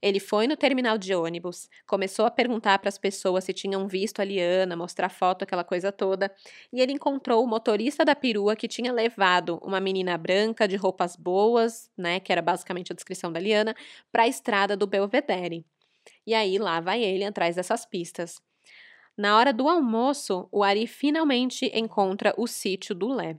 Ele 0.00 0.20
foi 0.20 0.46
no 0.46 0.56
terminal 0.56 0.96
de 0.96 1.14
ônibus, 1.14 1.68
começou 1.86 2.24
a 2.24 2.30
perguntar 2.30 2.78
para 2.78 2.88
as 2.88 2.98
pessoas 2.98 3.44
se 3.44 3.52
tinham 3.52 3.88
visto 3.88 4.20
a 4.20 4.24
Liana, 4.24 4.76
mostrar 4.76 5.08
foto, 5.08 5.42
aquela 5.42 5.64
coisa 5.64 5.90
toda, 5.90 6.32
e 6.72 6.80
ele 6.80 6.92
encontrou 6.92 7.42
o 7.42 7.46
motorista 7.46 8.04
da 8.04 8.14
perua 8.14 8.54
que 8.54 8.68
tinha 8.68 8.92
levado 8.92 9.58
uma 9.62 9.80
menina 9.80 10.16
branca 10.16 10.68
de 10.68 10.76
roupas 10.76 11.16
boas, 11.16 11.90
né, 11.96 12.20
que 12.20 12.30
era 12.30 12.42
basicamente 12.42 12.92
a 12.92 12.94
descrição 12.94 13.32
da 13.32 13.40
Liana, 13.40 13.74
para 14.12 14.22
a 14.24 14.28
estrada 14.28 14.76
do 14.76 14.86
Belvedere. 14.86 15.64
E 16.26 16.34
aí 16.34 16.58
lá 16.58 16.80
vai 16.80 17.02
ele 17.02 17.24
atrás 17.24 17.56
dessas 17.56 17.84
pistas. 17.84 18.40
Na 19.16 19.36
hora 19.38 19.52
do 19.52 19.68
almoço, 19.68 20.46
o 20.52 20.62
Ari 20.62 20.86
finalmente 20.86 21.70
encontra 21.74 22.34
o 22.36 22.46
sítio 22.46 22.94
do 22.94 23.08
Lé. 23.08 23.38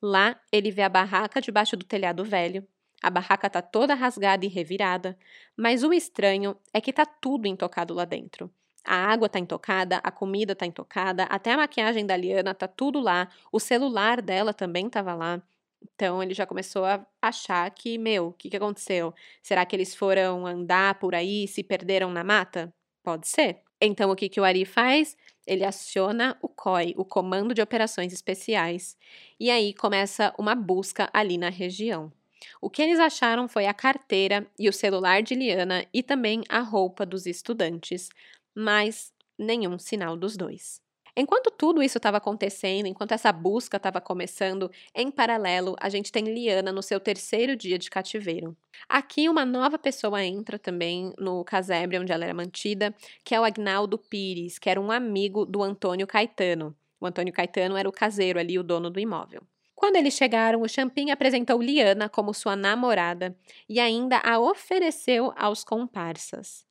Lá, 0.00 0.40
ele 0.50 0.70
vê 0.70 0.82
a 0.82 0.88
barraca 0.88 1.42
debaixo 1.42 1.76
do 1.76 1.84
telhado 1.84 2.24
velho. 2.24 2.66
A 3.02 3.10
barraca 3.10 3.50
tá 3.50 3.60
toda 3.60 3.94
rasgada 3.94 4.46
e 4.46 4.48
revirada, 4.48 5.18
mas 5.56 5.82
o 5.84 5.92
estranho 5.92 6.56
é 6.72 6.80
que 6.80 6.92
tá 6.92 7.04
tudo 7.04 7.46
intocado 7.46 7.92
lá 7.92 8.06
dentro. 8.06 8.50
A 8.82 8.94
água 8.94 9.28
tá 9.28 9.38
intocada, 9.38 9.98
a 10.02 10.10
comida 10.10 10.54
tá 10.54 10.64
intocada, 10.64 11.24
até 11.24 11.52
a 11.52 11.56
maquiagem 11.58 12.06
da 12.06 12.16
Liana 12.16 12.54
tá 12.54 12.66
tudo 12.66 12.98
lá, 12.98 13.28
o 13.52 13.60
celular 13.60 14.22
dela 14.22 14.54
também 14.54 14.88
tava 14.88 15.14
lá. 15.14 15.42
Então 15.82 16.22
ele 16.22 16.32
já 16.34 16.46
começou 16.46 16.84
a 16.84 17.04
achar 17.20 17.70
que, 17.70 17.98
meu, 17.98 18.28
o 18.28 18.32
que, 18.32 18.48
que 18.48 18.56
aconteceu? 18.56 19.14
Será 19.42 19.66
que 19.66 19.76
eles 19.76 19.94
foram 19.94 20.46
andar 20.46 20.98
por 20.98 21.14
aí 21.14 21.44
e 21.44 21.48
se 21.48 21.62
perderam 21.62 22.10
na 22.10 22.24
mata? 22.24 22.72
Pode 23.02 23.28
ser. 23.28 23.62
Então, 23.80 24.10
o 24.10 24.16
que, 24.16 24.28
que 24.28 24.40
o 24.40 24.44
Ari 24.44 24.64
faz? 24.64 25.16
Ele 25.46 25.64
aciona 25.64 26.36
o 26.42 26.48
COI, 26.48 26.94
o 26.96 27.04
Comando 27.04 27.54
de 27.54 27.62
Operações 27.62 28.12
Especiais, 28.12 28.96
e 29.38 29.50
aí 29.50 29.72
começa 29.74 30.34
uma 30.38 30.54
busca 30.54 31.08
ali 31.12 31.38
na 31.38 31.48
região. 31.48 32.12
O 32.60 32.70
que 32.70 32.82
eles 32.82 32.98
acharam 32.98 33.48
foi 33.48 33.66
a 33.66 33.74
carteira 33.74 34.46
e 34.58 34.68
o 34.68 34.72
celular 34.72 35.22
de 35.22 35.34
Liana 35.34 35.86
e 35.92 36.02
também 36.02 36.42
a 36.48 36.60
roupa 36.60 37.04
dos 37.06 37.26
estudantes, 37.26 38.10
mas 38.54 39.12
nenhum 39.38 39.78
sinal 39.78 40.16
dos 40.16 40.36
dois. 40.36 40.80
Enquanto 41.16 41.50
tudo 41.50 41.82
isso 41.82 41.98
estava 41.98 42.18
acontecendo, 42.18 42.86
enquanto 42.86 43.12
essa 43.12 43.32
busca 43.32 43.76
estava 43.76 44.00
começando, 44.00 44.70
em 44.94 45.10
paralelo, 45.10 45.76
a 45.80 45.88
gente 45.88 46.12
tem 46.12 46.24
Liana 46.24 46.72
no 46.72 46.82
seu 46.82 47.00
terceiro 47.00 47.56
dia 47.56 47.78
de 47.78 47.90
cativeiro. 47.90 48.56
Aqui, 48.88 49.28
uma 49.28 49.44
nova 49.44 49.78
pessoa 49.78 50.24
entra 50.24 50.58
também 50.58 51.12
no 51.18 51.44
casebre 51.44 51.98
onde 51.98 52.12
ela 52.12 52.24
era 52.24 52.34
mantida, 52.34 52.94
que 53.24 53.34
é 53.34 53.40
o 53.40 53.44
Agnaldo 53.44 53.98
Pires, 53.98 54.58
que 54.58 54.70
era 54.70 54.80
um 54.80 54.90
amigo 54.90 55.44
do 55.44 55.62
Antônio 55.62 56.06
Caetano. 56.06 56.76
O 57.00 57.06
Antônio 57.06 57.32
Caetano 57.32 57.76
era 57.76 57.88
o 57.88 57.92
caseiro 57.92 58.38
ali, 58.38 58.58
o 58.58 58.62
dono 58.62 58.90
do 58.90 59.00
imóvel. 59.00 59.42
Quando 59.74 59.96
eles 59.96 60.12
chegaram, 60.12 60.60
o 60.60 60.68
Champin 60.68 61.10
apresentou 61.10 61.60
Liana 61.60 62.06
como 62.06 62.34
sua 62.34 62.54
namorada 62.54 63.34
e 63.66 63.80
ainda 63.80 64.18
a 64.18 64.38
ofereceu 64.38 65.32
aos 65.34 65.64
comparsas. 65.64 66.69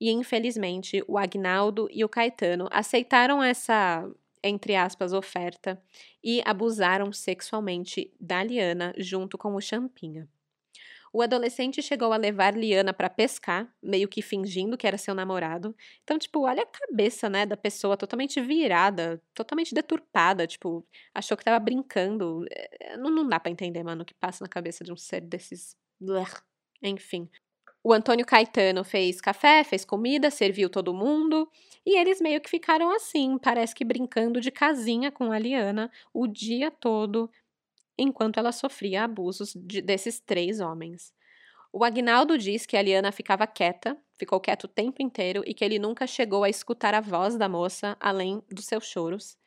E 0.00 0.10
infelizmente, 0.10 1.04
o 1.06 1.18
Agnaldo 1.18 1.88
e 1.90 2.04
o 2.04 2.08
Caetano 2.08 2.68
aceitaram 2.70 3.42
essa, 3.42 4.08
entre 4.42 4.74
aspas, 4.74 5.12
oferta 5.12 5.80
e 6.24 6.42
abusaram 6.46 7.12
sexualmente 7.12 8.12
da 8.18 8.42
Liana 8.42 8.94
junto 8.96 9.36
com 9.36 9.54
o 9.54 9.60
Champinha. 9.60 10.28
O 11.12 11.22
adolescente 11.22 11.82
chegou 11.82 12.12
a 12.12 12.16
levar 12.16 12.56
Liana 12.56 12.92
para 12.94 13.10
pescar, 13.10 13.68
meio 13.82 14.08
que 14.08 14.22
fingindo 14.22 14.76
que 14.78 14.86
era 14.86 14.96
seu 14.96 15.14
namorado. 15.14 15.74
Então, 16.04 16.16
tipo, 16.18 16.42
olha 16.46 16.62
a 16.62 16.66
cabeça, 16.66 17.28
né, 17.28 17.44
da 17.44 17.56
pessoa 17.56 17.96
totalmente 17.96 18.40
virada, 18.40 19.20
totalmente 19.34 19.74
deturpada, 19.74 20.46
tipo, 20.46 20.86
achou 21.12 21.36
que 21.36 21.44
tava 21.44 21.58
brincando. 21.58 22.44
É, 22.50 22.96
não, 22.96 23.10
não 23.10 23.28
dá 23.28 23.40
para 23.40 23.50
entender, 23.50 23.82
mano, 23.82 24.02
o 24.02 24.04
que 24.04 24.14
passa 24.14 24.44
na 24.44 24.48
cabeça 24.48 24.84
de 24.84 24.92
um 24.92 24.96
ser 24.96 25.20
desses. 25.22 25.76
Enfim. 26.82 27.28
O 27.82 27.92
Antônio 27.94 28.26
Caetano 28.26 28.84
fez 28.84 29.20
café, 29.20 29.64
fez 29.64 29.84
comida, 29.84 30.30
serviu 30.30 30.68
todo 30.68 30.92
mundo. 30.92 31.50
E 31.84 31.98
eles 31.98 32.20
meio 32.20 32.40
que 32.40 32.50
ficaram 32.50 32.94
assim, 32.94 33.38
parece 33.38 33.74
que 33.74 33.84
brincando 33.84 34.40
de 34.40 34.50
casinha 34.50 35.10
com 35.10 35.32
a 35.32 35.38
Liana 35.38 35.90
o 36.12 36.26
dia 36.26 36.70
todo, 36.70 37.30
enquanto 37.96 38.38
ela 38.38 38.52
sofria 38.52 39.04
abusos 39.04 39.54
de, 39.56 39.80
desses 39.80 40.20
três 40.20 40.60
homens. 40.60 41.12
O 41.72 41.84
Agnaldo 41.84 42.36
diz 42.36 42.66
que 42.66 42.76
a 42.76 42.82
Liana 42.82 43.12
ficava 43.12 43.46
quieta, 43.46 43.96
ficou 44.18 44.40
quieta 44.40 44.66
o 44.66 44.68
tempo 44.68 45.00
inteiro 45.00 45.42
e 45.46 45.54
que 45.54 45.64
ele 45.64 45.78
nunca 45.78 46.06
chegou 46.06 46.44
a 46.44 46.50
escutar 46.50 46.94
a 46.94 47.00
voz 47.00 47.36
da 47.38 47.48
moça 47.48 47.96
além 47.98 48.42
dos 48.50 48.66
seus 48.66 48.86
choros. 48.86 49.38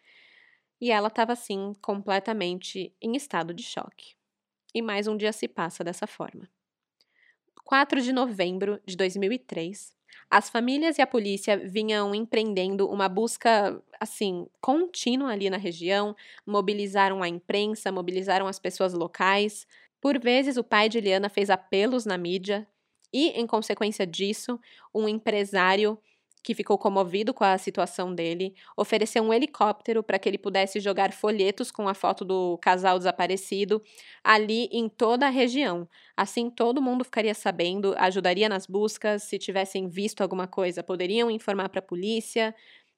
E 0.81 0.89
ela 0.89 1.09
estava 1.09 1.33
assim, 1.33 1.73
completamente 1.81 2.95
em 3.01 3.15
estado 3.15 3.53
de 3.53 3.63
choque. 3.63 4.15
E 4.73 4.81
mais 4.81 5.07
um 5.07 5.15
dia 5.15 5.31
se 5.31 5.47
passa 5.47 5.83
dessa 5.83 6.07
forma. 6.07 6.49
4 7.63 8.01
de 8.01 8.11
novembro 8.11 8.79
de 8.85 8.95
2003, 8.95 9.93
as 10.29 10.49
famílias 10.49 10.97
e 10.97 11.01
a 11.01 11.07
polícia 11.07 11.57
vinham 11.57 12.13
empreendendo 12.15 12.87
uma 12.89 13.07
busca, 13.07 13.81
assim, 13.99 14.47
contínua 14.61 15.31
ali 15.31 15.49
na 15.49 15.57
região, 15.57 16.15
mobilizaram 16.45 17.21
a 17.21 17.27
imprensa, 17.27 17.91
mobilizaram 17.91 18.47
as 18.47 18.59
pessoas 18.59 18.93
locais. 18.93 19.67
Por 20.01 20.19
vezes, 20.19 20.57
o 20.57 20.63
pai 20.63 20.89
de 20.89 20.97
Eliana 20.97 21.29
fez 21.29 21.49
apelos 21.49 22.05
na 22.05 22.17
mídia 22.17 22.67
e, 23.13 23.29
em 23.29 23.45
consequência 23.45 24.05
disso, 24.07 24.59
um 24.93 25.07
empresário 25.07 25.99
que 26.43 26.53
ficou 26.53 26.77
comovido 26.77 27.33
com 27.33 27.43
a 27.43 27.57
situação 27.57 28.13
dele, 28.13 28.53
ofereceu 28.75 29.23
um 29.23 29.33
helicóptero 29.33 30.03
para 30.03 30.19
que 30.19 30.27
ele 30.27 30.37
pudesse 30.37 30.79
jogar 30.79 31.13
folhetos 31.13 31.71
com 31.71 31.87
a 31.87 31.93
foto 31.93 32.25
do 32.25 32.57
casal 32.57 32.97
desaparecido 32.97 33.81
ali 34.23 34.65
em 34.71 34.89
toda 34.89 35.25
a 35.27 35.29
região. 35.29 35.87
Assim, 36.17 36.49
todo 36.49 36.81
mundo 36.81 37.05
ficaria 37.05 37.33
sabendo, 37.33 37.95
ajudaria 37.97 38.49
nas 38.49 38.67
buscas, 38.67 39.23
se 39.23 39.39
tivessem 39.39 39.87
visto 39.87 40.21
alguma 40.21 40.45
coisa, 40.45 40.83
poderiam 40.83 41.31
informar 41.31 41.69
para 41.69 41.79
a 41.79 41.81
polícia. 41.81 42.53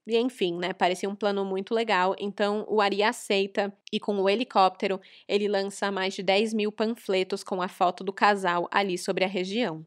E 0.07 0.17
enfim, 0.17 0.57
né? 0.57 0.73
Parecia 0.73 1.09
um 1.09 1.15
plano 1.15 1.43
muito 1.45 1.73
legal. 1.73 2.15
Então 2.19 2.65
o 2.67 2.81
Ari 2.81 3.03
aceita 3.03 3.73
e 3.91 3.99
com 3.99 4.19
o 4.19 4.29
helicóptero 4.29 4.99
ele 5.27 5.47
lança 5.47 5.91
mais 5.91 6.13
de 6.13 6.23
10 6.23 6.53
mil 6.53 6.71
panfletos 6.71 7.43
com 7.43 7.61
a 7.61 7.67
foto 7.67 8.03
do 8.03 8.13
casal 8.13 8.67
ali 8.71 8.97
sobre 8.97 9.23
a 9.23 9.27
região. 9.27 9.85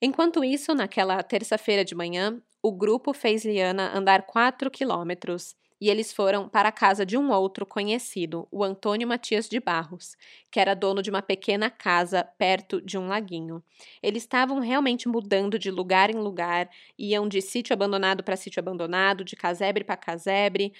Enquanto 0.00 0.44
isso, 0.44 0.74
naquela 0.74 1.22
terça-feira 1.22 1.84
de 1.84 1.94
manhã, 1.94 2.40
o 2.62 2.72
grupo 2.72 3.12
fez 3.12 3.44
Liana 3.44 3.96
andar 3.96 4.22
4 4.26 4.70
quilômetros 4.70 5.56
e 5.80 5.88
eles 5.88 6.12
foram 6.12 6.48
para 6.48 6.68
a 6.70 6.72
casa 6.72 7.06
de 7.06 7.16
um 7.16 7.30
outro 7.30 7.64
conhecido, 7.64 8.48
o 8.50 8.64
Antônio 8.64 9.06
Matias 9.06 9.48
de 9.48 9.60
Barros, 9.60 10.16
que 10.50 10.58
era 10.58 10.74
dono 10.74 11.00
de 11.02 11.10
uma 11.10 11.22
pequena 11.22 11.70
casa 11.70 12.24
perto 12.36 12.80
de 12.80 12.98
um 12.98 13.06
laguinho. 13.06 13.62
Eles 14.02 14.24
estavam 14.24 14.58
realmente 14.58 15.08
mudando 15.08 15.56
de 15.58 15.70
lugar 15.70 16.10
em 16.10 16.18
lugar, 16.18 16.68
iam 16.98 17.28
de 17.28 17.40
sítio 17.40 17.72
abandonado 17.74 18.24
para 18.24 18.36
sítio 18.36 18.58
abandonado, 18.60 19.24
de 19.24 19.36
casebre 19.36 19.84
para 19.84 19.96
casebre, 19.96 20.72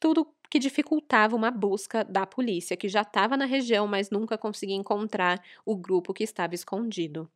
tudo 0.00 0.26
que 0.50 0.58
dificultava 0.58 1.36
uma 1.36 1.50
busca 1.50 2.04
da 2.04 2.26
polícia, 2.26 2.76
que 2.76 2.88
já 2.88 3.02
estava 3.02 3.36
na 3.36 3.46
região, 3.46 3.86
mas 3.88 4.10
nunca 4.10 4.38
conseguia 4.38 4.76
encontrar 4.76 5.42
o 5.66 5.76
grupo 5.76 6.14
que 6.14 6.24
estava 6.24 6.54
escondido. 6.54 7.30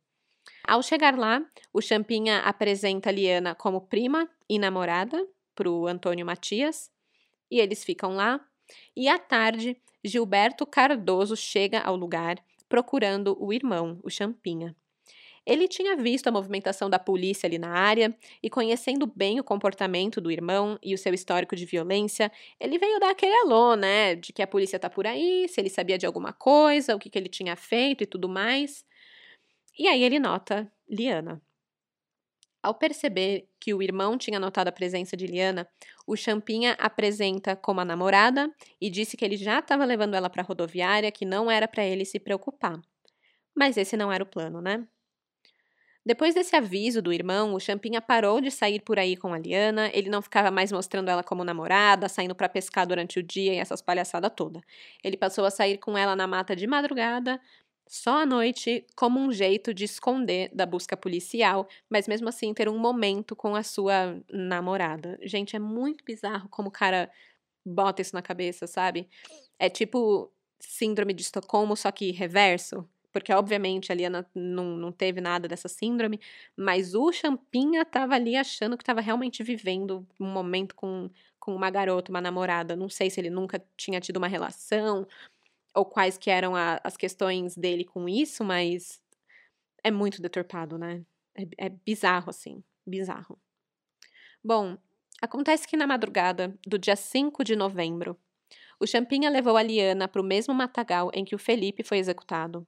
Ao 0.65 0.81
chegar 0.81 1.17
lá, 1.17 1.41
o 1.71 1.81
Champinha 1.81 2.39
apresenta 2.39 3.11
Liana 3.11 3.53
como 3.55 3.81
prima 3.81 4.29
e 4.49 4.57
namorada 4.57 5.27
para 5.55 5.69
o 5.69 5.87
Antônio 5.87 6.25
Matias, 6.25 6.91
e 7.49 7.59
eles 7.59 7.83
ficam 7.83 8.15
lá. 8.15 8.39
E 8.95 9.07
à 9.07 9.19
tarde, 9.19 9.77
Gilberto 10.03 10.65
Cardoso 10.65 11.35
chega 11.35 11.79
ao 11.79 11.95
lugar 11.95 12.43
procurando 12.67 13.37
o 13.39 13.53
irmão, 13.53 13.99
o 14.03 14.09
Champinha. 14.09 14.75
Ele 15.45 15.67
tinha 15.67 15.95
visto 15.97 16.27
a 16.27 16.31
movimentação 16.31 16.89
da 16.89 16.97
polícia 16.97 17.47
ali 17.47 17.57
na 17.57 17.69
área 17.69 18.15
e, 18.41 18.49
conhecendo 18.49 19.05
bem 19.05 19.39
o 19.39 19.43
comportamento 19.43 20.21
do 20.21 20.31
irmão 20.31 20.79
e 20.81 20.93
o 20.93 20.97
seu 20.97 21.13
histórico 21.13 21.55
de 21.55 21.65
violência, 21.65 22.31
ele 22.59 22.79
veio 22.79 22.99
dar 22.99 23.11
aquele 23.11 23.35
alô, 23.41 23.75
né? 23.75 24.15
De 24.15 24.31
que 24.31 24.41
a 24.41 24.47
polícia 24.47 24.79
tá 24.79 24.89
por 24.89 25.05
aí, 25.05 25.47
se 25.49 25.59
ele 25.59 25.69
sabia 25.69 25.97
de 25.97 26.05
alguma 26.05 26.31
coisa, 26.31 26.95
o 26.95 26.99
que, 26.99 27.09
que 27.09 27.17
ele 27.19 27.27
tinha 27.27 27.55
feito 27.57 28.03
e 28.03 28.07
tudo 28.07 28.29
mais. 28.29 28.85
E 29.77 29.87
aí 29.87 30.03
ele 30.03 30.19
nota 30.19 30.71
Liana. 30.89 31.41
Ao 32.61 32.73
perceber 32.73 33.49
que 33.59 33.73
o 33.73 33.81
irmão 33.81 34.17
tinha 34.17 34.39
notado 34.39 34.69
a 34.69 34.71
presença 34.71 35.17
de 35.17 35.27
Liana, 35.27 35.67
o 36.07 36.15
Champinha 36.15 36.77
apresenta 36.79 37.57
como 37.57 37.81
a 37.81 37.85
namorada 37.85 38.49
e 38.79 38.89
disse 38.89 39.17
que 39.17 39.25
ele 39.25 39.35
já 39.35 39.59
estava 39.59 39.83
levando 39.83 40.13
ela 40.15 40.29
para 40.29 40.41
a 40.41 40.45
rodoviária, 40.45 41.11
que 41.11 41.25
não 41.25 41.51
era 41.51 41.67
para 41.67 41.83
ele 41.83 42.05
se 42.05 42.19
preocupar. 42.19 42.79
Mas 43.53 43.75
esse 43.75 43.97
não 43.97 44.11
era 44.11 44.23
o 44.23 44.27
plano, 44.27 44.61
né? 44.61 44.87
Depois 46.05 46.35
desse 46.35 46.53
aviso 46.53 47.01
do 47.01 47.13
irmão, 47.13 47.53
o 47.53 47.59
Champinha 47.61 48.01
parou 48.01 48.41
de 48.41 48.51
sair 48.51 48.81
por 48.81 48.99
aí 48.99 49.15
com 49.15 49.33
a 49.33 49.37
Liana, 49.37 49.89
ele 49.93 50.09
não 50.09 50.21
ficava 50.21 50.51
mais 50.51 50.69
mostrando 50.69 51.09
ela 51.09 51.23
como 51.23 51.45
namorada, 51.45 52.09
saindo 52.09 52.35
para 52.35 52.49
pescar 52.49 52.85
durante 52.85 53.19
o 53.19 53.23
dia 53.23 53.53
e 53.53 53.57
essas 53.57 53.81
palhaçadas 53.81 54.31
toda. 54.35 54.59
Ele 55.01 55.15
passou 55.15 55.45
a 55.45 55.49
sair 55.49 55.77
com 55.77 55.97
ela 55.97 56.13
na 56.13 56.27
mata 56.27 56.57
de 56.57 56.67
madrugada, 56.67 57.39
só 57.93 58.23
à 58.23 58.25
noite 58.25 58.87
como 58.95 59.19
um 59.19 59.31
jeito 59.31 59.71
de 59.71 59.83
esconder 59.85 60.49
da 60.51 60.65
busca 60.65 60.97
policial, 60.97 61.67
mas 61.87 62.07
mesmo 62.07 62.27
assim 62.27 62.51
ter 62.51 62.67
um 62.67 62.79
momento 62.79 63.35
com 63.35 63.55
a 63.55 63.61
sua 63.61 64.19
namorada. 64.31 65.19
Gente, 65.21 65.55
é 65.55 65.59
muito 65.59 66.03
bizarro 66.03 66.49
como 66.49 66.69
o 66.69 66.71
cara 66.71 67.11
bota 67.63 68.01
isso 68.01 68.15
na 68.15 68.21
cabeça, 68.23 68.65
sabe? 68.65 69.07
É 69.59 69.69
tipo 69.69 70.33
síndrome 70.59 71.13
de 71.13 71.21
Estocolmo, 71.21 71.77
só 71.77 71.91
que 71.91 72.09
reverso. 72.09 72.89
Porque, 73.11 73.31
obviamente, 73.31 73.91
a 73.91 73.95
Liana 73.95 74.27
não, 74.33 74.75
não 74.75 74.91
teve 74.91 75.21
nada 75.21 75.47
dessa 75.47 75.67
síndrome, 75.67 76.19
mas 76.57 76.95
o 76.95 77.11
Champinha 77.11 77.85
tava 77.85 78.15
ali 78.15 78.35
achando 78.35 78.75
que 78.75 78.83
tava 78.83 79.01
realmente 79.01 79.43
vivendo 79.43 80.03
um 80.19 80.25
momento 80.25 80.73
com, 80.73 81.11
com 81.39 81.55
uma 81.55 81.69
garota, 81.69 82.11
uma 82.11 82.19
namorada. 82.21 82.75
Não 82.75 82.89
sei 82.89 83.11
se 83.11 83.21
ele 83.21 83.29
nunca 83.29 83.63
tinha 83.77 83.99
tido 83.99 84.17
uma 84.17 84.27
relação, 84.27 85.05
ou 85.73 85.85
quais 85.85 86.17
que 86.17 86.29
eram 86.29 86.55
a, 86.55 86.79
as 86.83 86.95
questões 86.95 87.55
dele 87.55 87.83
com 87.83 88.07
isso, 88.07 88.43
mas 88.43 89.01
é 89.83 89.91
muito 89.91 90.21
deturpado, 90.21 90.77
né? 90.77 91.03
É, 91.35 91.65
é 91.65 91.69
bizarro, 91.69 92.29
assim, 92.29 92.63
bizarro. 92.85 93.39
Bom, 94.43 94.77
acontece 95.21 95.67
que 95.67 95.77
na 95.77 95.87
madrugada 95.87 96.57
do 96.65 96.77
dia 96.77 96.95
5 96.95 97.43
de 97.43 97.55
novembro, 97.55 98.17
o 98.79 98.85
Champinha 98.85 99.29
levou 99.29 99.55
a 99.55 99.63
Liana 99.63 100.07
para 100.07 100.21
o 100.21 100.25
mesmo 100.25 100.53
matagal 100.53 101.09
em 101.13 101.23
que 101.23 101.35
o 101.35 101.39
Felipe 101.39 101.83
foi 101.83 101.97
executado. 101.97 102.67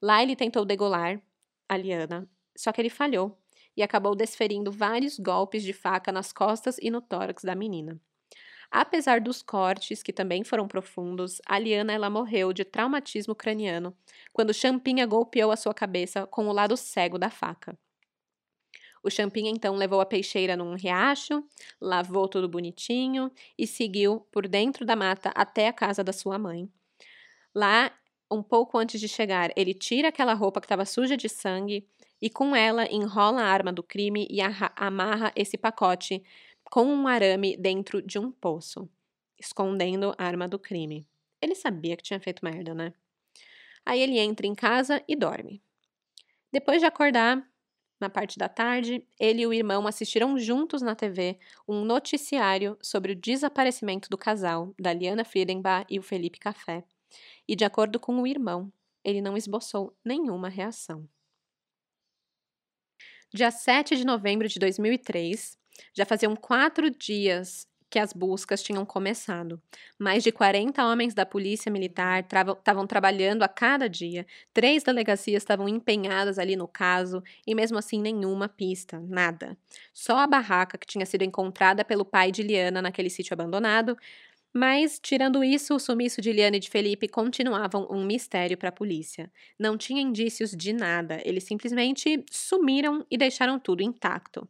Lá 0.00 0.22
ele 0.22 0.36
tentou 0.36 0.64
degolar 0.64 1.20
a 1.68 1.76
Liana, 1.76 2.28
só 2.56 2.72
que 2.72 2.80
ele 2.80 2.90
falhou 2.90 3.36
e 3.76 3.82
acabou 3.82 4.14
desferindo 4.14 4.72
vários 4.72 5.18
golpes 5.18 5.62
de 5.62 5.72
faca 5.72 6.10
nas 6.10 6.32
costas 6.32 6.78
e 6.80 6.90
no 6.90 7.00
tórax 7.00 7.44
da 7.44 7.54
menina. 7.54 8.00
Apesar 8.70 9.20
dos 9.20 9.42
cortes, 9.42 10.02
que 10.02 10.12
também 10.12 10.44
foram 10.44 10.68
profundos, 10.68 11.40
a 11.46 11.58
Liana 11.58 11.92
ela 11.92 12.10
morreu 12.10 12.52
de 12.52 12.64
traumatismo 12.64 13.34
craniano 13.34 13.96
quando 14.32 14.52
Champinha 14.52 15.06
golpeou 15.06 15.50
a 15.50 15.56
sua 15.56 15.72
cabeça 15.72 16.26
com 16.26 16.46
o 16.48 16.52
lado 16.52 16.76
cego 16.76 17.18
da 17.18 17.30
faca. 17.30 17.78
O 19.02 19.10
Champinha 19.10 19.50
então 19.50 19.74
levou 19.74 20.00
a 20.00 20.06
peixeira 20.06 20.56
num 20.56 20.74
riacho, 20.74 21.42
lavou 21.80 22.28
tudo 22.28 22.48
bonitinho 22.48 23.30
e 23.56 23.66
seguiu 23.66 24.20
por 24.30 24.46
dentro 24.46 24.84
da 24.84 24.96
mata 24.96 25.30
até 25.34 25.68
a 25.68 25.72
casa 25.72 26.04
da 26.04 26.12
sua 26.12 26.38
mãe. 26.38 26.68
Lá 27.54 27.90
um 28.30 28.42
pouco 28.42 28.76
antes 28.76 29.00
de 29.00 29.08
chegar, 29.08 29.50
ele 29.56 29.72
tira 29.72 30.08
aquela 30.08 30.34
roupa 30.34 30.60
que 30.60 30.66
estava 30.66 30.84
suja 30.84 31.16
de 31.16 31.28
sangue 31.28 31.86
e 32.20 32.28
com 32.28 32.54
ela 32.54 32.86
enrola 32.92 33.40
a 33.40 33.46
arma 33.46 33.72
do 33.72 33.82
crime 33.82 34.26
e 34.28 34.40
amarra 34.76 35.32
esse 35.34 35.56
pacote 35.56 36.22
com 36.70 36.84
um 36.84 37.08
arame 37.08 37.56
dentro 37.56 38.02
de 38.02 38.18
um 38.18 38.30
poço, 38.30 38.88
escondendo 39.38 40.14
a 40.18 40.24
arma 40.24 40.46
do 40.46 40.58
crime. 40.58 41.06
Ele 41.40 41.54
sabia 41.54 41.96
que 41.96 42.02
tinha 42.02 42.20
feito 42.20 42.44
merda, 42.44 42.74
né? 42.74 42.92
Aí 43.84 44.00
ele 44.00 44.18
entra 44.18 44.46
em 44.46 44.54
casa 44.54 45.02
e 45.08 45.16
dorme. 45.16 45.62
Depois 46.52 46.80
de 46.80 46.86
acordar, 46.86 47.46
na 48.00 48.08
parte 48.08 48.38
da 48.38 48.48
tarde, 48.48 49.04
ele 49.18 49.42
e 49.42 49.46
o 49.46 49.52
irmão 49.52 49.86
assistiram 49.86 50.38
juntos 50.38 50.82
na 50.82 50.94
TV 50.94 51.38
um 51.66 51.84
noticiário 51.84 52.78
sobre 52.80 53.12
o 53.12 53.16
desaparecimento 53.16 54.08
do 54.08 54.18
casal, 54.18 54.74
da 54.78 54.92
Liana 54.92 55.24
Friedenbach 55.24 55.86
e 55.90 55.98
o 55.98 56.02
Felipe 56.02 56.38
Café. 56.38 56.84
E 57.46 57.56
de 57.56 57.64
acordo 57.64 57.98
com 57.98 58.20
o 58.20 58.26
irmão, 58.26 58.72
ele 59.02 59.20
não 59.20 59.36
esboçou 59.36 59.96
nenhuma 60.04 60.48
reação. 60.48 61.08
Dia 63.32 63.50
7 63.50 63.96
de 63.96 64.06
novembro 64.06 64.48
de 64.48 64.58
2003, 64.58 65.58
já 65.94 66.04
faziam 66.04 66.34
quatro 66.36 66.90
dias 66.90 67.66
que 67.90 67.98
as 67.98 68.12
buscas 68.12 68.62
tinham 68.62 68.84
começado. 68.84 69.60
Mais 69.98 70.22
de 70.22 70.30
40 70.30 70.84
homens 70.84 71.14
da 71.14 71.24
Polícia 71.24 71.72
Militar 71.72 72.22
estavam 72.22 72.86
trabalhando 72.86 73.42
a 73.42 73.48
cada 73.48 73.88
dia. 73.88 74.26
Três 74.52 74.82
delegacias 74.82 75.42
estavam 75.42 75.68
empenhadas 75.68 76.38
ali 76.38 76.54
no 76.54 76.68
caso 76.68 77.22
e, 77.46 77.54
mesmo 77.54 77.78
assim, 77.78 78.00
nenhuma 78.00 78.48
pista, 78.48 79.00
nada. 79.08 79.56
Só 79.94 80.18
a 80.18 80.26
barraca 80.26 80.76
que 80.76 80.86
tinha 80.86 81.06
sido 81.06 81.24
encontrada 81.24 81.84
pelo 81.84 82.04
pai 82.04 82.30
de 82.30 82.42
Liana 82.42 82.82
naquele 82.82 83.08
sítio 83.08 83.32
abandonado 83.32 83.96
mas, 84.52 84.98
tirando 84.98 85.44
isso, 85.44 85.74
o 85.74 85.78
sumiço 85.78 86.20
de 86.20 86.32
Liane 86.32 86.56
e 86.56 86.60
de 86.60 86.70
Felipe 86.70 87.06
continuavam 87.06 87.86
um 87.90 88.04
mistério 88.04 88.56
para 88.56 88.70
a 88.70 88.72
polícia. 88.72 89.30
Não 89.58 89.76
tinha 89.76 90.00
indícios 90.00 90.50
de 90.50 90.72
nada, 90.72 91.20
eles 91.24 91.44
simplesmente 91.44 92.24
sumiram 92.30 93.06
e 93.10 93.18
deixaram 93.18 93.58
tudo 93.58 93.82
intacto. 93.82 94.48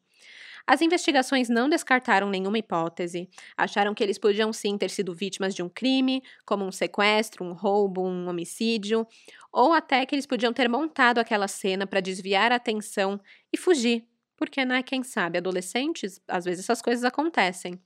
As 0.70 0.82
investigações 0.82 1.48
não 1.48 1.66
descartaram 1.66 2.28
nenhuma 2.28 2.58
hipótese. 2.58 3.30
Acharam 3.56 3.94
que 3.94 4.04
eles 4.04 4.18
podiam 4.18 4.52
sim 4.52 4.76
ter 4.76 4.90
sido 4.90 5.14
vítimas 5.14 5.54
de 5.54 5.62
um 5.62 5.68
crime, 5.68 6.22
como 6.44 6.62
um 6.62 6.70
sequestro, 6.70 7.42
um 7.42 7.54
roubo, 7.54 8.06
um 8.06 8.28
homicídio, 8.28 9.06
ou 9.50 9.72
até 9.72 10.04
que 10.04 10.14
eles 10.14 10.26
podiam 10.26 10.52
ter 10.52 10.68
montado 10.68 11.20
aquela 11.20 11.48
cena 11.48 11.86
para 11.86 12.00
desviar 12.00 12.52
a 12.52 12.56
atenção 12.56 13.18
e 13.50 13.56
fugir. 13.56 14.06
Porque, 14.36 14.62
né, 14.62 14.82
quem 14.82 15.02
sabe, 15.02 15.38
adolescentes, 15.38 16.20
às 16.28 16.44
vezes 16.44 16.64
essas 16.64 16.82
coisas 16.82 17.02
acontecem. 17.02 17.80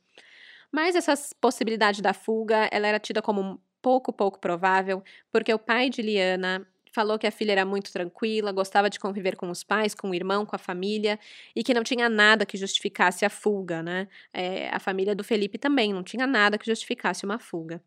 Mas 0.73 0.97
essa 0.97 1.15
possibilidade 1.41 2.03
da 2.03 2.13
fuga, 2.13 2.69
ela 2.73 2.89
era 2.89 2.99
tida 2.99 3.23
como 3.23 3.63
pouco, 3.81 4.13
pouco 4.13 4.41
provável, 4.41 5.05
porque 5.31 5.55
o 5.55 5.59
pai 5.59 5.89
de 5.89 6.03
Liana 6.03 6.67
falou 6.93 7.19
que 7.19 7.27
a 7.27 7.31
filha 7.31 7.53
era 7.53 7.65
muito 7.65 7.93
tranquila, 7.93 8.53
gostava 8.53 8.91
de 8.91 8.99
conviver 9.01 9.37
com 9.37 9.51
os 9.51 9.65
pais, 9.65 9.95
com 9.95 10.11
o 10.11 10.15
irmão, 10.15 10.45
com 10.47 10.55
a 10.55 10.59
família, 10.59 11.19
e 11.57 11.63
que 11.65 11.75
não 11.75 11.83
tinha 11.83 12.09
nada 12.09 12.47
que 12.47 12.57
justificasse 12.57 13.25
a 13.25 13.31
fuga, 13.31 13.83
né? 13.83 14.09
É, 14.33 14.69
a 14.71 14.79
família 14.79 15.15
do 15.15 15.25
Felipe 15.25 15.59
também 15.59 15.93
não 15.93 16.03
tinha 16.03 16.27
nada 16.27 16.59
que 16.59 16.67
justificasse 16.67 17.25
uma 17.25 17.39
fuga. 17.39 17.83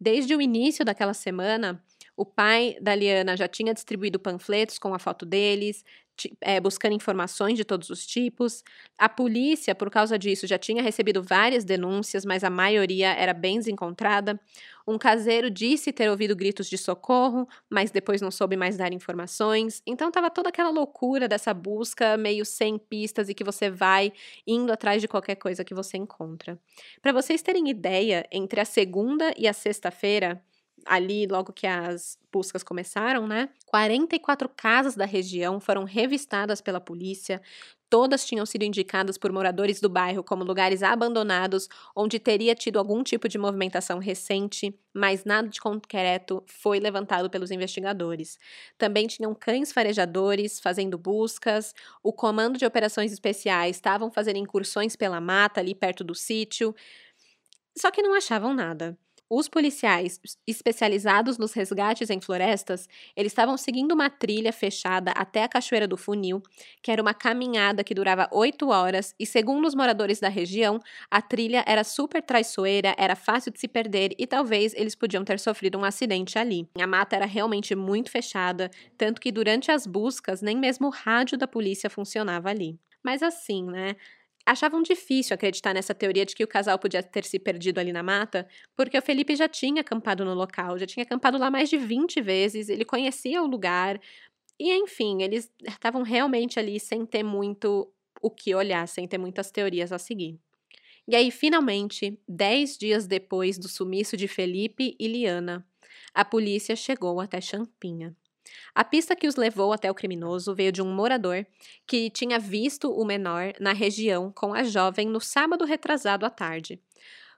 Desde 0.00 0.34
o 0.34 0.40
início 0.42 0.84
daquela 0.84 1.14
semana, 1.14 1.82
o 2.16 2.24
pai 2.24 2.76
da 2.80 2.94
Liana 2.94 3.36
já 3.36 3.48
tinha 3.48 3.72
distribuído 3.72 4.18
panfletos 4.18 4.78
com 4.78 4.94
a 4.94 4.98
foto 4.98 5.24
deles, 5.24 5.84
é, 6.40 6.60
buscando 6.60 6.94
informações 6.94 7.56
de 7.56 7.64
todos 7.64 7.90
os 7.90 8.06
tipos. 8.06 8.62
A 8.98 9.08
polícia, 9.08 9.74
por 9.74 9.90
causa 9.90 10.18
disso, 10.18 10.46
já 10.46 10.58
tinha 10.58 10.82
recebido 10.82 11.22
várias 11.22 11.64
denúncias, 11.64 12.24
mas 12.24 12.44
a 12.44 12.50
maioria 12.50 13.12
era 13.12 13.34
bem 13.34 13.58
desencontrada. 13.58 14.38
Um 14.86 14.98
caseiro 14.98 15.50
disse 15.50 15.92
ter 15.92 16.08
ouvido 16.08 16.36
gritos 16.36 16.68
de 16.68 16.78
socorro, 16.78 17.48
mas 17.68 17.90
depois 17.90 18.20
não 18.20 18.30
soube 18.30 18.56
mais 18.56 18.76
dar 18.76 18.92
informações. 18.92 19.82
Então 19.84 20.08
estava 20.08 20.30
toda 20.30 20.48
aquela 20.48 20.70
loucura 20.70 21.26
dessa 21.26 21.52
busca 21.52 22.16
meio 22.16 22.44
sem 22.44 22.78
pistas 22.78 23.28
e 23.28 23.34
que 23.34 23.42
você 23.42 23.68
vai 23.68 24.12
indo 24.46 24.72
atrás 24.72 25.02
de 25.02 25.08
qualquer 25.08 25.34
coisa 25.36 25.64
que 25.64 25.74
você 25.74 25.96
encontra. 25.96 26.58
Para 27.02 27.12
vocês 27.12 27.42
terem 27.42 27.68
ideia, 27.68 28.24
entre 28.30 28.60
a 28.60 28.64
segunda 28.64 29.34
e 29.36 29.48
a 29.48 29.52
sexta-feira, 29.52 30.40
ali, 30.86 31.26
logo 31.26 31.52
que 31.52 31.66
as 31.66 32.18
buscas 32.32 32.62
começaram, 32.62 33.26
né? 33.26 33.48
44 33.66 34.48
casas 34.48 34.94
da 34.94 35.04
região 35.04 35.58
foram 35.60 35.84
revistadas 35.84 36.60
pela 36.60 36.80
polícia. 36.80 37.40
Todas 37.88 38.26
tinham 38.26 38.44
sido 38.44 38.64
indicadas 38.64 39.16
por 39.16 39.30
moradores 39.30 39.80
do 39.80 39.88
bairro 39.88 40.22
como 40.24 40.42
lugares 40.42 40.82
abandonados, 40.82 41.68
onde 41.94 42.18
teria 42.18 42.54
tido 42.54 42.78
algum 42.78 43.02
tipo 43.02 43.28
de 43.28 43.38
movimentação 43.38 43.98
recente, 44.00 44.76
mas 44.92 45.24
nada 45.24 45.48
de 45.48 45.60
concreto 45.60 46.42
foi 46.46 46.80
levantado 46.80 47.30
pelos 47.30 47.52
investigadores. 47.52 48.38
Também 48.76 49.06
tinham 49.06 49.34
cães 49.34 49.72
farejadores 49.72 50.58
fazendo 50.58 50.98
buscas, 50.98 51.74
o 52.02 52.12
Comando 52.12 52.58
de 52.58 52.66
Operações 52.66 53.12
Especiais 53.12 53.76
estavam 53.76 54.10
fazendo 54.10 54.38
incursões 54.38 54.96
pela 54.96 55.20
mata 55.20 55.60
ali 55.60 55.74
perto 55.74 56.02
do 56.02 56.14
sítio, 56.14 56.74
só 57.76 57.90
que 57.90 58.02
não 58.02 58.14
achavam 58.14 58.54
nada. 58.54 58.98
Os 59.28 59.48
policiais 59.48 60.20
especializados 60.46 61.36
nos 61.36 61.52
resgates 61.52 62.10
em 62.10 62.20
florestas, 62.20 62.88
eles 63.16 63.32
estavam 63.32 63.56
seguindo 63.56 63.90
uma 63.92 64.08
trilha 64.08 64.52
fechada 64.52 65.10
até 65.10 65.42
a 65.42 65.48
Cachoeira 65.48 65.88
do 65.88 65.96
Funil, 65.96 66.40
que 66.80 66.92
era 66.92 67.02
uma 67.02 67.12
caminhada 67.12 67.82
que 67.82 67.92
durava 67.92 68.28
oito 68.32 68.68
horas, 68.68 69.16
e 69.18 69.26
segundo 69.26 69.66
os 69.66 69.74
moradores 69.74 70.20
da 70.20 70.28
região, 70.28 70.78
a 71.10 71.20
trilha 71.20 71.64
era 71.66 71.82
super 71.82 72.22
traiçoeira, 72.22 72.94
era 72.96 73.16
fácil 73.16 73.50
de 73.52 73.58
se 73.58 73.66
perder 73.66 74.12
e 74.16 74.28
talvez 74.28 74.72
eles 74.74 74.94
podiam 74.94 75.24
ter 75.24 75.40
sofrido 75.40 75.76
um 75.76 75.84
acidente 75.84 76.38
ali. 76.38 76.68
A 76.80 76.86
mata 76.86 77.16
era 77.16 77.26
realmente 77.26 77.74
muito 77.74 78.12
fechada, 78.12 78.70
tanto 78.96 79.20
que 79.20 79.32
durante 79.32 79.72
as 79.72 79.88
buscas 79.88 80.40
nem 80.40 80.56
mesmo 80.56 80.86
o 80.86 80.90
rádio 80.90 81.36
da 81.36 81.48
polícia 81.48 81.90
funcionava 81.90 82.48
ali. 82.48 82.78
Mas 83.02 83.22
assim, 83.24 83.64
né? 83.64 83.96
Achavam 84.46 84.80
difícil 84.82 85.34
acreditar 85.34 85.74
nessa 85.74 85.94
teoria 85.94 86.24
de 86.24 86.34
que 86.34 86.44
o 86.44 86.48
casal 86.48 86.78
podia 86.78 87.02
ter 87.02 87.24
se 87.24 87.38
perdido 87.38 87.78
ali 87.78 87.92
na 87.92 88.02
mata, 88.02 88.46
porque 88.76 88.96
o 88.96 89.02
Felipe 89.02 89.34
já 89.34 89.48
tinha 89.48 89.80
acampado 89.80 90.24
no 90.24 90.32
local, 90.32 90.78
já 90.78 90.86
tinha 90.86 91.02
acampado 91.02 91.36
lá 91.36 91.50
mais 91.50 91.68
de 91.68 91.76
20 91.76 92.20
vezes, 92.22 92.68
ele 92.68 92.84
conhecia 92.84 93.42
o 93.42 93.46
lugar, 93.46 94.00
e 94.58 94.72
enfim, 94.72 95.22
eles 95.22 95.50
estavam 95.66 96.02
realmente 96.02 96.58
ali 96.58 96.80
sem 96.80 97.04
ter 97.04 97.22
muito 97.22 97.92
o 98.22 98.30
que 98.30 98.54
olhar, 98.54 98.86
sem 98.88 99.06
ter 99.06 99.18
muitas 99.18 99.50
teorias 99.50 99.92
a 99.92 99.98
seguir. 99.98 100.38
E 101.08 101.14
aí, 101.14 101.30
finalmente, 101.30 102.18
dez 102.26 102.76
dias 102.76 103.06
depois 103.06 103.58
do 103.58 103.68
sumiço 103.68 104.16
de 104.16 104.26
Felipe 104.26 104.96
e 104.98 105.06
Liana, 105.06 105.64
a 106.14 106.24
polícia 106.24 106.74
chegou 106.74 107.20
até 107.20 107.40
Champinha. 107.40 108.16
A 108.74 108.84
pista 108.84 109.16
que 109.16 109.26
os 109.26 109.36
levou 109.36 109.72
até 109.72 109.90
o 109.90 109.94
criminoso 109.94 110.54
veio 110.54 110.72
de 110.72 110.82
um 110.82 110.94
morador 110.94 111.46
que 111.86 112.10
tinha 112.10 112.38
visto 112.38 112.90
o 112.90 113.04
menor 113.04 113.52
na 113.60 113.72
região 113.72 114.32
com 114.32 114.54
a 114.54 114.62
jovem 114.62 115.06
no 115.06 115.20
sábado 115.20 115.64
retrasado 115.64 116.26
à 116.26 116.30
tarde. 116.30 116.80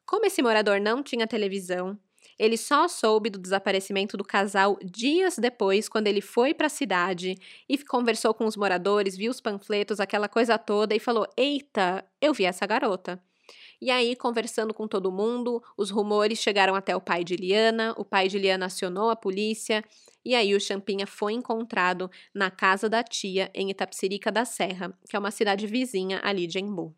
Como 0.05 0.25
esse 0.25 0.43
morador 0.43 0.81
não 0.81 1.03
tinha 1.03 1.27
televisão, 1.27 1.99
ele 2.39 2.57
só 2.57 2.87
soube 2.87 3.29
do 3.29 3.39
desaparecimento 3.39 4.17
do 4.17 4.25
casal 4.25 4.79
dias 4.83 5.37
depois, 5.39 5.89
quando 5.89 6.07
ele 6.07 6.21
foi 6.21 6.55
para 6.55 6.69
a 6.69 6.71
cidade 6.71 7.35
e 7.69 7.77
conversou 7.79 8.33
com 8.33 8.47
os 8.47 8.57
moradores, 8.57 9.17
viu 9.17 9.31
os 9.31 9.41
panfletos, 9.41 9.99
aquela 9.99 10.29
coisa 10.29 10.57
toda 10.57 10.95
e 10.95 11.01
falou: 11.01 11.27
Eita, 11.37 12.05
eu 12.21 12.33
vi 12.33 12.45
essa 12.45 12.65
garota. 12.65 13.21
E 13.81 13.91
aí, 13.91 14.17
conversando 14.17 14.75
com 14.75 14.89
todo 14.89 15.13
mundo, 15.13 15.63
os 15.77 15.91
rumores 15.91 16.41
chegaram 16.41 16.75
até 16.75 16.97
o 16.97 17.01
pai 17.01 17.23
de 17.23 17.37
Liana, 17.37 17.95
o 17.97 18.05
pai 18.05 18.27
de 18.29 18.39
Liana 18.39 18.67
acionou 18.67 19.09
a 19.09 19.17
polícia 19.17 19.85
e 20.25 20.35
aí 20.35 20.55
o 20.55 20.61
Champinha 20.61 21.07
foi 21.07 21.33
encontrado 21.33 22.11
na 22.35 22.51
casa 22.51 22.89
da 22.89 23.03
tia 23.05 23.51
em 23.55 23.71
Itapsirica 23.71 24.33
da 24.33 24.45
Serra, 24.45 24.93
que 25.09 25.15
é 25.15 25.19
uma 25.19 25.31
cidade 25.31 25.67
vizinha 25.67 26.21
ali 26.25 26.47
de 26.47 26.59
Embu. 26.59 26.95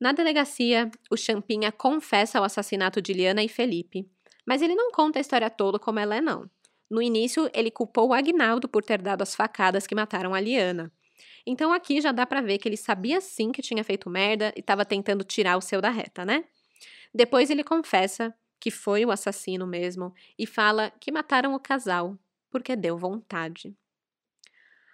Na 0.00 0.12
delegacia, 0.12 0.90
o 1.10 1.16
Champinha 1.16 1.70
confessa 1.70 2.40
o 2.40 2.44
assassinato 2.44 3.02
de 3.02 3.12
Liana 3.12 3.42
e 3.42 3.48
Felipe, 3.48 4.08
mas 4.46 4.62
ele 4.62 4.74
não 4.74 4.90
conta 4.90 5.18
a 5.18 5.20
história 5.20 5.50
toda 5.50 5.78
como 5.78 5.98
ela 5.98 6.16
é, 6.16 6.20
não. 6.20 6.48
No 6.90 7.02
início, 7.02 7.50
ele 7.52 7.70
culpou 7.70 8.08
o 8.08 8.14
Agnaldo 8.14 8.68
por 8.68 8.82
ter 8.82 9.02
dado 9.02 9.22
as 9.22 9.34
facadas 9.34 9.86
que 9.86 9.94
mataram 9.94 10.34
a 10.34 10.40
Liana. 10.40 10.90
Então 11.50 11.72
aqui 11.72 11.98
já 11.98 12.12
dá 12.12 12.26
para 12.26 12.42
ver 12.42 12.58
que 12.58 12.68
ele 12.68 12.76
sabia 12.76 13.22
sim 13.22 13.50
que 13.50 13.62
tinha 13.62 13.82
feito 13.82 14.10
merda 14.10 14.52
e 14.54 14.60
estava 14.60 14.84
tentando 14.84 15.24
tirar 15.24 15.56
o 15.56 15.62
seu 15.62 15.80
da 15.80 15.88
reta, 15.88 16.22
né? 16.22 16.44
Depois 17.14 17.48
ele 17.48 17.64
confessa 17.64 18.34
que 18.60 18.70
foi 18.70 19.02
o 19.06 19.10
assassino 19.10 19.66
mesmo, 19.66 20.12
e 20.38 20.46
fala 20.46 20.90
que 21.00 21.10
mataram 21.10 21.54
o 21.54 21.60
casal 21.60 22.18
porque 22.50 22.76
deu 22.76 22.98
vontade. 22.98 23.74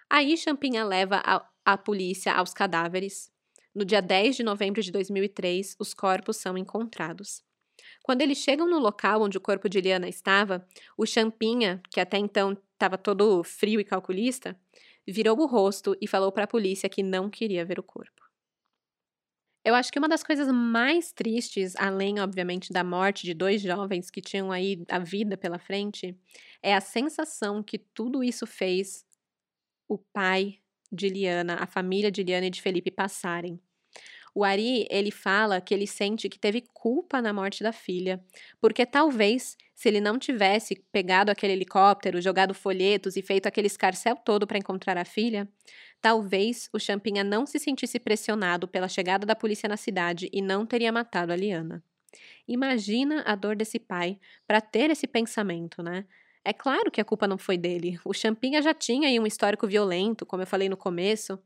Aí 0.09 0.37
Champinha 0.37 0.85
leva 0.85 1.21
a, 1.25 1.45
a 1.65 1.77
polícia 1.77 2.31
aos 2.31 2.53
cadáveres. 2.53 3.29
No 3.73 3.83
dia 3.83 4.01
10 4.01 4.37
de 4.37 4.43
novembro 4.43 4.81
de 4.81 4.91
2003, 4.91 5.75
os 5.77 5.93
corpos 5.93 6.37
são 6.37 6.57
encontrados. 6.57 7.43
Quando 8.01 8.21
eles 8.21 8.37
chegam 8.37 8.69
no 8.69 8.79
local 8.79 9.21
onde 9.23 9.37
o 9.37 9.41
corpo 9.41 9.67
de 9.67 9.81
Liana 9.81 10.07
estava, 10.07 10.65
o 10.97 11.05
Champinha, 11.05 11.81
que 11.89 11.99
até 11.99 12.17
então 12.17 12.55
estava 12.73 12.97
todo 12.97 13.43
frio 13.43 13.79
e 13.81 13.83
calculista, 13.83 14.57
virou 15.11 15.39
o 15.39 15.45
rosto 15.45 15.95
e 16.01 16.07
falou 16.07 16.31
para 16.31 16.43
a 16.45 16.47
polícia 16.47 16.89
que 16.89 17.03
não 17.03 17.29
queria 17.29 17.65
ver 17.65 17.79
o 17.79 17.83
corpo. 17.83 18.25
Eu 19.63 19.73
acho 19.73 19.91
que 19.91 19.97
uma 19.97 20.07
das 20.07 20.23
coisas 20.23 20.47
mais 20.47 21.11
tristes, 21.11 21.75
além, 21.75 22.19
obviamente, 22.19 22.71
da 22.71 22.83
morte 22.83 23.23
de 23.23 23.33
dois 23.33 23.61
jovens 23.63 24.11
que 24.11 24.21
tinham 24.21 24.51
aí 24.51 24.85
a 24.87 24.99
vida 24.99 25.35
pela 25.35 25.57
frente, 25.57 26.15
é 26.61 26.75
a 26.75 26.79
sensação 26.81 27.63
que 27.63 27.79
tudo 27.79 28.23
isso 28.23 28.45
fez 28.45 29.03
o 29.87 29.97
pai 29.97 30.59
de 30.91 31.09
Liana, 31.09 31.55
a 31.59 31.65
família 31.65 32.11
de 32.11 32.21
Liana 32.21 32.45
e 32.45 32.51
de 32.51 32.61
Felipe 32.61 32.91
passarem. 32.91 33.59
O 34.35 34.43
Ari, 34.43 34.85
ele 34.91 35.11
fala 35.11 35.61
que 35.61 35.73
ele 35.73 35.87
sente 35.87 36.29
que 36.29 36.37
teve 36.37 36.61
culpa 36.73 37.21
na 37.21 37.33
morte 37.33 37.63
da 37.63 37.71
filha, 37.71 38.23
porque 38.61 38.85
talvez, 38.85 39.57
se 39.75 39.89
ele 39.89 39.99
não 39.99 40.17
tivesse 40.17 40.81
pegado 40.91 41.29
aquele 41.29 41.53
helicóptero, 41.53 42.21
jogado 42.21 42.53
folhetos 42.53 43.17
e 43.17 43.21
feito 43.21 43.45
aquele 43.45 43.67
escarcel 43.67 44.15
todo 44.15 44.47
para 44.47 44.57
encontrar 44.57 44.97
a 44.97 45.03
filha, 45.03 45.47
talvez 46.01 46.69
o 46.71 46.79
Champinha 46.79 47.23
não 47.23 47.45
se 47.45 47.59
sentisse 47.59 47.99
pressionado 47.99 48.67
pela 48.67 48.87
chegada 48.87 49.25
da 49.25 49.35
polícia 49.35 49.67
na 49.67 49.75
cidade 49.75 50.29
e 50.31 50.41
não 50.41 50.65
teria 50.65 50.91
matado 50.91 51.33
a 51.33 51.35
Liana. 51.35 51.83
Imagina 52.47 53.21
a 53.25 53.35
dor 53.35 53.55
desse 53.55 53.77
pai 53.77 54.17
para 54.47 54.61
ter 54.61 54.89
esse 54.89 55.05
pensamento, 55.05 55.83
né? 55.83 56.05
É 56.43 56.53
claro 56.53 56.91
que 56.91 57.01
a 57.01 57.05
culpa 57.05 57.27
não 57.27 57.39
foi 57.39 57.57
dele. 57.57 57.99
O 58.05 58.13
Champinha 58.13 58.61
já 58.61 58.73
tinha 58.73 59.09
aí 59.09 59.19
um 59.19 59.25
histórico 59.25 59.67
violento, 59.67 60.25
como 60.25 60.43
eu 60.43 60.47
falei 60.47 60.69
no 60.69 60.77
começo. 60.77 61.39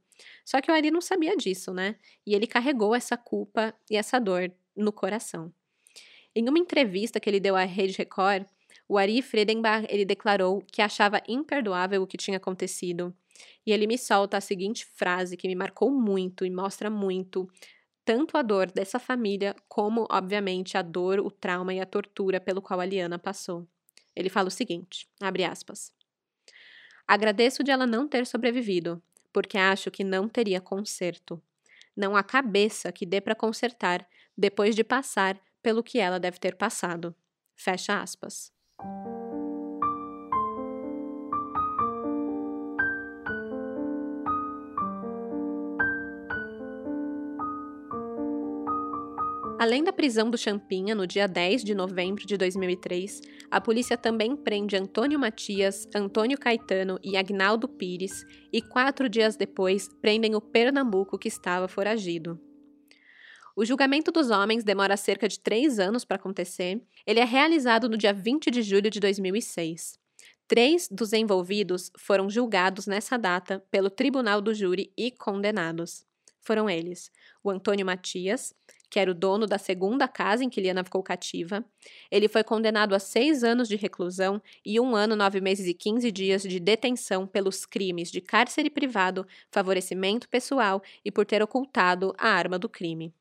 Só 0.44 0.62
que 0.62 0.70
o 0.70 0.74
Ari 0.74 0.92
não 0.92 1.00
sabia 1.00 1.36
disso, 1.38 1.74
né? 1.74 1.96
E 2.28 2.36
ele 2.36 2.46
carregou 2.46 2.94
essa 2.94 3.16
culpa 3.16 3.74
e 3.90 3.96
essa 3.96 4.20
dor 4.20 4.52
no 4.76 4.92
coração. 4.92 5.54
Em 6.36 6.48
uma 6.48 6.60
entrevista 6.60 7.20
que 7.20 7.30
ele 7.30 7.40
deu 7.40 7.56
à 7.56 7.64
Rede 7.64 7.98
Record, 7.98 8.46
o 8.88 8.98
Ari 8.98 9.22
Fredenbach 9.22 9.86
ele 9.90 10.06
declarou 10.06 10.62
que 10.72 10.82
achava 10.82 11.22
imperdoável 11.28 12.02
o 12.02 12.08
que 12.08 12.18
tinha 12.18 12.38
acontecido. 12.38 13.14
E 13.66 13.72
ele 13.72 13.88
me 13.88 13.98
solta 13.98 14.38
a 14.38 14.42
seguinte 14.42 14.86
frase 14.86 15.38
que 15.38 15.48
me 15.48 15.56
marcou 15.56 15.92
muito 15.92 16.46
e 16.46 16.50
mostra 16.50 16.90
muito 16.90 17.48
tanto 18.04 18.36
a 18.38 18.42
dor 18.42 18.72
dessa 18.72 18.98
família 18.98 19.56
como, 19.68 20.08
obviamente, 20.10 20.76
a 20.76 20.82
dor, 20.82 21.20
o 21.20 21.30
trauma 21.30 21.74
e 21.74 21.80
a 21.80 21.86
tortura 21.86 22.40
pelo 22.40 22.62
qual 22.62 22.80
a 22.80 22.86
Liana 22.86 23.20
passou. 23.20 23.68
Ele 24.16 24.30
fala 24.30 24.48
o 24.48 24.52
seguinte, 24.52 25.08
abre 25.22 25.44
aspas: 25.44 25.94
Agradeço 27.08 27.64
de 27.64 27.70
ela 27.70 27.86
não 27.86 28.08
ter 28.08 28.26
sobrevivido, 28.26 29.02
porque 29.32 29.58
acho 29.58 29.92
que 29.92 30.04
não 30.04 30.28
teria 30.28 30.60
conserto. 30.60 31.42
Não 31.96 32.16
há 32.16 32.24
cabeça 32.24 32.92
que 32.92 33.06
dê 33.06 33.22
para 33.22 33.36
consertar 33.36 34.08
depois 34.36 34.76
de 34.76 34.84
passar 34.84 35.40
pelo 35.62 35.84
que 35.84 36.00
ela 36.00 36.20
deve 36.20 36.40
ter 36.40 36.56
passado. 36.56 37.16
Fecha 37.56 38.02
aspas. 38.02 38.52
Além 49.60 49.84
da 49.84 49.92
prisão 49.92 50.30
do 50.30 50.38
Champinha 50.38 50.96
no 50.96 51.06
dia 51.06 51.28
10 51.28 51.66
de 51.66 51.76
novembro 51.76 52.26
de 52.26 52.38
2003, 52.38 53.20
a 53.52 53.60
polícia 53.60 53.98
também 53.98 54.34
prende 54.34 54.78
Antônio 54.78 55.20
Matias, 55.20 55.86
Antônio 55.94 56.40
Caetano 56.40 56.98
e 57.04 57.18
Agnaldo 57.18 57.68
Pires, 57.68 58.24
e 58.54 58.62
quatro 58.62 59.10
dias 59.10 59.36
depois 59.36 59.90
prendem 60.02 60.34
o 60.34 60.40
Pernambuco 60.40 61.20
que 61.20 61.28
estava 61.28 61.68
foragido. 61.68 62.40
O 63.56 63.66
julgamento 63.66 64.12
dos 64.12 64.30
homens 64.30 64.64
demora 64.64 64.96
cerca 64.96 65.28
de 65.28 65.40
três 65.40 65.80
anos 65.80 66.06
para 66.06 66.18
acontecer. 66.18 66.82
Ele 67.06 67.20
é 67.20 67.26
realizado 67.26 67.90
no 67.90 67.98
dia 67.98 68.14
20 68.14 68.50
de 68.52 68.62
julho 68.62 68.90
de 68.90 69.00
2006. 69.00 70.00
Três 70.48 70.88
dos 70.90 71.14
envolvidos 71.14 71.92
foram 71.98 72.30
julgados 72.30 72.88
nessa 72.88 73.18
data 73.18 73.64
pelo 73.70 73.90
Tribunal 73.90 74.42
do 74.42 74.54
Júri 74.54 74.92
e 74.98 75.12
condenados. 75.12 76.06
Foram 76.42 76.70
eles: 76.70 77.12
o 77.44 77.52
Antônio 77.52 77.86
Matias, 77.86 78.56
que 78.90 79.00
era 79.00 79.12
o 79.12 79.14
dono 79.14 79.46
da 79.46 79.58
segunda 79.60 80.08
casa 80.08 80.44
em 80.44 80.50
que 80.50 80.60
Liana 80.60 80.84
ficou 80.84 81.04
cativa. 81.04 81.64
Ele 82.10 82.28
foi 82.28 82.44
condenado 82.44 82.96
a 82.96 83.00
seis 83.00 83.44
anos 83.44 83.68
de 83.68 83.76
reclusão 83.76 84.42
e 84.66 84.80
um 84.80 84.96
ano, 84.96 85.16
nove 85.16 85.40
meses 85.40 85.68
e 85.68 85.74
quinze 85.74 86.12
dias 86.12 86.42
de 86.42 86.60
detenção 86.60 87.28
pelos 87.28 87.66
crimes 87.66 88.12
de 88.12 88.20
cárcere 88.20 88.70
privado, 88.70 89.28
favorecimento 89.52 90.28
pessoal 90.28 90.82
e 91.06 91.12
por 91.12 91.26
ter 91.26 91.44
ocultado 91.44 92.14
a 92.18 92.30
arma 92.30 92.58
do 92.58 92.68
crime. 92.68 93.14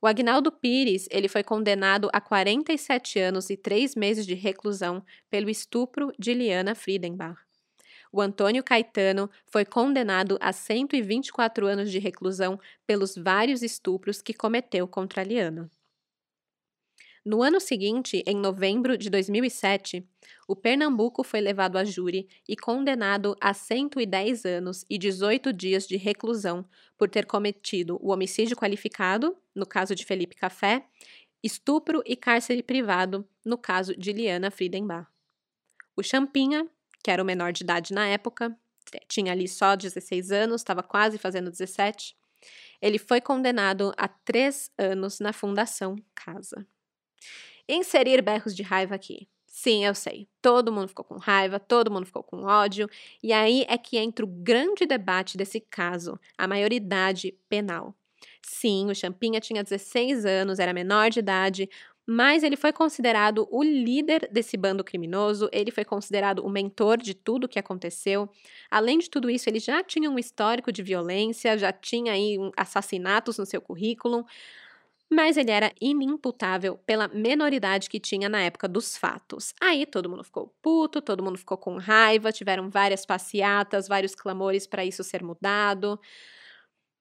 O 0.00 0.06
Agnaldo 0.06 0.52
Pires 0.52 1.08
ele 1.10 1.28
foi 1.28 1.42
condenado 1.42 2.08
a 2.12 2.20
47 2.20 3.18
anos 3.18 3.50
e 3.50 3.56
três 3.56 3.94
meses 3.94 4.26
de 4.26 4.34
reclusão 4.34 5.04
pelo 5.28 5.50
estupro 5.50 6.12
de 6.18 6.32
Liana 6.34 6.74
Friedenbach 6.74 7.48
o 8.10 8.20
Antônio 8.20 8.64
Caetano 8.64 9.30
foi 9.46 9.64
condenado 9.64 10.38
a 10.40 10.52
124 10.52 11.66
anos 11.66 11.90
de 11.90 11.98
reclusão 11.98 12.58
pelos 12.86 13.14
vários 13.14 13.62
estupros 13.62 14.22
que 14.22 14.32
cometeu 14.32 14.88
contra 14.88 15.22
Liana. 15.22 15.70
No 17.28 17.42
ano 17.42 17.60
seguinte, 17.60 18.24
em 18.26 18.34
novembro 18.34 18.96
de 18.96 19.10
2007, 19.10 20.02
o 20.46 20.56
Pernambuco 20.56 21.22
foi 21.22 21.42
levado 21.42 21.76
a 21.76 21.84
júri 21.84 22.26
e 22.48 22.56
condenado 22.56 23.36
a 23.38 23.52
110 23.52 24.46
anos 24.46 24.82
e 24.88 24.96
18 24.96 25.52
dias 25.52 25.86
de 25.86 25.98
reclusão 25.98 26.64
por 26.96 27.10
ter 27.10 27.26
cometido 27.26 27.98
o 28.00 28.12
homicídio 28.12 28.56
qualificado, 28.56 29.36
no 29.54 29.66
caso 29.66 29.94
de 29.94 30.06
Felipe 30.06 30.36
Café, 30.36 30.86
estupro 31.42 32.02
e 32.06 32.16
cárcere 32.16 32.62
privado, 32.62 33.28
no 33.44 33.58
caso 33.58 33.94
de 33.94 34.10
Liana 34.10 34.50
Friedenbach. 34.50 35.06
O 35.94 36.02
Champinha 36.02 36.66
que 37.04 37.10
era 37.10 37.22
o 37.22 37.26
menor 37.26 37.52
de 37.52 37.62
idade 37.62 37.92
na 37.92 38.06
época, 38.06 38.56
tinha 39.06 39.32
ali 39.32 39.46
só 39.46 39.76
16 39.76 40.32
anos, 40.32 40.62
estava 40.62 40.82
quase 40.82 41.18
fazendo 41.18 41.50
17. 41.50 42.16
Ele 42.80 42.98
foi 42.98 43.20
condenado 43.20 43.92
a 43.98 44.08
três 44.08 44.70
anos 44.78 45.20
na 45.20 45.34
Fundação 45.34 45.94
Casa. 46.14 46.66
Inserir 47.68 48.22
berros 48.22 48.54
de 48.54 48.62
raiva 48.62 48.94
aqui. 48.94 49.28
Sim, 49.46 49.84
eu 49.84 49.94
sei. 49.94 50.28
Todo 50.40 50.72
mundo 50.72 50.88
ficou 50.88 51.04
com 51.04 51.16
raiva, 51.16 51.58
todo 51.58 51.90
mundo 51.90 52.06
ficou 52.06 52.22
com 52.22 52.44
ódio. 52.44 52.88
E 53.22 53.32
aí 53.32 53.64
é 53.68 53.76
que 53.76 53.98
entra 53.98 54.24
o 54.24 54.28
grande 54.28 54.86
debate 54.86 55.36
desse 55.36 55.60
caso, 55.60 56.18
a 56.36 56.46
maioridade 56.46 57.34
penal. 57.48 57.94
Sim, 58.42 58.90
o 58.90 58.94
Champinha 58.94 59.40
tinha 59.40 59.62
16 59.64 60.24
anos, 60.24 60.58
era 60.58 60.72
menor 60.72 61.10
de 61.10 61.18
idade, 61.20 61.68
mas 62.06 62.42
ele 62.42 62.56
foi 62.56 62.72
considerado 62.72 63.46
o 63.50 63.62
líder 63.62 64.28
desse 64.32 64.56
bando 64.56 64.82
criminoso, 64.82 65.48
ele 65.52 65.70
foi 65.70 65.84
considerado 65.84 66.38
o 66.38 66.48
mentor 66.48 66.96
de 66.96 67.12
tudo 67.12 67.44
o 67.44 67.48
que 67.48 67.58
aconteceu. 67.58 68.30
Além 68.70 68.98
de 68.98 69.10
tudo 69.10 69.28
isso, 69.28 69.48
ele 69.48 69.60
já 69.60 69.82
tinha 69.84 70.10
um 70.10 70.18
histórico 70.18 70.72
de 70.72 70.82
violência, 70.82 71.58
já 71.58 71.70
tinha 71.70 72.12
aí 72.12 72.38
assassinatos 72.56 73.36
no 73.36 73.44
seu 73.44 73.60
currículo, 73.60 74.24
mas 75.10 75.36
ele 75.36 75.50
era 75.50 75.72
inimputável 75.80 76.76
pela 76.84 77.08
menoridade 77.08 77.88
que 77.88 77.98
tinha 77.98 78.28
na 78.28 78.42
época 78.42 78.68
dos 78.68 78.96
fatos. 78.96 79.54
Aí 79.60 79.86
todo 79.86 80.08
mundo 80.08 80.22
ficou 80.22 80.54
puto, 80.60 81.00
todo 81.00 81.22
mundo 81.22 81.38
ficou 81.38 81.56
com 81.56 81.78
raiva, 81.78 82.30
tiveram 82.30 82.68
várias 82.68 83.06
passeatas, 83.06 83.88
vários 83.88 84.14
clamores 84.14 84.66
para 84.66 84.84
isso 84.84 85.02
ser 85.02 85.22
mudado. 85.22 85.98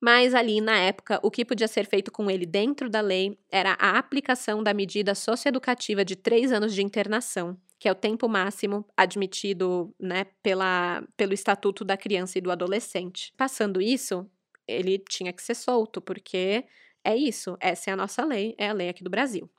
Mas 0.02 0.36
ali, 0.36 0.62
na 0.62 0.78
época, 0.78 1.20
o 1.24 1.32
que 1.32 1.44
podia 1.44 1.68
ser 1.68 1.86
feito 1.86 2.12
com 2.12 2.30
ele 2.30 2.46
dentro 2.46 2.90
da 2.90 3.02
lei 3.02 3.38
era 3.52 3.76
a 3.80 3.98
aplicação 3.98 4.62
da 4.62 4.74
medida 4.74 5.16
socioeducativa 5.16 6.06
de 6.06 6.16
três 6.16 6.52
anos 6.52 6.74
de 6.74 6.84
internação, 6.84 7.58
que 7.80 7.90
é 7.90 7.92
o 7.92 7.96
tempo 7.96 8.30
máximo 8.30 8.86
admitido 8.96 9.94
né, 10.00 10.26
pela, 10.44 11.04
pelo 11.18 11.34
Estatuto 11.34 11.84
da 11.84 11.98
Criança 11.98 12.38
e 12.38 12.42
do 12.42 12.52
Adolescente. 12.52 13.34
Passando 13.36 13.82
isso, 13.82 14.30
ele 14.68 15.00
tinha 15.00 15.34
que 15.34 15.42
ser 15.42 15.56
solto, 15.56 16.00
porque 16.00 16.66
é 17.04 17.16
isso, 17.16 17.58
essa 17.60 17.90
é 17.90 17.94
a 17.94 17.98
nossa 17.98 18.24
lei, 18.26 18.56
é 18.58 18.70
a 18.70 18.74
lei 18.74 18.90
aqui 18.90 19.04
do 19.04 19.10
Brasil. 19.10 19.50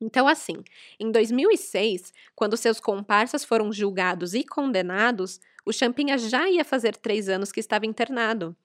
Então, 0.00 0.28
assim, 0.28 0.62
em 1.00 1.10
2006, 1.10 2.12
quando 2.34 2.56
seus 2.56 2.80
comparsas 2.80 3.44
foram 3.44 3.72
julgados 3.72 4.34
e 4.34 4.44
condenados, 4.44 5.40
o 5.64 5.72
Champinha 5.72 6.18
já 6.18 6.48
ia 6.48 6.64
fazer 6.64 6.96
três 6.96 7.28
anos 7.28 7.52
que 7.52 7.60
estava 7.60 7.86
internado. 7.86 8.56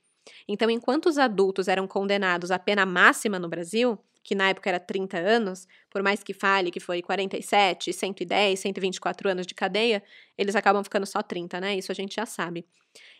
Então, 0.48 0.70
enquanto 0.70 1.08
os 1.08 1.18
adultos 1.18 1.68
eram 1.68 1.88
condenados 1.88 2.52
à 2.52 2.60
pena 2.60 2.86
máxima 2.86 3.40
no 3.40 3.50
Brasil, 3.50 3.98
que 4.24 4.36
na 4.36 4.50
época 4.50 4.70
era 4.70 4.80
30 4.80 5.18
anos, 5.18 5.68
por 5.90 6.04
mais 6.04 6.22
que 6.24 6.34
fale 6.34 6.72
que 6.72 6.80
foi 6.80 7.02
47, 7.02 7.92
110, 7.94 8.60
124 8.60 9.30
anos 9.30 9.48
de 9.48 9.56
cadeia, 9.56 10.04
eles 10.38 10.56
acabam 10.56 10.84
ficando 10.84 11.06
só 11.06 11.22
30, 11.22 11.60
né? 11.60 11.76
Isso 11.76 11.92
a 11.92 11.96
gente 11.96 12.16
já 12.16 12.26
sabe. 12.26 12.66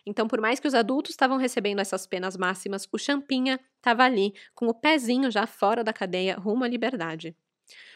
Então, 0.04 0.26
por 0.26 0.40
mais 0.40 0.60
que 0.60 0.68
os 0.68 0.74
adultos 0.74 1.12
estavam 1.12 1.36
recebendo 1.36 1.80
essas 1.80 2.06
penas 2.06 2.36
máximas, 2.36 2.88
o 2.92 2.98
Champinha 2.98 3.58
estava 3.76 4.04
ali, 4.04 4.34
com 4.54 4.66
o 4.66 4.74
pezinho 4.74 5.30
já 5.30 5.46
fora 5.46 5.84
da 5.84 5.92
cadeia, 5.92 6.36
rumo 6.36 6.64
à 6.64 6.68
liberdade. 6.68 7.36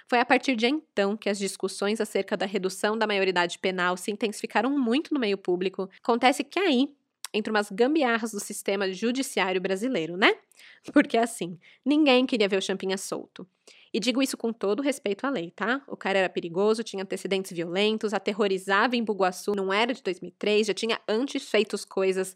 Foi 0.09 0.21
a 0.21 0.25
partir 0.25 0.55
de 0.55 0.67
então 0.67 1.17
que 1.17 1.29
as 1.29 1.39
discussões 1.39 2.01
acerca 2.01 2.37
da 2.37 2.47
redução 2.47 2.97
da 2.97 3.07
maioridade 3.07 3.59
penal 3.59 3.97
se 3.97 4.11
intensificaram 4.11 4.71
muito 4.71 5.13
no 5.15 5.21
meio 5.21 5.39
público. 5.39 5.89
Acontece 6.03 6.45
que 6.45 6.59
aí 6.59 6.95
entre 7.35 7.51
umas 7.51 7.71
gambiarras 7.71 8.33
do 8.33 8.41
sistema 8.41 8.91
judiciário 8.93 9.61
brasileiro, 9.61 10.17
né? 10.17 10.35
Porque 10.95 11.19
assim, 11.19 11.59
ninguém 11.85 12.25
queria 12.25 12.49
ver 12.49 12.57
o 12.57 12.63
Champinha 12.63 12.97
solto. 12.97 13.47
E 13.93 14.01
digo 14.01 14.23
isso 14.23 14.37
com 14.37 14.53
todo 14.53 14.83
respeito 14.83 15.25
à 15.25 15.31
lei, 15.31 15.53
tá? 15.53 15.83
O 15.87 15.97
cara 15.97 16.19
era 16.19 16.29
perigoso, 16.29 16.83
tinha 16.83 17.03
antecedentes 17.03 17.53
violentos, 17.53 18.13
aterrorizava 18.13 18.97
em 18.97 19.05
Buguaçu, 19.05 19.53
não 19.55 19.73
era 19.73 19.93
de 19.95 20.03
2003, 20.03 20.67
já 20.67 20.75
tinha 20.75 21.01
antes 21.07 21.49
feito 21.49 21.77
coisas 21.89 22.35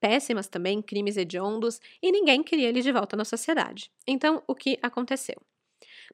péssimas 0.00 0.48
também, 0.48 0.80
crimes 0.80 1.16
hediondos, 1.16 1.80
e 2.02 2.10
ninguém 2.10 2.42
queria 2.42 2.68
ele 2.68 2.80
de 2.80 2.92
volta 2.92 3.16
na 3.16 3.24
sociedade. 3.24 3.90
Então, 4.06 4.42
o 4.46 4.54
que 4.54 4.78
aconteceu? 4.82 5.36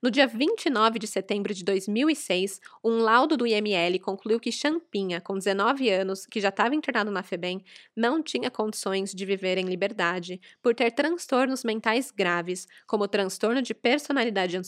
No 0.02 0.10
dia 0.10 0.26
29 0.26 0.98
de 0.98 1.06
setembro 1.06 1.54
de 1.54 1.64
2006, 1.64 2.60
um 2.84 2.98
laudo 2.98 3.36
do 3.36 3.46
IML 3.46 3.98
concluiu 4.00 4.38
que 4.38 4.52
Champinha, 4.52 5.20
com 5.20 5.38
19 5.38 5.88
anos, 5.90 6.26
que 6.26 6.40
já 6.40 6.50
estava 6.50 6.74
internado 6.74 7.10
na 7.10 7.22
FEBEM, 7.22 7.64
não 7.96 8.22
tinha 8.22 8.50
condições 8.50 9.12
de 9.12 9.24
viver 9.24 9.56
em 9.56 9.64
liberdade 9.64 10.40
por 10.62 10.74
ter 10.74 10.90
transtornos 10.90 11.64
mentais 11.64 12.10
graves, 12.10 12.66
como 12.86 13.08
transtorno 13.08 13.62
de 13.62 13.74
personalidade 13.74 14.58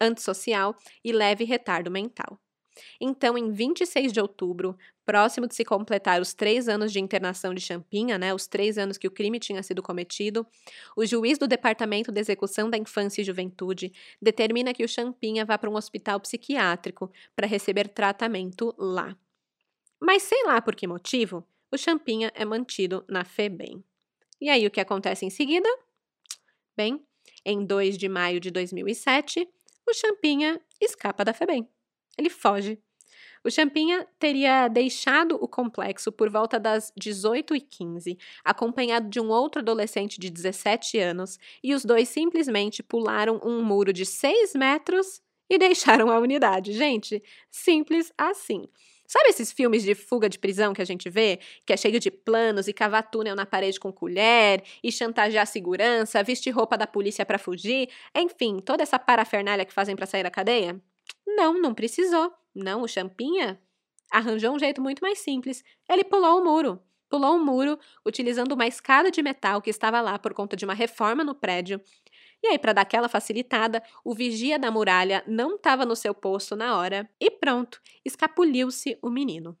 antissocial 0.00 0.76
e 1.04 1.12
leve 1.12 1.44
retardo 1.44 1.90
mental. 1.90 2.40
Então, 3.00 3.36
em 3.36 3.50
26 3.50 4.12
de 4.12 4.20
outubro, 4.20 4.76
próximo 5.04 5.46
de 5.46 5.54
se 5.54 5.64
completar 5.64 6.20
os 6.20 6.34
três 6.34 6.68
anos 6.68 6.92
de 6.92 7.00
internação 7.00 7.54
de 7.54 7.60
Champinha, 7.60 8.18
né, 8.18 8.34
os 8.34 8.46
três 8.46 8.76
anos 8.76 8.98
que 8.98 9.08
o 9.08 9.10
crime 9.10 9.38
tinha 9.38 9.62
sido 9.62 9.82
cometido, 9.82 10.46
o 10.96 11.06
juiz 11.06 11.38
do 11.38 11.48
Departamento 11.48 12.12
de 12.12 12.20
Execução 12.20 12.68
da 12.68 12.76
Infância 12.76 13.22
e 13.22 13.24
Juventude 13.24 13.92
determina 14.20 14.74
que 14.74 14.84
o 14.84 14.88
Champinha 14.88 15.44
vá 15.44 15.56
para 15.56 15.70
um 15.70 15.76
hospital 15.76 16.20
psiquiátrico 16.20 17.10
para 17.34 17.46
receber 17.46 17.88
tratamento 17.88 18.74
lá. 18.76 19.16
Mas 20.00 20.22
sei 20.22 20.44
lá 20.44 20.60
por 20.60 20.76
que 20.76 20.86
motivo, 20.86 21.42
o 21.72 21.78
Champinha 21.78 22.30
é 22.34 22.44
mantido 22.44 23.04
na 23.08 23.24
FEBEM. 23.24 23.82
E 24.40 24.48
aí 24.48 24.66
o 24.66 24.70
que 24.70 24.80
acontece 24.80 25.24
em 25.24 25.30
seguida? 25.30 25.68
Bem, 26.76 27.02
em 27.44 27.64
2 27.64 27.98
de 27.98 28.08
maio 28.08 28.38
de 28.38 28.50
2007, 28.50 29.48
o 29.86 29.94
Champinha 29.94 30.60
escapa 30.80 31.24
da 31.24 31.32
FEBEM. 31.32 31.68
Ele 32.18 32.28
foge. 32.28 32.78
O 33.44 33.50
Champinha 33.50 34.06
teria 34.18 34.66
deixado 34.68 35.36
o 35.40 35.46
complexo 35.46 36.10
por 36.10 36.28
volta 36.28 36.58
das 36.58 36.92
18h15, 37.00 38.18
acompanhado 38.44 39.08
de 39.08 39.20
um 39.20 39.28
outro 39.28 39.60
adolescente 39.60 40.18
de 40.18 40.28
17 40.28 40.98
anos, 40.98 41.38
e 41.62 41.74
os 41.74 41.84
dois 41.84 42.08
simplesmente 42.08 42.82
pularam 42.82 43.40
um 43.44 43.62
muro 43.62 43.92
de 43.92 44.04
6 44.04 44.54
metros 44.54 45.22
e 45.48 45.56
deixaram 45.56 46.10
a 46.10 46.18
unidade. 46.18 46.72
Gente, 46.72 47.22
simples 47.50 48.12
assim. 48.18 48.66
Sabe 49.06 49.30
esses 49.30 49.50
filmes 49.50 49.82
de 49.82 49.94
fuga 49.94 50.28
de 50.28 50.38
prisão 50.38 50.74
que 50.74 50.82
a 50.82 50.84
gente 50.84 51.08
vê? 51.08 51.38
Que 51.64 51.72
é 51.72 51.76
cheio 51.78 51.98
de 51.98 52.10
planos 52.10 52.68
e 52.68 52.74
cavar 52.74 53.10
túnel 53.10 53.34
na 53.34 53.46
parede 53.46 53.80
com 53.80 53.90
colher, 53.90 54.62
e 54.82 54.92
chantagear 54.92 55.44
a 55.44 55.46
segurança, 55.46 56.22
vestir 56.22 56.50
roupa 56.50 56.76
da 56.76 56.86
polícia 56.86 57.24
para 57.24 57.38
fugir, 57.38 57.88
enfim, 58.14 58.58
toda 58.58 58.82
essa 58.82 58.98
parafernália 58.98 59.64
que 59.64 59.72
fazem 59.72 59.96
para 59.96 60.04
sair 60.04 60.22
da 60.22 60.30
cadeia? 60.30 60.78
Não, 61.26 61.60
não 61.60 61.74
precisou. 61.74 62.32
Não, 62.54 62.82
o 62.82 62.88
Champinha 62.88 63.60
arranjou 64.10 64.54
um 64.54 64.58
jeito 64.58 64.80
muito 64.80 65.00
mais 65.00 65.18
simples. 65.18 65.62
Ele 65.88 66.04
pulou 66.04 66.40
o 66.40 66.44
muro. 66.44 66.80
Pulou 67.08 67.36
o 67.36 67.44
muro 67.44 67.78
utilizando 68.04 68.52
uma 68.52 68.66
escada 68.66 69.10
de 69.10 69.22
metal 69.22 69.62
que 69.62 69.70
estava 69.70 70.00
lá 70.00 70.18
por 70.18 70.34
conta 70.34 70.56
de 70.56 70.64
uma 70.64 70.74
reforma 70.74 71.24
no 71.24 71.34
prédio. 71.34 71.80
E 72.42 72.48
aí, 72.48 72.58
para 72.58 72.72
dar 72.72 72.82
aquela 72.82 73.08
facilitada, 73.08 73.82
o 74.04 74.14
vigia 74.14 74.58
da 74.58 74.70
muralha 74.70 75.24
não 75.26 75.56
estava 75.56 75.84
no 75.84 75.96
seu 75.96 76.14
posto 76.14 76.54
na 76.54 76.76
hora 76.76 77.08
e 77.20 77.30
pronto, 77.30 77.80
escapuliu-se 78.04 78.98
o 79.02 79.10
menino. 79.10 79.56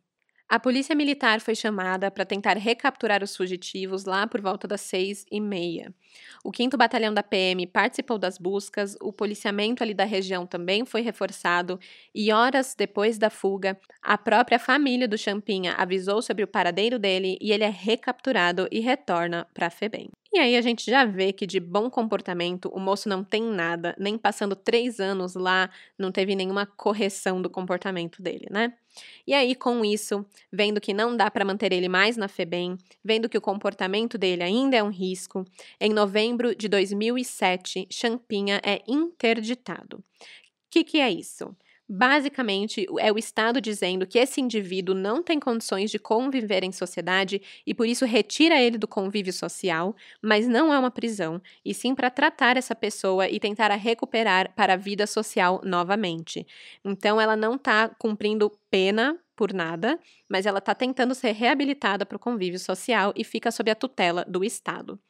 A 0.50 0.58
polícia 0.58 0.94
militar 0.94 1.42
foi 1.42 1.54
chamada 1.54 2.10
para 2.10 2.24
tentar 2.24 2.56
recapturar 2.56 3.22
os 3.22 3.36
fugitivos 3.36 4.06
lá 4.06 4.26
por 4.26 4.40
volta 4.40 4.66
das 4.66 4.80
seis 4.80 5.26
e 5.30 5.38
meia. 5.42 5.94
O 6.42 6.50
5 6.54 6.74
Batalhão 6.74 7.12
da 7.12 7.22
PM 7.22 7.66
participou 7.66 8.16
das 8.16 8.38
buscas, 8.38 8.96
o 9.02 9.12
policiamento 9.12 9.82
ali 9.82 9.92
da 9.92 10.04
região 10.04 10.46
também 10.46 10.86
foi 10.86 11.02
reforçado 11.02 11.78
e 12.14 12.32
horas 12.32 12.74
depois 12.74 13.18
da 13.18 13.28
fuga, 13.28 13.78
a 14.00 14.16
própria 14.16 14.58
família 14.58 15.06
do 15.06 15.18
Champinha 15.18 15.74
avisou 15.74 16.22
sobre 16.22 16.44
o 16.44 16.48
paradeiro 16.48 16.98
dele 16.98 17.36
e 17.42 17.52
ele 17.52 17.64
é 17.64 17.70
recapturado 17.70 18.66
e 18.70 18.80
retorna 18.80 19.46
para 19.52 19.66
a 19.66 19.70
FEBEM. 19.70 20.08
E 20.32 20.38
aí 20.38 20.56
a 20.56 20.60
gente 20.60 20.90
já 20.90 21.06
vê 21.06 21.32
que 21.32 21.46
de 21.46 21.58
bom 21.58 21.88
comportamento 21.88 22.68
o 22.68 22.78
moço 22.78 23.08
não 23.08 23.24
tem 23.24 23.42
nada, 23.42 23.94
nem 23.98 24.18
passando 24.18 24.54
três 24.54 25.00
anos 25.00 25.34
lá, 25.34 25.70
não 25.98 26.12
teve 26.12 26.34
nenhuma 26.36 26.66
correção 26.66 27.40
do 27.40 27.48
comportamento 27.48 28.20
dele, 28.22 28.46
né? 28.50 28.74
E 29.26 29.32
aí, 29.32 29.54
com 29.54 29.84
isso, 29.84 30.26
vendo 30.52 30.80
que 30.80 30.92
não 30.92 31.16
dá 31.16 31.30
para 31.30 31.44
manter 31.44 31.72
ele 31.72 31.88
mais 31.88 32.16
na 32.16 32.28
FEBEM, 32.28 32.76
vendo 33.02 33.28
que 33.28 33.38
o 33.38 33.40
comportamento 33.40 34.18
dele 34.18 34.42
ainda 34.42 34.76
é 34.76 34.82
um 34.82 34.90
risco, 34.90 35.44
em 35.80 35.92
novembro 35.92 36.54
de 36.54 36.68
2007, 36.68 37.86
Champinha 37.90 38.60
é 38.64 38.82
interditado. 38.86 39.98
O 39.98 40.02
que, 40.70 40.84
que 40.84 41.00
é 41.00 41.10
isso? 41.10 41.56
Basicamente, 41.90 42.86
é 43.00 43.10
o 43.10 43.16
Estado 43.16 43.62
dizendo 43.62 44.06
que 44.06 44.18
esse 44.18 44.42
indivíduo 44.42 44.94
não 44.94 45.22
tem 45.22 45.40
condições 45.40 45.90
de 45.90 45.98
conviver 45.98 46.62
em 46.62 46.70
sociedade 46.70 47.40
e 47.66 47.72
por 47.72 47.86
isso 47.86 48.04
retira 48.04 48.60
ele 48.60 48.76
do 48.76 48.86
convívio 48.86 49.32
social, 49.32 49.96
mas 50.22 50.46
não 50.46 50.72
é 50.72 50.78
uma 50.78 50.90
prisão, 50.90 51.40
e 51.64 51.72
sim 51.72 51.94
para 51.94 52.10
tratar 52.10 52.58
essa 52.58 52.74
pessoa 52.74 53.26
e 53.26 53.40
tentar 53.40 53.70
a 53.70 53.74
recuperar 53.74 54.52
para 54.54 54.74
a 54.74 54.76
vida 54.76 55.06
social 55.06 55.62
novamente. 55.64 56.46
Então, 56.84 57.18
ela 57.18 57.34
não 57.34 57.54
está 57.54 57.88
cumprindo 57.88 58.52
pena 58.70 59.18
por 59.34 59.54
nada, 59.54 59.98
mas 60.28 60.44
ela 60.44 60.58
está 60.58 60.74
tentando 60.74 61.14
ser 61.14 61.32
reabilitada 61.32 62.04
para 62.04 62.16
o 62.16 62.20
convívio 62.20 62.58
social 62.58 63.14
e 63.16 63.24
fica 63.24 63.50
sob 63.50 63.70
a 63.70 63.74
tutela 63.74 64.26
do 64.28 64.44
Estado. 64.44 65.00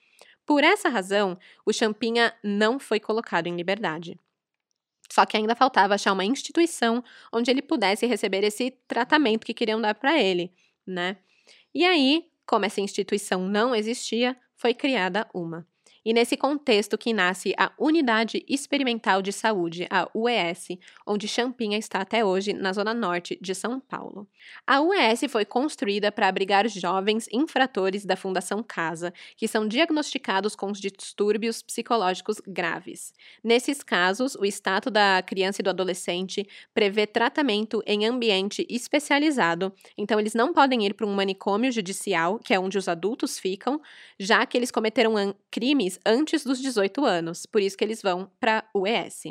Por 0.47 0.63
essa 0.63 0.89
razão, 0.89 1.39
o 1.67 1.73
Champinha 1.73 2.35
não 2.45 2.79
foi 2.79 3.01
colocado 3.01 3.49
em 3.49 3.57
liberdade. 3.57 4.19
Só 5.11 5.25
que 5.25 5.37
ainda 5.37 5.55
faltava 5.57 5.95
achar 5.95 6.13
uma 6.13 6.25
instituição 6.25 7.03
onde 7.33 7.51
ele 7.51 7.63
pudesse 7.63 8.07
receber 8.07 8.45
esse 8.45 8.71
tratamento 8.87 9.47
que 9.47 9.55
queriam 9.55 9.81
dar 9.81 9.95
para 9.95 10.21
ele, 10.21 10.53
né? 10.87 11.17
E 11.75 11.85
aí, 11.85 12.27
como 12.47 12.65
essa 12.65 12.81
instituição 12.81 13.47
não 13.47 13.75
existia, 13.75 14.37
foi 14.57 14.75
criada 14.75 15.29
uma. 15.35 15.67
E 16.09 16.15
nesse 16.15 16.39
contexto 16.39 16.97
que 16.97 17.13
nasce 17.13 17.53
a 17.59 17.71
Unidade 17.79 18.43
Experimental 18.49 19.21
de 19.21 19.31
Saúde, 19.31 19.87
a 19.91 20.09
UES, 20.15 20.69
onde 21.07 21.29
Champinha 21.29 21.77
está 21.77 22.01
até 22.01 22.25
hoje 22.25 22.55
na 22.55 22.73
zona 22.73 22.95
norte 22.95 23.39
de 23.43 23.55
São 23.55 23.79
Paulo. 23.79 24.27
A 24.67 24.81
UES 24.81 25.25
foi 25.29 25.45
construída 25.45 26.11
para 26.11 26.27
abrigar 26.27 26.67
jovens 26.67 27.29
infratores 27.31 28.07
da 28.07 28.17
Fundação 28.17 28.63
Casa, 28.63 29.13
que 29.37 29.47
são 29.47 29.69
diagnosticados 29.69 30.57
com 30.57 30.73
distúrbios 30.73 31.61
psicológicos 31.61 32.41
graves. 32.47 33.13
Nesses 33.45 33.83
casos, 33.83 34.35
o 34.35 34.47
estado 34.47 34.91
da 34.91 35.23
criança 35.23 35.61
e 35.61 35.63
do 35.63 35.69
adolescente 35.69 36.49
prevê 36.73 37.07
tratamento 37.07 37.83
em 37.87 38.07
ambiente 38.07 38.67
especializado, 38.71 39.75
então 39.95 40.19
eles 40.19 40.33
não 40.33 40.55
podem 40.55 40.87
ir 40.87 40.95
para 40.95 41.07
um 41.07 41.15
manicômio 41.15 41.71
judicial, 41.71 42.39
que 42.39 42.55
é 42.55 42.59
onde 42.59 42.79
os 42.79 42.89
adultos 42.89 43.39
ficam, 43.39 43.79
já 44.19 44.47
que 44.47 44.57
eles 44.57 44.71
cometeram 44.71 45.13
crimes 45.51 45.98
antes 46.05 46.45
dos 46.45 46.61
18 46.61 47.05
anos, 47.05 47.47
por 47.47 47.61
isso 47.61 47.77
que 47.77 47.85
eles 47.85 48.03
vão 48.03 48.31
para 48.41 48.69
o 48.75 48.87
ES. 48.87 49.25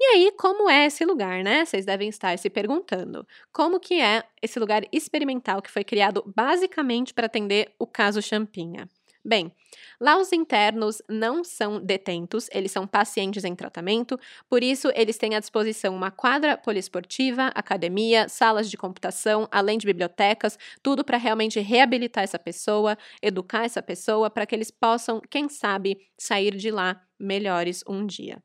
E 0.00 0.04
aí, 0.04 0.32
como 0.36 0.68
é 0.68 0.86
esse 0.86 1.04
lugar, 1.04 1.44
né? 1.44 1.64
Vocês 1.64 1.86
devem 1.86 2.08
estar 2.08 2.36
se 2.36 2.50
perguntando. 2.50 3.26
Como 3.52 3.78
que 3.78 4.00
é 4.00 4.24
esse 4.42 4.58
lugar 4.58 4.82
experimental 4.90 5.62
que 5.62 5.70
foi 5.70 5.84
criado 5.84 6.24
basicamente 6.34 7.14
para 7.14 7.26
atender 7.26 7.72
o 7.78 7.86
caso 7.86 8.20
Champinha? 8.20 8.88
Bem, 9.24 9.52
lá 10.00 10.18
os 10.18 10.32
internos 10.32 11.00
não 11.08 11.44
são 11.44 11.80
detentos, 11.80 12.48
eles 12.52 12.72
são 12.72 12.88
pacientes 12.88 13.44
em 13.44 13.54
tratamento, 13.54 14.18
por 14.48 14.64
isso 14.64 14.90
eles 14.96 15.16
têm 15.16 15.36
à 15.36 15.40
disposição 15.40 15.94
uma 15.94 16.10
quadra 16.10 16.56
poliesportiva, 16.58 17.46
academia, 17.54 18.28
salas 18.28 18.68
de 18.68 18.76
computação, 18.76 19.46
além 19.52 19.78
de 19.78 19.86
bibliotecas, 19.86 20.58
tudo 20.82 21.04
para 21.04 21.18
realmente 21.18 21.60
reabilitar 21.60 22.24
essa 22.24 22.38
pessoa, 22.38 22.98
educar 23.22 23.64
essa 23.64 23.80
pessoa, 23.80 24.28
para 24.28 24.44
que 24.44 24.56
eles 24.56 24.72
possam, 24.72 25.20
quem 25.30 25.48
sabe, 25.48 25.98
sair 26.18 26.56
de 26.56 26.72
lá 26.72 27.00
melhores 27.18 27.84
um 27.88 28.04
dia. 28.04 28.42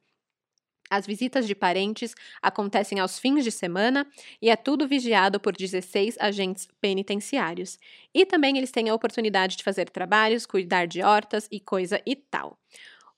As 0.90 1.06
visitas 1.06 1.48
de 1.48 1.56
parentes 1.56 2.16
acontecem 2.42 3.00
aos 3.00 3.20
fins 3.20 3.44
de 3.44 3.52
semana 3.52 4.08
e 4.42 4.50
é 4.50 4.56
tudo 4.56 4.88
vigiado 4.88 5.40
por 5.40 5.56
16 5.56 6.18
agentes 6.20 6.68
penitenciários. 6.80 7.78
E 8.14 8.26
também 8.26 8.58
eles 8.58 8.72
têm 8.72 8.90
a 8.90 8.96
oportunidade 8.96 9.58
de 9.58 9.64
fazer 9.64 9.90
trabalhos, 9.90 10.46
cuidar 10.46 10.88
de 10.88 11.02
hortas 11.02 11.48
e 11.52 11.60
coisa 11.60 12.02
e 12.06 12.16
tal. 12.16 12.58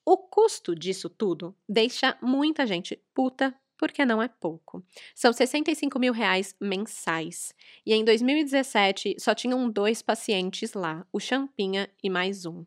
O 0.05 0.17
custo 0.17 0.74
disso 0.74 1.09
tudo 1.09 1.55
deixa 1.67 2.17
muita 2.22 2.65
gente 2.65 2.99
puta 3.13 3.53
porque 3.78 4.05
não 4.05 4.22
é 4.22 4.28
pouco. 4.28 4.84
São 5.15 5.32
65 5.32 5.97
mil 5.97 6.11
reais 6.11 6.53
mensais. 6.59 7.53
E 7.86 7.93
em 7.93 8.03
2017 8.03 9.15
só 9.17 9.34
tinham 9.34 9.70
dois 9.70 10.01
pacientes 10.01 10.74
lá, 10.74 11.07
o 11.13 11.20
Champinha 11.20 11.89
e 12.03 12.09
mais 12.09 12.45
um. 12.45 12.65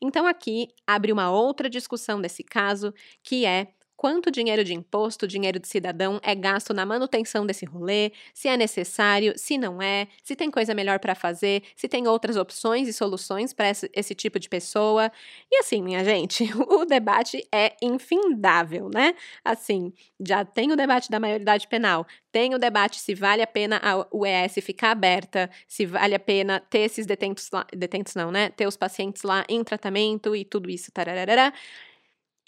Então 0.00 0.26
aqui 0.26 0.68
abre 0.86 1.12
uma 1.12 1.30
outra 1.30 1.70
discussão 1.70 2.20
desse 2.20 2.42
caso, 2.42 2.92
que 3.22 3.46
é 3.46 3.68
quanto 3.98 4.30
dinheiro 4.30 4.62
de 4.62 4.72
imposto, 4.72 5.26
dinheiro 5.26 5.58
de 5.58 5.66
cidadão 5.66 6.20
é 6.22 6.32
gasto 6.32 6.72
na 6.72 6.86
manutenção 6.86 7.44
desse 7.44 7.66
rolê, 7.66 8.12
se 8.32 8.46
é 8.46 8.56
necessário, 8.56 9.34
se 9.36 9.58
não 9.58 9.82
é, 9.82 10.06
se 10.22 10.36
tem 10.36 10.52
coisa 10.52 10.72
melhor 10.72 11.00
para 11.00 11.16
fazer, 11.16 11.64
se 11.74 11.88
tem 11.88 12.06
outras 12.06 12.36
opções 12.36 12.86
e 12.86 12.92
soluções 12.92 13.52
para 13.52 13.70
esse, 13.70 13.90
esse, 13.92 14.14
tipo 14.14 14.38
de 14.38 14.48
pessoa. 14.48 15.10
E 15.50 15.58
assim, 15.58 15.82
minha 15.82 16.04
gente, 16.04 16.44
o 16.68 16.84
debate 16.84 17.44
é 17.52 17.74
infindável, 17.82 18.88
né? 18.88 19.16
Assim, 19.44 19.92
já 20.24 20.44
tem 20.44 20.70
o 20.70 20.76
debate 20.76 21.10
da 21.10 21.18
maioridade 21.18 21.66
penal, 21.66 22.06
tem 22.30 22.54
o 22.54 22.58
debate 22.58 23.00
se 23.00 23.16
vale 23.16 23.42
a 23.42 23.48
pena 23.48 23.80
a 23.82 24.06
UES 24.16 24.64
ficar 24.64 24.92
aberta, 24.92 25.50
se 25.66 25.84
vale 25.84 26.14
a 26.14 26.20
pena 26.20 26.60
ter 26.70 26.80
esses 26.80 27.04
detentos 27.04 27.50
lá, 27.52 27.66
detentos 27.74 28.14
não, 28.14 28.30
né? 28.30 28.50
Ter 28.50 28.68
os 28.68 28.76
pacientes 28.76 29.24
lá 29.24 29.44
em 29.48 29.64
tratamento 29.64 30.36
e 30.36 30.44
tudo 30.44 30.70
isso, 30.70 30.92
tararara. 30.92 31.52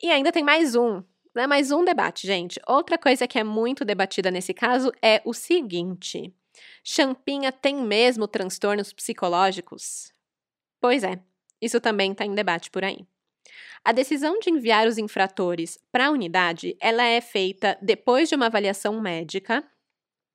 E 0.01 0.11
ainda 0.11 0.31
tem 0.33 0.45
mais 0.45 0.77
um, 0.77 1.03
né? 1.35 1.47
Mais 1.47 1.71
um 1.71 1.85
debate, 1.85 2.27
gente. 2.27 2.61
Outra 2.67 2.99
coisa 2.99 3.27
que 3.27 3.39
é 3.39 3.45
muito 3.45 3.85
debatida 3.85 4.31
nesse 4.31 4.53
caso 4.53 4.93
é 5.03 5.23
o 5.25 5.33
seguinte: 5.33 6.35
Champinha 6.85 7.53
tem 7.53 7.77
mesmo 7.77 8.27
transtornos 8.27 8.93
psicológicos? 8.93 10.13
Pois 10.81 11.05
é, 11.05 11.21
isso 11.61 11.81
também 11.81 12.13
está 12.13 12.25
em 12.25 12.35
debate 12.35 12.71
por 12.71 12.85
aí. 12.85 13.07
A 13.85 13.93
decisão 13.93 14.39
de 14.39 14.51
enviar 14.51 14.87
os 14.87 14.99
infratores 14.99 15.79
para 15.91 16.07
a 16.07 16.11
unidade, 16.11 16.77
ela 16.81 17.05
é 17.05 17.21
feita 17.21 17.79
depois 17.81 18.29
de 18.29 18.35
uma 18.35 18.47
avaliação 18.47 19.01
médica 19.01 19.65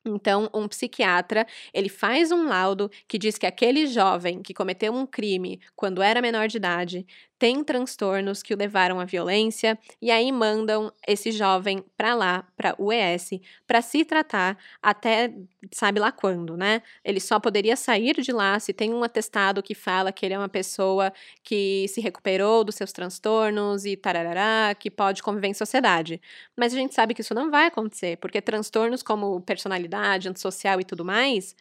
então, 0.05 0.49
um 0.53 0.67
psiquiatra, 0.67 1.47
ele 1.73 1.89
faz 1.89 2.31
um 2.31 2.47
laudo 2.47 2.91
que 3.07 3.17
diz 3.17 3.39
que 3.39 3.45
aquele 3.47 3.87
jovem 3.87 4.43
que 4.43 4.53
cometeu 4.53 4.93
um 4.93 5.05
crime 5.05 5.59
quando 5.75 6.01
era 6.01 6.21
menor 6.21 6.47
de 6.47 6.57
idade 6.57 7.07
tem 7.37 7.63
transtornos 7.63 8.41
que 8.41 8.53
o 8.53 8.57
levaram 8.57 8.99
à 8.99 9.05
violência 9.05 9.77
e 10.01 10.09
aí 10.11 10.31
mandam 10.31 10.91
esse 11.07 11.31
jovem 11.31 11.83
para 11.97 12.13
lá, 12.15 12.47
para 12.55 12.75
o 12.77 12.91
ES, 12.91 13.31
para 13.67 13.81
se 13.81 14.05
tratar 14.05 14.57
até 14.81 15.33
sabe 15.73 15.99
lá 15.99 16.11
quando, 16.11 16.55
né? 16.55 16.81
Ele 17.03 17.19
só 17.19 17.39
poderia 17.39 17.75
sair 17.75 18.21
de 18.21 18.31
lá 18.31 18.59
se 18.59 18.73
tem 18.73 18.93
um 18.93 19.03
atestado 19.03 19.61
que 19.61 19.75
fala 19.75 20.11
que 20.11 20.25
ele 20.25 20.33
é 20.33 20.37
uma 20.37 20.49
pessoa 20.49 21.11
que 21.43 21.87
se 21.89 22.01
recuperou 22.01 22.63
dos 22.63 22.75
seus 22.75 22.91
transtornos 22.91 23.85
e 23.85 23.95
tarará, 23.97 24.73
que 24.75 24.89
pode 24.89 25.21
conviver 25.23 25.47
em 25.47 25.53
sociedade. 25.53 26.21
Mas 26.57 26.73
a 26.73 26.77
gente 26.77 26.93
sabe 26.93 27.13
que 27.13 27.21
isso 27.21 27.33
não 27.33 27.51
vai 27.51 27.67
acontecer, 27.67 28.17
porque 28.17 28.41
transtornos 28.41 29.03
como 29.03 29.41
personalidade, 29.41 30.29
antissocial 30.29 30.79
e 30.79 30.85
tudo 30.85 31.03
mais, 31.05 31.55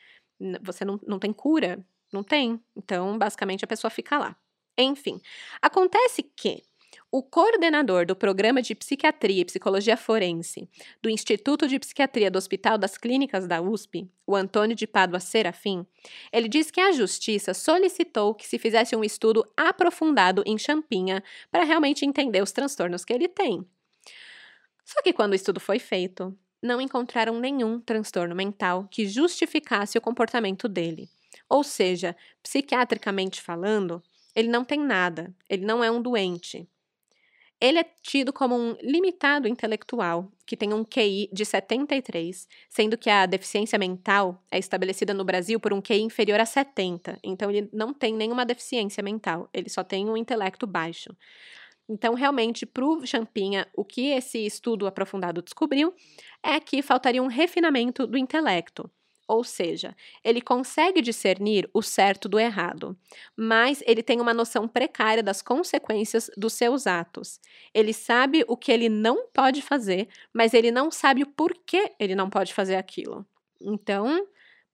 você 0.63 0.85
não, 0.85 1.01
não 1.07 1.19
tem 1.19 1.33
cura, 1.33 1.85
não 2.13 2.23
tem. 2.23 2.61
Então, 2.77 3.19
basicamente, 3.19 3.65
a 3.65 3.69
pessoa 3.69 3.91
fica 3.91 4.19
lá. 4.19 4.37
Enfim, 4.77 5.21
acontece 5.63 6.23
que 6.23 6.63
o 7.11 7.23
coordenador 7.23 8.05
do 8.07 8.17
programa 8.17 8.61
de 8.61 8.75
psiquiatria 8.75 9.43
e 9.43 9.45
psicologia 9.45 9.97
forense 9.97 10.69
do 11.01 11.09
Instituto 11.09 11.69
de 11.69 11.79
Psiquiatria 11.79 12.29
do 12.29 12.37
Hospital 12.37 12.77
das 12.77 12.99
Clínicas 12.99 13.47
da 13.47 13.61
USP, 13.61 14.11
o 14.27 14.35
Antônio 14.35 14.75
de 14.75 14.85
Pádua 14.85 15.21
Serafim, 15.21 15.87
ele 16.33 16.49
diz 16.49 16.73
que 16.73 16.81
a 16.81 16.91
justiça 16.91 17.55
solicitou 17.55 18.35
que 18.35 18.47
se 18.47 18.59
fizesse 18.59 18.97
um 18.97 19.05
estudo 19.05 19.49
aprofundado 19.57 20.43
em 20.45 20.59
Champinha 20.59 21.23
para 21.53 21.63
realmente 21.63 22.05
entender 22.05 22.43
os 22.43 22.51
transtornos 22.51 23.05
que 23.05 23.13
ele 23.13 23.29
tem. 23.29 23.65
Só 24.85 25.01
que 25.01 25.13
quando 25.13 25.33
o 25.33 25.37
estudo 25.37 25.61
foi 25.61 25.79
feito, 25.79 26.37
não 26.61 26.81
encontraram 26.81 27.39
nenhum 27.39 27.79
transtorno 27.79 28.35
mental 28.35 28.89
que 28.91 29.07
justificasse 29.07 29.97
o 29.97 30.01
comportamento 30.01 30.69
dele. 30.69 31.09
Ou 31.49 31.63
seja, 31.63 32.17
psiquiatricamente 32.43 33.41
falando, 33.41 34.03
ele 34.35 34.49
não 34.49 34.65
tem 34.65 34.79
nada, 34.81 35.35
ele 35.49 35.65
não 35.65 35.83
é 35.83 35.91
um 35.91 36.03
doente. 36.03 36.69
Ele 37.61 37.79
é 37.79 37.85
tido 38.03 38.33
como 38.33 38.55
um 38.55 38.77
limitado 38.83 39.49
intelectual, 39.49 40.31
que 40.45 40.57
tem 40.57 40.75
um 40.75 40.85
QI 40.85 41.31
de 41.33 41.45
73, 41.45 42.49
sendo 42.69 42.99
que 42.99 43.09
a 43.09 43.27
deficiência 43.27 43.79
mental 43.79 44.43
é 44.51 44.59
estabelecida 44.59 45.15
no 45.15 45.25
Brasil 45.25 45.59
por 45.61 45.73
um 45.73 45.81
QI 45.81 46.01
inferior 46.01 46.41
a 46.41 46.45
70. 46.45 47.19
Então, 47.23 47.51
ele 47.51 47.69
não 47.73 47.95
tem 47.95 48.13
nenhuma 48.13 48.45
deficiência 48.45 49.03
mental, 49.03 49.49
ele 49.53 49.71
só 49.71 49.83
tem 49.83 50.11
um 50.11 50.17
intelecto 50.17 50.67
baixo. 50.67 51.17
Então, 51.89 52.15
realmente, 52.15 52.67
para 52.67 52.85
o 52.85 53.07
Champinha, 53.07 53.67
o 53.75 53.85
que 53.85 54.09
esse 54.09 54.45
estudo 54.45 54.87
aprofundado 54.87 55.43
descobriu 55.43 55.95
é 56.43 56.59
que 56.59 56.83
faltaria 56.83 57.23
um 57.23 57.29
refinamento 57.29 58.07
do 58.07 58.19
intelecto. 58.19 58.91
Ou 59.27 59.43
seja, 59.43 59.97
ele 60.23 60.41
consegue 60.41 61.01
discernir 61.01 61.69
o 61.73 61.81
certo 61.81 62.29
do 62.29 62.39
errado, 62.39 62.97
mas 63.35 63.83
ele 63.87 64.03
tem 64.03 64.21
uma 64.21 64.35
noção 64.35 64.69
precária 64.69 65.23
das 65.23 65.41
consequências 65.41 66.31
dos 66.37 66.53
seus 66.53 66.87
atos. 66.87 67.41
Ele 67.73 67.95
sabe 67.95 68.45
o 68.47 68.57
que 68.57 68.71
ele 68.71 68.89
não 68.89 69.27
pode 69.29 69.63
fazer, 69.63 70.09
mas 70.33 70.53
ele 70.53 70.71
não 70.71 70.91
sabe 70.91 71.23
o 71.23 71.27
porquê 71.27 71.93
ele 71.99 72.15
não 72.15 72.29
pode 72.29 72.53
fazer 72.53 72.77
aquilo. 72.77 73.27
Então, 73.61 74.27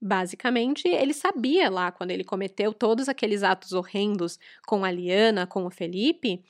Basicamente, 0.02 0.88
ele 0.88 1.12
sabia 1.12 1.68
lá 1.68 1.92
quando 1.92 2.10
ele 2.10 2.24
cometeu 2.24 2.72
todos 2.72 3.06
aqueles 3.06 3.42
atos 3.42 3.72
horrendos 3.72 4.38
com 4.66 4.82
a 4.82 4.90
Liana, 4.90 5.46
com 5.46 5.66
o 5.66 5.70
Felipe, 5.70 6.42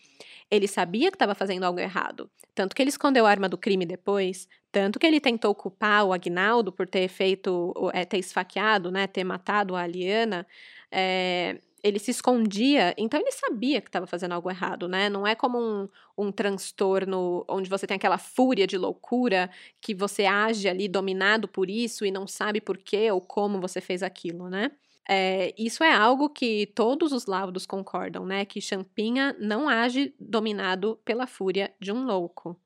ele 0.48 0.68
sabia 0.68 1.10
que 1.10 1.16
estava 1.16 1.34
fazendo 1.34 1.64
algo 1.64 1.80
errado. 1.80 2.30
Tanto 2.54 2.76
que 2.76 2.82
ele 2.82 2.90
escondeu 2.90 3.26
a 3.26 3.30
arma 3.30 3.48
do 3.48 3.58
crime 3.58 3.84
depois, 3.84 4.48
tanto 4.72 4.98
que 4.98 5.06
ele 5.06 5.20
tentou 5.20 5.54
culpar 5.54 6.04
o 6.04 6.12
Agnaldo 6.12 6.72
por 6.72 6.88
ter 6.88 7.08
feito, 7.08 7.74
é, 7.92 8.04
ter 8.04 8.18
esfaqueado, 8.18 8.90
né, 8.90 9.06
ter 9.06 9.24
matado 9.24 9.74
a 9.76 9.86
Liana. 9.86 10.46
É, 10.90 11.60
ele 11.82 11.98
se 11.98 12.10
escondia, 12.10 12.94
então 12.98 13.18
ele 13.18 13.32
sabia 13.32 13.80
que 13.80 13.88
estava 13.88 14.06
fazendo 14.06 14.32
algo 14.32 14.50
errado, 14.50 14.86
né? 14.88 15.08
Não 15.08 15.26
é 15.26 15.34
como 15.34 15.58
um, 15.58 15.88
um 16.16 16.30
transtorno 16.32 17.44
onde 17.48 17.70
você 17.70 17.86
tem 17.86 17.96
aquela 17.96 18.18
fúria 18.18 18.66
de 18.66 18.76
loucura 18.76 19.50
que 19.80 19.94
você 19.94 20.26
age 20.26 20.68
ali 20.68 20.88
dominado 20.88 21.48
por 21.48 21.70
isso 21.70 22.04
e 22.04 22.10
não 22.10 22.26
sabe 22.26 22.60
por 22.60 22.76
quê 22.78 23.10
ou 23.10 23.20
como 23.20 23.60
você 23.60 23.80
fez 23.80 24.02
aquilo, 24.02 24.48
né? 24.50 24.70
É, 25.08 25.54
isso 25.58 25.82
é 25.82 25.92
algo 25.92 26.28
que 26.28 26.66
todos 26.74 27.12
os 27.12 27.26
laudos 27.26 27.66
concordam, 27.66 28.24
né? 28.26 28.44
Que 28.44 28.60
Champinha 28.60 29.34
não 29.40 29.68
age 29.68 30.14
dominado 30.20 31.00
pela 31.04 31.26
fúria 31.26 31.74
de 31.80 31.90
um 31.92 32.04
louco. 32.04 32.56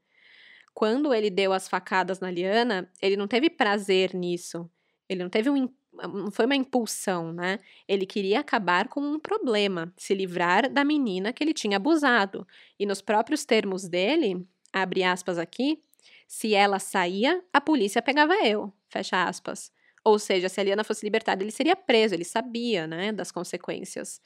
Quando 0.75 1.15
ele 1.15 1.31
deu 1.31 1.53
as 1.53 1.69
facadas 1.69 2.21
na 2.21 2.31
Liana, 2.31 2.91
ele 3.01 3.17
não 3.17 3.29
teve 3.29 3.49
prazer 3.49 4.13
nisso. 4.15 4.69
Ele 5.09 5.23
não 5.23 5.31
teve 5.31 5.49
um 5.51 5.69
não 5.97 6.31
foi 6.31 6.47
uma 6.47 6.57
impulsão, 6.57 7.33
né? 7.33 7.61
Ele 7.87 8.05
queria 8.05 8.41
acabar 8.41 8.89
com 8.89 9.01
um 9.01 9.19
problema, 9.19 9.93
se 9.97 10.15
livrar 10.15 10.69
da 10.69 10.85
menina 10.85 11.33
que 11.33 11.43
ele 11.43 11.55
tinha 11.55 11.77
abusado. 11.77 12.47
E 12.79 12.85
nos 12.85 13.01
próprios 13.01 13.45
termos 13.45 13.89
dele, 13.89 14.45
abre 14.73 15.05
aspas 15.05 15.39
aqui, 15.39 15.81
se 16.27 16.55
ela 16.55 16.79
saía, 16.79 17.43
a 17.53 17.61
polícia 17.61 18.03
pegava 18.03 18.35
eu, 18.45 18.73
fecha 18.89 19.25
aspas. 19.25 19.71
Ou 20.05 20.19
seja, 20.19 20.49
se 20.49 20.61
a 20.61 20.65
Liana 20.65 20.85
fosse 20.85 21.07
libertada, 21.07 21.43
ele 21.43 21.53
seria 21.53 21.77
preso, 21.77 22.15
ele 22.15 22.25
sabia, 22.25 22.87
né, 22.87 23.13
das 23.13 23.31
consequências. 23.31 24.21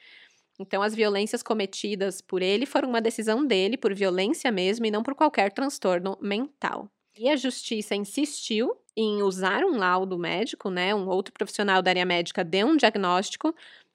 Então, 0.58 0.82
as 0.82 0.94
violências 0.94 1.42
cometidas 1.42 2.20
por 2.20 2.42
ele 2.42 2.66
foram 2.66 2.88
uma 2.88 3.00
decisão 3.00 3.46
dele, 3.46 3.76
por 3.76 3.94
violência 3.94 4.50
mesmo, 4.50 4.86
e 4.86 4.90
não 4.90 5.02
por 5.02 5.14
qualquer 5.14 5.52
transtorno 5.52 6.18
mental. 6.20 6.90
E 7.16 7.28
a 7.28 7.36
justiça 7.36 7.94
insistiu 7.94 8.76
em 8.96 9.22
usar 9.22 9.64
um 9.64 9.76
laudo 9.76 10.18
médico, 10.18 10.70
né? 10.70 10.94
Um 10.94 11.08
outro 11.08 11.32
profissional 11.32 11.80
da 11.80 11.90
área 11.90 12.04
médica 12.04 12.44
deu 12.44 12.66
um 12.66 12.76
diagnóstico 12.76 13.54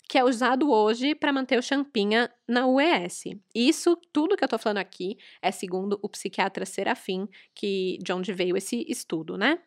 que 0.10 0.18
é 0.18 0.24
usado 0.24 0.70
hoje 0.70 1.16
para 1.16 1.32
manter 1.32 1.58
o 1.58 1.62
champinha 1.62 2.30
na 2.48 2.68
UES. 2.68 3.24
Isso, 3.56 3.96
tudo 4.12 4.36
que 4.36 4.44
eu 4.44 4.46
estou 4.46 4.60
falando 4.60 4.78
aqui, 4.78 5.18
é 5.42 5.52
segundo 5.52 5.98
o 6.02 6.10
psiquiatra 6.10 6.66
Serafim, 6.66 7.28
que, 7.56 7.98
de 8.02 8.12
onde 8.14 8.34
veio 8.34 8.58
esse 8.58 8.86
estudo, 8.88 9.38
né? 9.38 9.60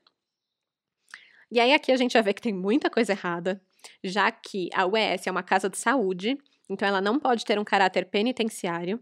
E 1.50 1.60
aí 1.60 1.72
aqui 1.72 1.92
a 1.92 1.96
gente 1.96 2.12
já 2.12 2.20
vê 2.20 2.34
que 2.34 2.42
tem 2.42 2.52
muita 2.52 2.90
coisa 2.90 3.12
errada, 3.12 3.60
já 4.02 4.30
que 4.30 4.68
a 4.74 4.86
UES 4.86 5.26
é 5.26 5.30
uma 5.30 5.42
casa 5.42 5.70
de 5.70 5.78
saúde, 5.78 6.36
então 6.68 6.86
ela 6.86 7.00
não 7.00 7.18
pode 7.18 7.44
ter 7.44 7.58
um 7.58 7.64
caráter 7.64 8.06
penitenciário, 8.06 9.00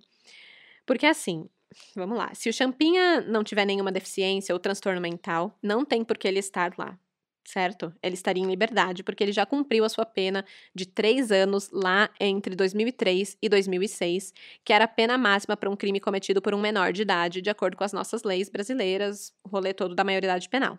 porque 0.86 1.06
assim, 1.06 1.48
Vamos 1.94 2.16
lá. 2.16 2.32
Se 2.34 2.48
o 2.48 2.52
Champinha 2.52 3.20
não 3.22 3.42
tiver 3.42 3.64
nenhuma 3.64 3.90
deficiência 3.90 4.54
ou 4.54 4.58
transtorno 4.58 5.00
mental, 5.00 5.56
não 5.62 5.84
tem 5.84 6.04
por 6.04 6.16
que 6.16 6.28
ele 6.28 6.38
estar 6.38 6.72
lá, 6.78 6.98
certo? 7.44 7.92
Ele 8.02 8.14
estaria 8.14 8.42
em 8.42 8.46
liberdade, 8.46 9.02
porque 9.02 9.22
ele 9.22 9.32
já 9.32 9.44
cumpriu 9.44 9.84
a 9.84 9.88
sua 9.88 10.06
pena 10.06 10.44
de 10.74 10.86
três 10.86 11.30
anos 11.30 11.70
lá 11.72 12.10
entre 12.20 12.54
2003 12.54 13.36
e 13.40 13.48
2006, 13.48 14.32
que 14.64 14.72
era 14.72 14.84
a 14.84 14.88
pena 14.88 15.18
máxima 15.18 15.56
para 15.56 15.70
um 15.70 15.76
crime 15.76 16.00
cometido 16.00 16.40
por 16.40 16.54
um 16.54 16.60
menor 16.60 16.92
de 16.92 17.02
idade, 17.02 17.42
de 17.42 17.50
acordo 17.50 17.76
com 17.76 17.84
as 17.84 17.92
nossas 17.92 18.22
leis 18.22 18.48
brasileiras, 18.48 19.32
o 19.42 19.48
rolê 19.48 19.74
todo 19.74 19.94
da 19.94 20.04
maioridade 20.04 20.48
penal, 20.48 20.78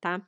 tá? 0.00 0.20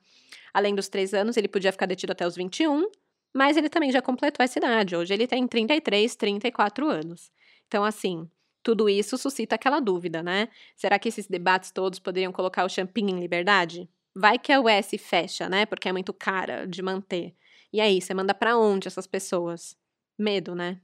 Além 0.53 0.75
dos 0.75 0.89
três 0.89 1.13
anos, 1.13 1.37
ele 1.37 1.47
podia 1.47 1.71
ficar 1.71 1.85
detido 1.85 2.11
até 2.11 2.25
os 2.25 2.35
21, 2.35 2.89
mas 3.33 3.57
ele 3.57 3.69
também 3.69 3.91
já 3.91 4.01
completou 4.01 4.43
essa 4.43 4.59
idade. 4.59 4.95
Hoje 4.95 5.13
ele 5.13 5.27
tem 5.27 5.47
33, 5.47 6.15
34 6.15 6.89
anos. 6.89 7.31
Então, 7.67 7.83
assim, 7.83 8.29
tudo 8.63 8.89
isso 8.89 9.17
suscita 9.17 9.55
aquela 9.55 9.79
dúvida, 9.79 10.21
né? 10.23 10.49
Será 10.75 10.99
que 10.99 11.09
esses 11.09 11.27
debates 11.27 11.71
todos 11.71 11.99
poderiam 11.99 12.31
colocar 12.31 12.65
o 12.65 12.69
Champinha 12.69 13.13
em 13.13 13.19
liberdade? 13.19 13.89
Vai 14.15 14.37
que 14.39 14.51
a 14.51 14.59
US 14.59 14.91
fecha, 14.99 15.47
né? 15.47 15.65
Porque 15.65 15.87
é 15.87 15.93
muito 15.93 16.13
cara 16.13 16.67
de 16.67 16.81
manter. 16.81 17.35
E 17.71 17.79
aí, 17.79 18.01
você 18.01 18.13
manda 18.13 18.33
para 18.33 18.57
onde 18.57 18.87
essas 18.87 19.07
pessoas? 19.07 19.77
Medo, 20.17 20.55
né? 20.55 20.81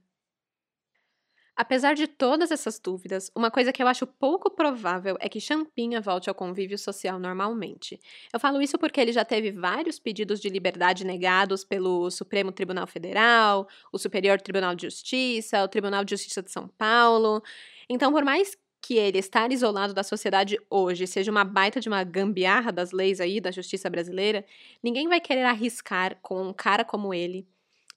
Apesar 1.57 1.95
de 1.95 2.05
todas 2.05 2.51
essas 2.51 2.77
dúvidas, 2.79 3.31
uma 3.33 3.49
coisa 3.49 3.71
que 3.71 3.81
eu 3.81 3.87
acho 3.87 4.05
pouco 4.05 4.49
provável 4.49 5.15
é 5.21 5.29
que 5.29 5.39
Champinha 5.39 6.01
volte 6.01 6.27
ao 6.27 6.35
convívio 6.35 6.77
social 6.77 7.17
normalmente. 7.17 7.97
Eu 8.33 8.39
falo 8.41 8.61
isso 8.61 8.77
porque 8.77 8.99
ele 8.99 9.13
já 9.13 9.23
teve 9.23 9.51
vários 9.53 9.97
pedidos 9.97 10.41
de 10.41 10.49
liberdade 10.49 11.05
negados 11.05 11.63
pelo 11.63 12.11
Supremo 12.11 12.51
Tribunal 12.51 12.85
Federal, 12.85 13.69
o 13.89 13.97
Superior 13.97 14.41
Tribunal 14.41 14.75
de 14.75 14.83
Justiça, 14.87 15.63
o 15.63 15.67
Tribunal 15.69 16.03
de 16.03 16.11
Justiça 16.11 16.43
de 16.43 16.51
São 16.51 16.67
Paulo. 16.67 17.41
Então, 17.89 18.11
por 18.11 18.25
mais 18.25 18.57
que 18.81 18.97
ele 18.97 19.17
estar 19.17 19.49
isolado 19.51 19.93
da 19.93 20.03
sociedade 20.03 20.59
hoje 20.69 21.07
seja 21.07 21.31
uma 21.31 21.45
baita 21.45 21.79
de 21.79 21.87
uma 21.87 22.03
gambiarra 22.03 22.71
das 22.71 22.91
leis 22.91 23.21
aí 23.21 23.39
da 23.39 23.49
justiça 23.49 23.89
brasileira, 23.89 24.45
ninguém 24.83 25.07
vai 25.07 25.21
querer 25.21 25.43
arriscar 25.43 26.19
com 26.21 26.49
um 26.49 26.53
cara 26.53 26.83
como 26.83 27.13
ele 27.13 27.47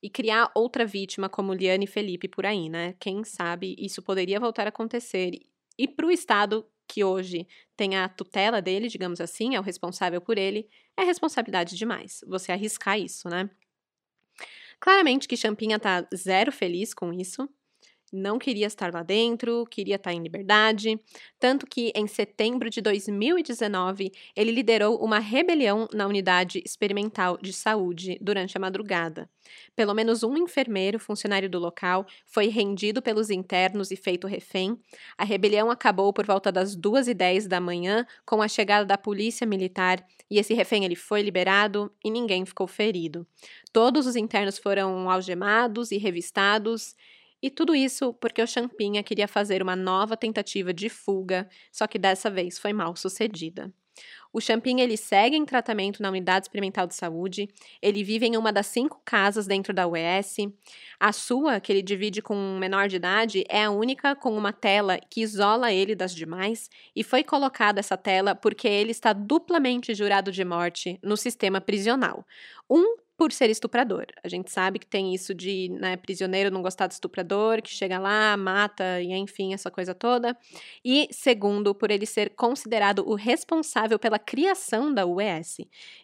e 0.03 0.09
criar 0.09 0.51
outra 0.55 0.87
vítima 0.87 1.29
como 1.29 1.53
Liane 1.53 1.85
e 1.85 1.89
Felipe 1.89 2.29
por 2.29 2.47
aí, 2.47 2.69
né? 2.69 2.95
Quem 3.01 3.25
sabe 3.25 3.75
isso 3.79 4.03
poderia 4.03 4.39
voltar 4.39 4.67
a 4.67 4.69
acontecer. 4.69 5.33
E 5.79 5.89
para 5.89 6.07
o 6.07 6.11
Estado, 6.11 6.67
que 6.87 7.05
hoje 7.05 7.47
tem 7.77 7.97
a 7.97 8.09
tutela 8.09 8.63
dele, 8.63 8.89
digamos 8.89 9.21
assim, 9.21 9.55
é 9.55 9.61
o 9.61 9.63
responsável 9.63 10.21
por 10.21 10.39
ele, 10.39 10.69
é 10.97 11.05
responsabilidade 11.05 11.77
demais 11.77 12.21
você 12.27 12.53
arriscar 12.53 12.99
isso, 12.99 13.29
né? 13.29 13.51
Claramente 14.81 15.27
que 15.27 15.37
Champinha 15.37 15.79
tá 15.79 16.07
zero 16.15 16.53
feliz 16.53 16.95
com 16.95 17.13
isso 17.13 17.49
não 18.13 18.39
queria 18.39 18.67
estar 18.67 18.93
lá 18.93 19.03
dentro, 19.03 19.67
queria 19.67 19.97
estar 19.97 20.13
em 20.13 20.23
liberdade, 20.23 20.99
tanto 21.39 21.67
que 21.67 21.93
em 21.95 22.07
setembro 22.07 22.71
de 22.71 22.81
2019 22.81 24.13
ele 24.35 24.51
liderou 24.51 24.97
uma 25.03 25.19
rebelião 25.19 25.89
na 25.93 26.07
unidade 26.07 26.63
experimental 26.65 27.39
de 27.41 27.53
saúde 27.53 28.19
durante 28.21 28.57
a 28.57 28.61
madrugada. 28.61 29.29
Pelo 29.75 29.95
menos 29.95 30.23
um 30.23 30.37
enfermeiro, 30.37 30.99
funcionário 30.99 31.49
do 31.49 31.59
local, 31.59 32.07
foi 32.27 32.49
rendido 32.49 33.01
pelos 33.01 33.31
internos 33.31 33.91
e 33.91 33.97
feito 33.97 34.27
refém. 34.27 34.79
A 35.17 35.25
rebelião 35.25 35.71
acabou 35.71 36.13
por 36.13 36.27
volta 36.27 36.53
das 36.53 36.77
2 36.77 37.09
e 37.09 37.15
10 37.15 37.47
da 37.47 37.61
manhã 37.61 38.07
com 38.27 38.43
a 38.43 38.49
chegada 38.49 38.85
da 38.85 38.99
polícia 38.99 39.47
militar 39.47 40.05
e 40.31 40.39
esse 40.39 40.53
refém 40.53 40.85
ele 40.85 40.97
foi 40.97 41.23
liberado 41.23 41.91
e 42.05 42.11
ninguém 42.11 42.45
ficou 42.45 42.67
ferido. 42.67 43.27
Todos 43.73 44.07
os 44.07 44.17
internos 44.17 44.59
foram 44.59 45.11
algemados 45.11 45.91
e 45.91 45.97
revistados 45.97 46.95
e 47.43 47.51
tudo 47.51 47.75
isso 47.75 48.13
porque 48.15 48.43
o 48.43 48.47
Champinha 48.47 49.03
queria 49.03 49.29
fazer 49.29 49.63
uma 49.63 49.77
nova 49.77 50.17
tentativa 50.17 50.73
de 50.73 50.89
fuga, 50.89 51.49
só 51.73 51.87
que 51.87 51.99
dessa 51.99 52.31
vez 52.31 52.59
foi 52.59 52.73
mal 52.73 52.97
sucedida. 52.97 53.73
O 54.33 54.41
Champinha 54.41 54.85
ele 54.85 54.97
segue 54.97 55.37
em 55.37 55.45
tratamento 55.45 56.03
na 56.03 56.11
unidade 56.11 56.45
experimental 56.45 56.87
de 56.87 56.95
saúde. 56.95 57.49
Ele 57.81 58.05
vive 58.05 58.27
em 58.27 58.37
uma 58.37 58.53
das 58.53 58.67
cinco 58.67 59.01
casas 59.05 59.47
dentro 59.47 59.73
da 59.73 59.87
UES. 59.87 60.37
A 61.01 61.13
sua, 61.13 61.61
que 61.61 61.73
ele 61.73 61.83
divide 61.83 62.21
com 62.21 62.37
um 62.37 62.59
menor 62.59 62.89
de 62.89 62.97
idade, 62.97 63.45
é 63.49 63.65
a 63.65 63.71
única 63.71 64.15
com 64.15 64.37
uma 64.37 64.53
tela 64.53 64.99
que 65.11 65.23
isola 65.23 65.73
ele 65.73 65.95
das 65.95 66.15
demais. 66.15 66.69
E 66.95 67.03
foi 67.03 67.25
colocada 67.25 67.81
essa 67.81 67.97
tela 67.97 68.35
porque 68.35 68.69
ele 68.69 68.91
está 68.91 69.13
duplamente 69.13 69.95
jurado 69.95 70.31
de 70.31 70.45
morte 70.45 70.99
no 71.03 71.17
sistema 71.17 71.61
prisional. 71.61 72.27
Um 72.69 72.97
por 73.19 73.33
ser 73.33 73.51
estuprador. 73.51 74.07
A 74.23 74.29
gente 74.29 74.49
sabe 74.49 74.79
que 74.79 74.87
tem 74.87 75.13
isso 75.13 75.35
de 75.35 75.69
né, 75.71 75.97
prisioneiro 75.97 76.53
não 76.53 76.63
gostar 76.63 76.87
de 76.87 76.95
estuprador, 76.95 77.61
que 77.61 77.69
chega 77.69 77.99
lá, 77.99 78.37
mata 78.37 79.03
e 79.03 79.13
enfim, 79.13 79.53
essa 79.53 79.73
coisa 79.73 79.93
toda. 79.93 80.39
E 80.85 81.09
segundo, 81.11 81.75
por 81.75 81.91
ele 81.91 82.07
ser 82.07 82.31
considerado 82.37 83.01
o 83.05 83.17
responsável 83.17 83.99
pela 83.99 84.21
criação 84.21 84.95
da 84.95 85.05
UES. 85.05 85.57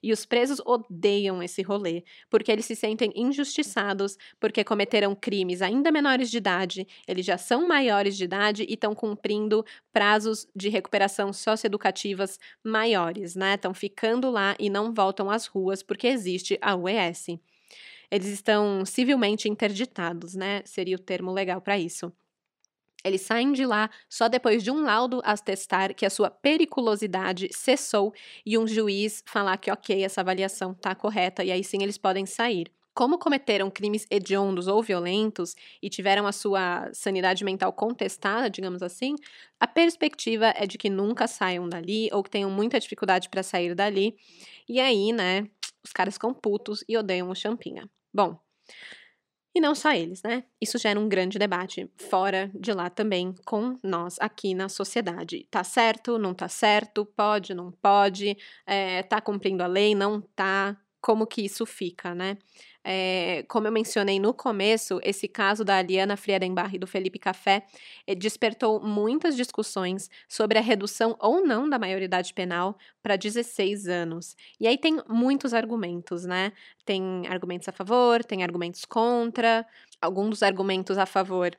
E 0.02 0.12
os 0.12 0.26
presos 0.26 0.60
odeiam 0.66 1.40
esse 1.40 1.62
rolê, 1.62 2.02
porque 2.28 2.50
eles 2.50 2.64
se 2.64 2.74
sentem 2.74 3.12
injustiçados, 3.14 4.18
porque 4.40 4.64
cometeram 4.64 5.14
crimes 5.14 5.62
ainda 5.62 5.92
menores 5.92 6.28
de 6.28 6.38
idade, 6.38 6.84
eles 7.06 7.24
já 7.24 7.38
são 7.38 7.68
maiores 7.68 8.16
de 8.16 8.24
idade 8.24 8.64
e 8.68 8.74
estão 8.74 8.92
cumprindo 8.92 9.64
prazos 9.92 10.48
de 10.54 10.68
recuperação 10.68 11.32
socioeducativas 11.32 12.40
maiores, 12.64 13.36
né? 13.36 13.54
Estão 13.54 13.72
ficando 13.72 14.30
lá 14.30 14.56
e 14.58 14.68
não 14.68 14.92
voltam 14.92 15.30
às 15.30 15.46
ruas 15.46 15.80
porque 15.80 16.08
existe 16.08 16.58
a 16.60 16.74
UES 16.74 17.03
Eles 18.10 18.28
estão 18.28 18.84
civilmente 18.84 19.48
interditados, 19.48 20.34
né? 20.34 20.62
Seria 20.64 20.96
o 20.96 20.98
termo 20.98 21.32
legal 21.32 21.60
para 21.60 21.78
isso. 21.78 22.12
Eles 23.04 23.20
saem 23.20 23.52
de 23.52 23.66
lá 23.66 23.90
só 24.08 24.28
depois 24.28 24.64
de 24.64 24.70
um 24.70 24.82
laudo 24.82 25.20
atestar 25.24 25.94
que 25.94 26.06
a 26.06 26.10
sua 26.10 26.30
periculosidade 26.30 27.50
cessou 27.52 28.14
e 28.46 28.56
um 28.56 28.66
juiz 28.66 29.22
falar 29.26 29.58
que, 29.58 29.70
ok, 29.70 30.02
essa 30.02 30.22
avaliação 30.22 30.72
está 30.72 30.94
correta 30.94 31.44
e 31.44 31.52
aí 31.52 31.62
sim 31.62 31.82
eles 31.82 31.98
podem 31.98 32.24
sair. 32.24 32.72
Como 32.94 33.18
cometeram 33.18 33.70
crimes 33.70 34.06
hediondos 34.08 34.68
ou 34.68 34.80
violentos 34.80 35.54
e 35.82 35.90
tiveram 35.90 36.26
a 36.28 36.32
sua 36.32 36.88
sanidade 36.92 37.44
mental 37.44 37.72
contestada, 37.72 38.48
digamos 38.48 38.82
assim, 38.82 39.16
a 39.58 39.66
perspectiva 39.66 40.54
é 40.56 40.64
de 40.64 40.78
que 40.78 40.88
nunca 40.88 41.26
saiam 41.26 41.68
dali 41.68 42.08
ou 42.12 42.22
que 42.22 42.30
tenham 42.30 42.50
muita 42.50 42.78
dificuldade 42.78 43.28
para 43.28 43.42
sair 43.42 43.74
dali. 43.74 44.16
E 44.68 44.78
aí, 44.78 45.12
né, 45.12 45.48
os 45.84 45.92
caras 45.92 46.14
ficam 46.14 46.32
putos 46.32 46.84
e 46.88 46.96
odeiam 46.96 47.30
o 47.30 47.34
Champinha. 47.34 47.88
Bom, 48.12 48.38
e 49.56 49.60
não 49.60 49.74
só 49.74 49.92
eles, 49.92 50.20
né? 50.22 50.44
Isso 50.60 50.78
gera 50.78 50.98
um 50.98 51.08
grande 51.08 51.38
debate 51.38 51.88
fora 51.96 52.50
de 52.52 52.72
lá 52.72 52.90
também 52.90 53.32
com 53.44 53.78
nós 53.84 54.16
aqui 54.18 54.52
na 54.52 54.68
sociedade. 54.68 55.46
Tá 55.48 55.62
certo, 55.62 56.18
não 56.18 56.34
tá 56.34 56.48
certo, 56.48 57.06
pode, 57.06 57.54
não 57.54 57.70
pode, 57.70 58.36
é, 58.66 59.02
tá 59.04 59.20
cumprindo 59.20 59.62
a 59.62 59.68
lei, 59.68 59.94
não 59.94 60.20
tá, 60.20 60.76
como 61.00 61.26
que 61.26 61.42
isso 61.42 61.64
fica, 61.64 62.14
né? 62.14 62.36
É, 62.86 63.44
como 63.48 63.66
eu 63.66 63.72
mencionei 63.72 64.20
no 64.20 64.34
começo, 64.34 65.00
esse 65.02 65.26
caso 65.26 65.64
da 65.64 65.78
Aliana 65.78 66.16
Friedenbach 66.16 66.74
e 66.74 66.78
do 66.78 66.86
Felipe 66.86 67.18
Café 67.18 67.64
eh, 68.06 68.14
despertou 68.14 68.78
muitas 68.80 69.34
discussões 69.36 70.10
sobre 70.28 70.58
a 70.58 70.62
redução 70.62 71.16
ou 71.18 71.46
não 71.46 71.68
da 71.68 71.78
maioridade 71.78 72.34
penal 72.34 72.76
para 73.02 73.16
16 73.16 73.88
anos. 73.88 74.36
E 74.60 74.66
aí 74.66 74.76
tem 74.76 75.00
muitos 75.08 75.54
argumentos, 75.54 76.24
né? 76.24 76.52
Tem 76.84 77.26
argumentos 77.28 77.68
a 77.68 77.72
favor, 77.72 78.22
tem 78.22 78.42
argumentos 78.42 78.84
contra. 78.84 79.66
Alguns 80.00 80.30
dos 80.30 80.42
argumentos 80.42 80.98
a 80.98 81.06
favor 81.06 81.56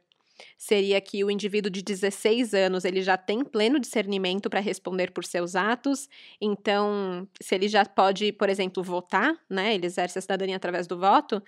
seria 0.58 1.00
que 1.02 1.24
o 1.24 1.32
indivíduo 1.32 1.72
de 1.72 1.82
16 1.82 2.54
anos 2.54 2.86
ele 2.86 3.02
já 3.02 3.18
tem 3.18 3.44
pleno 3.44 3.80
discernimento 3.80 4.50
para 4.50 4.60
responder 4.60 5.12
por 5.12 5.24
seus 5.26 5.56
atos. 5.56 6.10
Então, 6.42 7.28
se 7.42 7.56
ele 7.56 7.68
já 7.68 7.86
pode, 7.86 8.32
por 8.34 8.50
exemplo, 8.50 8.84
votar, 8.84 9.36
né? 9.50 9.76
Ele 9.76 9.86
exerce 9.86 10.18
a 10.18 10.22
cidadania 10.22 10.56
através 10.56 10.88
do 10.88 10.98
voto 10.98 11.42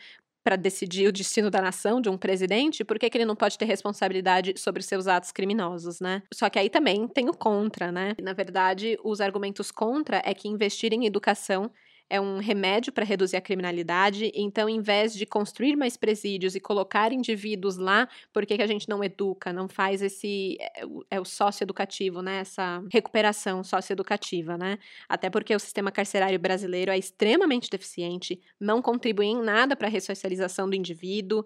para 0.47 0.55
decidir 0.55 1.09
o 1.09 1.11
destino 1.11 1.51
da 1.51 1.61
nação 1.61 1.99
de 1.99 2.07
um 2.07 2.17
presidente, 2.17 2.85
por 2.85 2.97
que, 2.97 3.09
que 3.09 3.17
ele 3.17 3.25
não 3.25 3.35
pode 3.35 3.57
ter 3.57 3.65
responsabilidade 3.65 4.53
sobre 4.55 4.81
seus 4.81 5.05
atos 5.05 5.29
criminosos, 5.29 5.99
né? 5.99 6.23
Só 6.33 6.49
que 6.49 6.57
aí 6.57 6.69
também 6.69 7.05
tem 7.05 7.27
o 7.29 7.33
contra, 7.33 7.91
né? 7.91 8.15
Na 8.21 8.31
verdade, 8.31 8.97
os 9.03 9.19
argumentos 9.19 9.71
contra 9.71 10.21
é 10.23 10.33
que 10.33 10.47
investir 10.47 10.93
em 10.93 11.05
educação 11.05 11.69
é 12.09 12.19
um 12.21 12.39
remédio 12.39 12.91
para 12.93 13.03
reduzir 13.03 13.35
a 13.37 13.41
criminalidade. 13.41 14.31
Então, 14.33 14.69
em 14.69 14.81
vez 14.81 15.13
de 15.13 15.25
construir 15.25 15.75
mais 15.75 15.97
presídios 15.97 16.55
e 16.55 16.59
colocar 16.59 17.11
indivíduos 17.11 17.77
lá, 17.77 18.07
por 18.31 18.45
que, 18.45 18.55
que 18.55 18.61
a 18.61 18.67
gente 18.67 18.87
não 18.87 19.03
educa, 19.03 19.51
não 19.51 19.67
faz 19.67 20.01
esse. 20.01 20.57
É, 20.59 20.83
é 21.11 21.19
o 21.19 21.25
socioeducativo, 21.25 22.21
né? 22.21 22.39
Essa 22.39 22.83
recuperação 22.91 23.63
socioeducativa, 23.63 24.57
né? 24.57 24.77
Até 25.09 25.29
porque 25.29 25.55
o 25.55 25.59
sistema 25.59 25.91
carcerário 25.91 26.39
brasileiro 26.39 26.91
é 26.91 26.97
extremamente 26.97 27.69
deficiente, 27.69 28.39
não 28.59 28.81
contribui 28.81 29.27
em 29.27 29.41
nada 29.41 29.75
para 29.75 29.87
a 29.87 29.91
ressocialização 29.91 30.69
do 30.69 30.75
indivíduo 30.75 31.43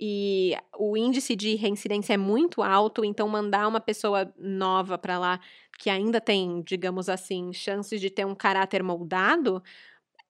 e 0.00 0.56
o 0.76 0.96
índice 0.96 1.36
de 1.36 1.54
reincidência 1.54 2.14
é 2.14 2.16
muito 2.16 2.62
alto, 2.62 3.04
então 3.04 3.28
mandar 3.28 3.68
uma 3.68 3.80
pessoa 3.80 4.32
nova 4.36 4.98
para 4.98 5.18
lá 5.18 5.40
que 5.78 5.88
ainda 5.90 6.20
tem, 6.20 6.62
digamos 6.62 7.08
assim, 7.08 7.52
chances 7.52 8.00
de 8.00 8.10
ter 8.10 8.24
um 8.24 8.34
caráter 8.34 8.82
moldado, 8.82 9.62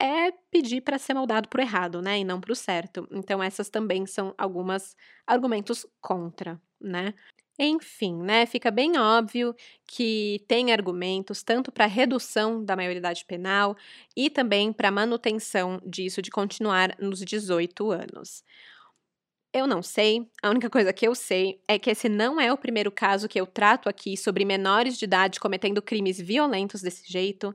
é 0.00 0.32
pedir 0.50 0.80
para 0.82 0.98
ser 0.98 1.14
moldado 1.14 1.48
para 1.48 1.60
o 1.60 1.62
errado, 1.62 2.02
né, 2.02 2.18
e 2.20 2.24
não 2.24 2.40
para 2.40 2.52
o 2.52 2.56
certo. 2.56 3.06
Então 3.12 3.42
essas 3.42 3.68
também 3.68 4.06
são 4.06 4.34
algumas 4.38 4.96
argumentos 5.26 5.86
contra, 6.00 6.60
né? 6.80 7.14
Enfim, 7.58 8.16
né, 8.22 8.46
fica 8.46 8.68
bem 8.70 8.98
óbvio 8.98 9.54
que 9.86 10.44
tem 10.48 10.72
argumentos 10.72 11.42
tanto 11.44 11.70
para 11.70 11.86
redução 11.86 12.64
da 12.64 12.74
maioridade 12.74 13.24
penal 13.24 13.76
e 14.16 14.28
também 14.28 14.72
para 14.72 14.90
manutenção 14.90 15.80
disso 15.86 16.20
de 16.20 16.30
continuar 16.32 16.96
nos 16.98 17.20
18 17.20 17.92
anos. 17.92 18.42
Eu 19.52 19.66
não 19.68 19.82
sei, 19.82 20.28
a 20.42 20.50
única 20.50 20.68
coisa 20.68 20.92
que 20.92 21.06
eu 21.06 21.14
sei 21.14 21.60
é 21.68 21.78
que 21.78 21.88
esse 21.90 22.08
não 22.08 22.40
é 22.40 22.52
o 22.52 22.58
primeiro 22.58 22.90
caso 22.90 23.28
que 23.28 23.40
eu 23.40 23.46
trato 23.46 23.88
aqui 23.88 24.16
sobre 24.16 24.44
menores 24.44 24.98
de 24.98 25.04
idade 25.04 25.38
cometendo 25.38 25.80
crimes 25.80 26.18
violentos 26.20 26.82
desse 26.82 27.10
jeito. 27.10 27.54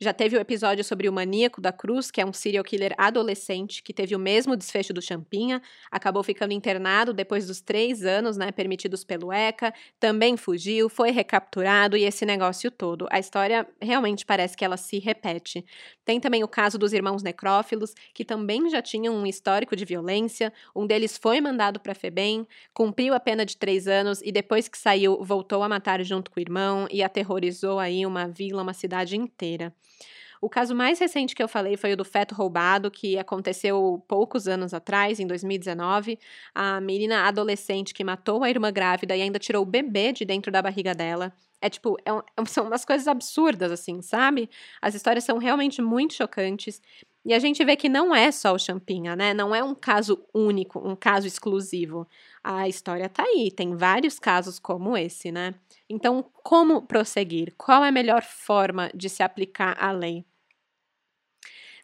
Já 0.00 0.12
teve 0.12 0.36
o 0.36 0.40
episódio 0.40 0.82
sobre 0.82 1.08
o 1.08 1.12
maníaco 1.12 1.60
da 1.60 1.70
Cruz, 1.72 2.10
que 2.10 2.20
é 2.20 2.26
um 2.26 2.32
serial 2.32 2.64
killer 2.64 2.92
adolescente 2.98 3.80
que 3.80 3.94
teve 3.94 4.14
o 4.14 4.18
mesmo 4.18 4.56
desfecho 4.56 4.92
do 4.92 5.00
Champinha, 5.00 5.62
acabou 5.88 6.22
ficando 6.24 6.52
internado 6.52 7.12
depois 7.12 7.46
dos 7.46 7.60
três 7.60 8.04
anos, 8.04 8.36
né, 8.36 8.50
permitidos 8.50 9.04
pelo 9.04 9.32
ECA, 9.32 9.72
também 10.00 10.36
fugiu, 10.36 10.88
foi 10.88 11.12
recapturado 11.12 11.96
e 11.96 12.02
esse 12.02 12.26
negócio 12.26 12.72
todo. 12.72 13.06
A 13.08 13.20
história 13.20 13.66
realmente 13.80 14.26
parece 14.26 14.56
que 14.56 14.64
ela 14.64 14.76
se 14.76 14.98
repete. 14.98 15.64
Tem 16.04 16.18
também 16.18 16.42
o 16.42 16.48
caso 16.48 16.76
dos 16.76 16.92
irmãos 16.92 17.22
necrófilos, 17.22 17.94
que 18.12 18.24
também 18.24 18.68
já 18.68 18.82
tinham 18.82 19.14
um 19.14 19.24
histórico 19.24 19.76
de 19.76 19.84
violência. 19.84 20.52
Um 20.74 20.88
deles 20.88 21.16
foi 21.16 21.40
mandado 21.40 21.78
para 21.78 21.94
FEBEM, 21.94 22.46
cumpriu 22.74 23.14
a 23.14 23.20
pena 23.20 23.46
de 23.46 23.56
três 23.56 23.86
anos 23.86 24.20
e 24.22 24.32
depois 24.32 24.66
que 24.66 24.76
saiu 24.76 25.22
voltou 25.22 25.62
a 25.62 25.68
matar 25.68 26.02
junto 26.02 26.32
com 26.32 26.40
o 26.40 26.42
irmão 26.42 26.88
e 26.90 27.00
aterrorizou 27.00 27.78
aí 27.78 28.04
uma 28.04 28.26
vila, 28.26 28.60
uma 28.60 28.74
cidade 28.74 29.16
inteira. 29.16 29.72
O 30.40 30.48
caso 30.48 30.74
mais 30.74 30.98
recente 30.98 31.34
que 31.34 31.42
eu 31.42 31.48
falei 31.48 31.76
foi 31.76 31.92
o 31.92 31.96
do 31.96 32.04
feto 32.04 32.34
roubado, 32.34 32.90
que 32.90 33.18
aconteceu 33.18 34.04
poucos 34.08 34.46
anos 34.48 34.74
atrás, 34.74 35.18
em 35.20 35.26
2019. 35.26 36.18
A 36.54 36.80
menina 36.80 37.26
adolescente 37.26 37.94
que 37.94 38.04
matou 38.04 38.42
a 38.44 38.50
irmã 38.50 38.72
grávida 38.72 39.16
e 39.16 39.22
ainda 39.22 39.38
tirou 39.38 39.62
o 39.62 39.66
bebê 39.66 40.12
de 40.12 40.24
dentro 40.24 40.52
da 40.52 40.62
barriga 40.62 40.94
dela. 40.94 41.32
É 41.60 41.70
tipo, 41.70 41.96
é 42.04 42.12
um, 42.12 42.18
é 42.18 42.44
são 42.46 42.66
umas 42.66 42.84
coisas 42.84 43.08
absurdas, 43.08 43.72
assim, 43.72 44.02
sabe? 44.02 44.50
As 44.82 44.94
histórias 44.94 45.24
são 45.24 45.38
realmente 45.38 45.80
muito 45.80 46.14
chocantes. 46.14 46.80
E 47.24 47.32
a 47.32 47.38
gente 47.38 47.64
vê 47.64 47.74
que 47.74 47.88
não 47.88 48.14
é 48.14 48.30
só 48.30 48.52
o 48.52 48.58
Champinha, 48.58 49.16
né? 49.16 49.32
Não 49.32 49.54
é 49.54 49.64
um 49.64 49.74
caso 49.74 50.22
único, 50.34 50.78
um 50.86 50.94
caso 50.94 51.26
exclusivo. 51.26 52.06
A 52.42 52.68
história 52.68 53.08
tá 53.08 53.22
aí, 53.22 53.50
tem 53.50 53.74
vários 53.74 54.18
casos 54.18 54.58
como 54.58 54.96
esse, 54.96 55.32
né? 55.32 55.54
Então, 55.88 56.22
como 56.42 56.82
prosseguir? 56.82 57.54
Qual 57.56 57.82
é 57.82 57.88
a 57.88 57.92
melhor 57.92 58.22
forma 58.22 58.90
de 58.94 59.08
se 59.08 59.22
aplicar 59.22 59.76
a 59.82 59.90
lei? 59.90 60.24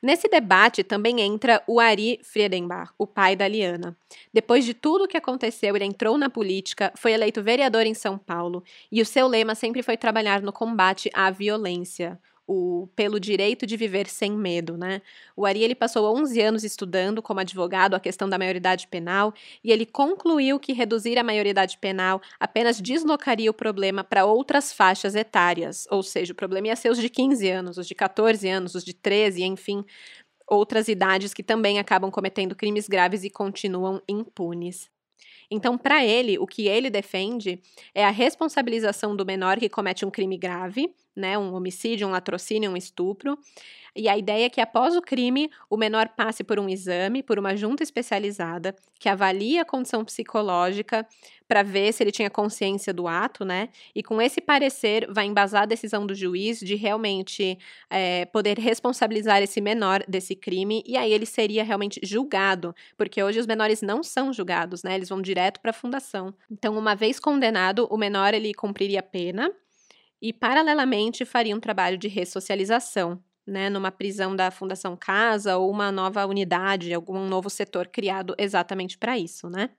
Nesse 0.02 0.28
debate 0.28 0.82
também 0.82 1.20
entra 1.20 1.62
o 1.66 1.78
Ari 1.78 2.20
Friedenbach, 2.22 2.90
o 2.98 3.06
pai 3.06 3.36
da 3.36 3.46
Liana. 3.46 3.96
Depois 4.32 4.64
de 4.64 4.72
tudo 4.72 5.04
o 5.04 5.08
que 5.08 5.16
aconteceu, 5.16 5.76
ele 5.76 5.84
entrou 5.84 6.16
na 6.16 6.30
política, 6.30 6.90
foi 6.96 7.12
eleito 7.12 7.42
vereador 7.42 7.82
em 7.82 7.92
São 7.92 8.16
Paulo 8.16 8.64
e 8.90 9.02
o 9.02 9.06
seu 9.06 9.26
lema 9.26 9.54
sempre 9.54 9.82
foi 9.82 9.98
trabalhar 9.98 10.40
no 10.40 10.52
combate 10.52 11.10
à 11.12 11.30
violência 11.30 12.18
o 12.52 12.88
pelo 12.96 13.20
direito 13.20 13.64
de 13.64 13.76
viver 13.76 14.08
sem 14.08 14.32
medo, 14.32 14.76
né? 14.76 15.00
O 15.36 15.46
Ari 15.46 15.62
ele 15.62 15.74
passou 15.76 16.12
11 16.16 16.40
anos 16.40 16.64
estudando 16.64 17.22
como 17.22 17.38
advogado 17.38 17.94
a 17.94 18.00
questão 18.00 18.28
da 18.28 18.36
maioridade 18.36 18.88
penal 18.88 19.32
e 19.62 19.70
ele 19.70 19.86
concluiu 19.86 20.58
que 20.58 20.72
reduzir 20.72 21.16
a 21.16 21.22
maioridade 21.22 21.78
penal 21.78 22.20
apenas 22.40 22.80
deslocaria 22.80 23.48
o 23.48 23.54
problema 23.54 24.02
para 24.02 24.24
outras 24.24 24.72
faixas 24.72 25.14
etárias, 25.14 25.86
ou 25.92 26.02
seja, 26.02 26.32
o 26.32 26.36
problema 26.36 26.66
ia 26.66 26.74
ser 26.74 26.90
os 26.90 26.98
de 26.98 27.08
15 27.08 27.48
anos, 27.48 27.78
os 27.78 27.86
de 27.86 27.94
14 27.94 28.48
anos, 28.48 28.74
os 28.74 28.84
de 28.84 28.94
13, 28.94 29.44
enfim, 29.44 29.84
outras 30.48 30.88
idades 30.88 31.32
que 31.32 31.44
também 31.44 31.78
acabam 31.78 32.10
cometendo 32.10 32.56
crimes 32.56 32.88
graves 32.88 33.22
e 33.22 33.30
continuam 33.30 34.02
impunes. 34.08 34.90
Então, 35.50 35.76
para 35.76 36.04
ele, 36.04 36.38
o 36.38 36.46
que 36.46 36.68
ele 36.68 36.88
defende 36.88 37.60
é 37.92 38.04
a 38.04 38.10
responsabilização 38.10 39.16
do 39.16 39.26
menor 39.26 39.58
que 39.58 39.68
comete 39.68 40.04
um 40.06 40.10
crime 40.10 40.38
grave, 40.38 40.94
né, 41.20 41.38
um 41.38 41.54
homicídio, 41.54 42.08
um 42.08 42.10
latrocínio, 42.10 42.70
um 42.70 42.76
estupro. 42.76 43.38
E 43.94 44.08
a 44.08 44.16
ideia 44.16 44.46
é 44.46 44.50
que 44.50 44.60
após 44.60 44.96
o 44.96 45.02
crime, 45.02 45.50
o 45.68 45.76
menor 45.76 46.08
passe 46.10 46.44
por 46.44 46.58
um 46.58 46.68
exame, 46.68 47.22
por 47.22 47.38
uma 47.38 47.56
junta 47.56 47.82
especializada, 47.82 48.74
que 48.98 49.08
avalie 49.08 49.58
a 49.58 49.64
condição 49.64 50.04
psicológica 50.04 51.06
para 51.48 51.62
ver 51.64 51.92
se 51.92 52.02
ele 52.02 52.12
tinha 52.12 52.30
consciência 52.30 52.94
do 52.94 53.08
ato, 53.08 53.44
né? 53.44 53.70
E 53.92 54.02
com 54.02 54.22
esse 54.22 54.40
parecer 54.40 55.10
vai 55.12 55.26
embasar 55.26 55.62
a 55.62 55.66
decisão 55.66 56.06
do 56.06 56.14
juiz 56.14 56.60
de 56.60 56.76
realmente 56.76 57.58
é, 57.88 58.24
poder 58.26 58.56
responsabilizar 58.58 59.42
esse 59.42 59.60
menor 59.60 60.04
desse 60.06 60.36
crime 60.36 60.84
e 60.86 60.96
aí 60.96 61.12
ele 61.12 61.26
seria 61.26 61.64
realmente 61.64 61.98
julgado, 62.04 62.72
porque 62.96 63.20
hoje 63.20 63.40
os 63.40 63.46
menores 63.46 63.82
não 63.82 64.02
são 64.02 64.32
julgados, 64.32 64.84
né? 64.84 64.94
Eles 64.94 65.08
vão 65.08 65.20
direto 65.20 65.60
para 65.60 65.70
a 65.70 65.74
fundação. 65.74 66.32
Então, 66.48 66.78
uma 66.78 66.94
vez 66.94 67.18
condenado, 67.18 67.88
o 67.90 67.96
menor 67.96 68.32
ele 68.32 68.54
cumpriria 68.54 69.00
a 69.00 69.02
pena 69.02 69.50
e, 70.20 70.32
paralelamente, 70.32 71.24
faria 71.24 71.54
um 71.56 71.60
trabalho 71.60 71.96
de 71.98 72.08
ressocialização, 72.08 73.22
né, 73.46 73.70
numa 73.70 73.90
prisão 73.90 74.36
da 74.36 74.50
Fundação 74.50 74.96
Casa 74.96 75.56
ou 75.56 75.70
uma 75.70 75.90
nova 75.90 76.24
unidade, 76.26 76.92
algum 76.94 77.26
novo 77.26 77.50
setor 77.50 77.88
criado 77.88 78.34
exatamente 78.38 78.98
para 78.98 79.18
isso, 79.18 79.48
né? 79.48 79.70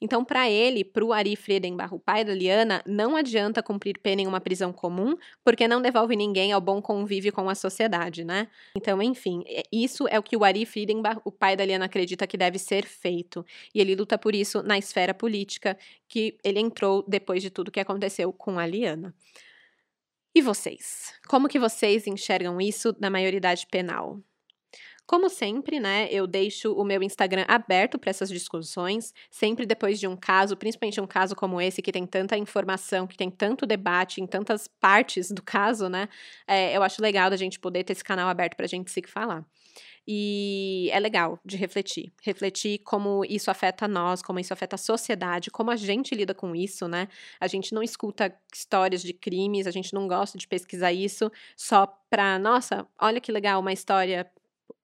Então, 0.00 0.24
para 0.24 0.48
ele, 0.50 0.82
para 0.82 1.04
o 1.04 1.12
Ari 1.12 1.36
Friedenbach, 1.36 1.94
o 1.94 1.98
pai 1.98 2.24
da 2.24 2.34
Liana, 2.34 2.82
não 2.86 3.16
adianta 3.16 3.62
cumprir 3.62 3.98
pena 3.98 4.22
em 4.22 4.26
uma 4.26 4.40
prisão 4.40 4.72
comum, 4.72 5.14
porque 5.44 5.68
não 5.68 5.82
devolve 5.82 6.16
ninguém 6.16 6.52
ao 6.52 6.60
bom 6.60 6.80
convívio 6.80 7.32
com 7.32 7.48
a 7.50 7.54
sociedade, 7.54 8.24
né? 8.24 8.48
Então, 8.74 9.02
enfim, 9.02 9.44
é, 9.46 9.62
isso 9.70 10.08
é 10.08 10.18
o 10.18 10.22
que 10.22 10.36
o 10.36 10.44
Ari 10.44 10.64
Friedenbach, 10.64 11.20
o 11.24 11.30
pai 11.30 11.54
da 11.54 11.64
Liana, 11.66 11.84
acredita 11.84 12.26
que 12.26 12.38
deve 12.38 12.58
ser 12.58 12.86
feito. 12.86 13.44
E 13.74 13.80
ele 13.80 13.94
luta 13.94 14.16
por 14.16 14.34
isso 14.34 14.62
na 14.62 14.78
esfera 14.78 15.12
política, 15.12 15.76
que 16.08 16.38
ele 16.42 16.60
entrou 16.60 17.04
depois 17.06 17.42
de 17.42 17.50
tudo 17.50 17.70
que 17.70 17.80
aconteceu 17.80 18.32
com 18.32 18.58
a 18.58 18.66
Liana. 18.66 19.14
E 20.32 20.40
vocês? 20.40 21.12
Como 21.28 21.48
que 21.48 21.58
vocês 21.58 22.06
enxergam 22.06 22.60
isso 22.60 22.94
na 23.00 23.10
maioridade 23.10 23.66
penal? 23.68 24.20
Como 25.04 25.28
sempre, 25.28 25.80
né, 25.80 26.06
eu 26.08 26.24
deixo 26.24 26.72
o 26.72 26.84
meu 26.84 27.02
Instagram 27.02 27.44
aberto 27.48 27.98
para 27.98 28.10
essas 28.10 28.28
discussões, 28.28 29.12
sempre 29.28 29.66
depois 29.66 29.98
de 29.98 30.06
um 30.06 30.16
caso, 30.16 30.56
principalmente 30.56 31.00
um 31.00 31.06
caso 31.06 31.34
como 31.34 31.60
esse, 31.60 31.82
que 31.82 31.90
tem 31.90 32.06
tanta 32.06 32.38
informação, 32.38 33.08
que 33.08 33.16
tem 33.16 33.28
tanto 33.28 33.66
debate 33.66 34.20
em 34.20 34.26
tantas 34.26 34.68
partes 34.68 35.32
do 35.32 35.42
caso, 35.42 35.88
né, 35.88 36.08
é, 36.46 36.76
eu 36.76 36.82
acho 36.84 37.02
legal 37.02 37.28
da 37.28 37.36
gente 37.36 37.58
poder 37.58 37.82
ter 37.82 37.92
esse 37.94 38.04
canal 38.04 38.28
aberto 38.28 38.54
para 38.54 38.66
a 38.66 38.68
gente 38.68 38.88
se 38.88 39.02
falar. 39.08 39.44
E 40.06 40.88
é 40.92 40.98
legal 40.98 41.38
de 41.44 41.56
refletir. 41.56 42.12
Refletir 42.22 42.78
como 42.80 43.24
isso 43.24 43.50
afeta 43.50 43.86
nós, 43.86 44.22
como 44.22 44.40
isso 44.40 44.52
afeta 44.52 44.74
a 44.76 44.78
sociedade, 44.78 45.50
como 45.50 45.70
a 45.70 45.76
gente 45.76 46.14
lida 46.14 46.34
com 46.34 46.54
isso, 46.54 46.88
né? 46.88 47.08
A 47.38 47.46
gente 47.46 47.74
não 47.74 47.82
escuta 47.82 48.34
histórias 48.52 49.02
de 49.02 49.12
crimes, 49.12 49.66
a 49.66 49.70
gente 49.70 49.94
não 49.94 50.08
gosta 50.08 50.36
de 50.38 50.48
pesquisar 50.48 50.92
isso 50.92 51.30
só 51.56 51.86
pra, 52.08 52.38
nossa, 52.38 52.86
olha 52.98 53.20
que 53.20 53.30
legal, 53.30 53.60
uma 53.60 53.72
história 53.72 54.28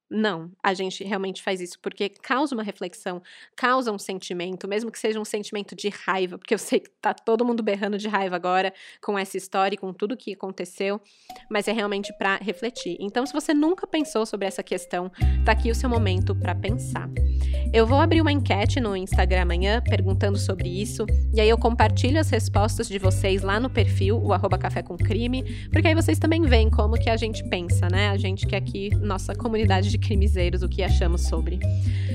não, 0.09 0.53
a 0.63 0.73
gente 0.73 1.03
realmente 1.03 1.43
faz 1.43 1.61
isso 1.61 1.79
porque 1.81 2.09
causa 2.09 2.55
uma 2.55 2.63
reflexão, 2.63 3.21
causa 3.57 3.91
um 3.91 3.99
sentimento, 3.99 4.69
mesmo 4.69 4.91
que 4.91 4.99
seja 4.99 5.19
um 5.19 5.25
sentimento 5.25 5.75
de 5.75 5.89
raiva, 5.89 6.39
porque 6.39 6.55
eu 6.55 6.59
sei 6.59 6.79
que 6.79 6.91
tá 7.01 7.13
todo 7.13 7.45
mundo 7.45 7.61
berrando 7.61 7.99
de 7.99 8.07
raiva 8.07 8.37
agora 8.37 8.73
com 9.03 9.19
essa 9.19 9.37
história 9.37 9.75
e 9.75 9.79
com 9.79 9.93
tudo 9.93 10.17
que 10.17 10.33
aconteceu, 10.33 11.01
mas 11.51 11.67
é 11.67 11.73
realmente 11.73 12.17
para 12.17 12.37
refletir. 12.37 12.97
Então, 13.01 13.27
se 13.27 13.33
você 13.33 13.53
nunca 13.53 13.85
pensou 13.85 14.25
sobre 14.25 14.47
essa 14.47 14.63
questão, 14.63 15.11
tá 15.45 15.53
aqui 15.53 15.73
o 15.73 15.75
seu 15.75 15.91
momento 15.91 16.37
para 16.37 16.55
pensar. 16.55 17.09
Eu 17.73 17.85
vou 17.85 17.99
abrir 17.99 18.21
uma 18.21 18.31
enquete 18.31 18.81
no 18.81 18.97
Instagram 18.97 19.43
amanhã 19.43 19.83
perguntando 19.83 20.39
sobre 20.39 20.69
isso, 20.69 21.05
e 21.35 21.41
aí 21.41 21.49
eu 21.49 21.59
compartilho 21.59 22.21
as 22.21 22.31
respostas 22.31 22.87
de 22.87 22.99
vocês 22.99 23.43
lá 23.43 23.59
no 23.59 23.69
perfil, 23.69 24.23
o 24.23 24.33
arroba 24.33 24.57
café 24.57 24.83
com 24.83 24.97
crime, 24.97 25.69
porque 25.71 25.89
aí 25.89 25.95
vocês 25.97 26.19
também 26.19 26.43
veem 26.43 26.71
como 26.71 26.95
que 26.95 27.11
a 27.11 27.17
gente 27.17 27.43
pensa, 27.49 27.89
né? 27.89 28.11
A 28.11 28.17
gente 28.17 28.47
que 28.47 28.55
é 28.55 28.59
aqui, 28.59 28.91
nossa 28.95 29.35
comunidade 29.35 29.91
de 29.91 29.96
de 29.97 29.99
crimezeiros 29.99 30.63
o 30.63 30.69
que 30.69 30.83
achamos 30.83 31.23
sobre. 31.23 31.59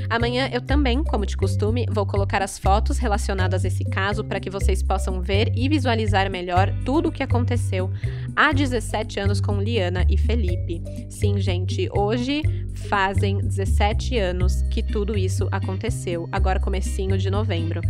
Amanhã 0.09 0.49
eu 0.51 0.61
também, 0.61 1.03
como 1.03 1.25
de 1.25 1.36
costume, 1.36 1.86
vou 1.89 2.05
colocar 2.05 2.41
as 2.41 2.59
fotos 2.59 2.97
relacionadas 2.97 3.65
a 3.65 3.67
esse 3.67 3.84
caso 3.84 4.23
para 4.23 4.39
que 4.39 4.49
vocês 4.49 4.84
possam 4.84 5.21
ver 5.21 5.51
e 5.55 5.67
visualizar 5.67 6.29
melhor 6.29 6.71
tudo 6.86 7.09
o 7.09 7.11
que 7.11 7.23
aconteceu 7.23 7.89
há 8.36 8.51
17 8.51 9.19
anos 9.19 9.41
com 9.41 9.59
Liana 9.59 10.05
e 10.07 10.17
Felipe. 10.17 10.82
Sim, 11.09 11.39
gente, 11.39 11.89
hoje 11.95 12.41
fazem 12.89 13.39
17 13.39 14.17
anos 14.17 14.61
que 14.69 14.84
tudo 14.84 15.17
isso 15.17 15.47
aconteceu, 15.51 16.29
agora 16.32 16.59
comecinho 16.59 17.17
de 17.17 17.29
novembro. 17.29 17.82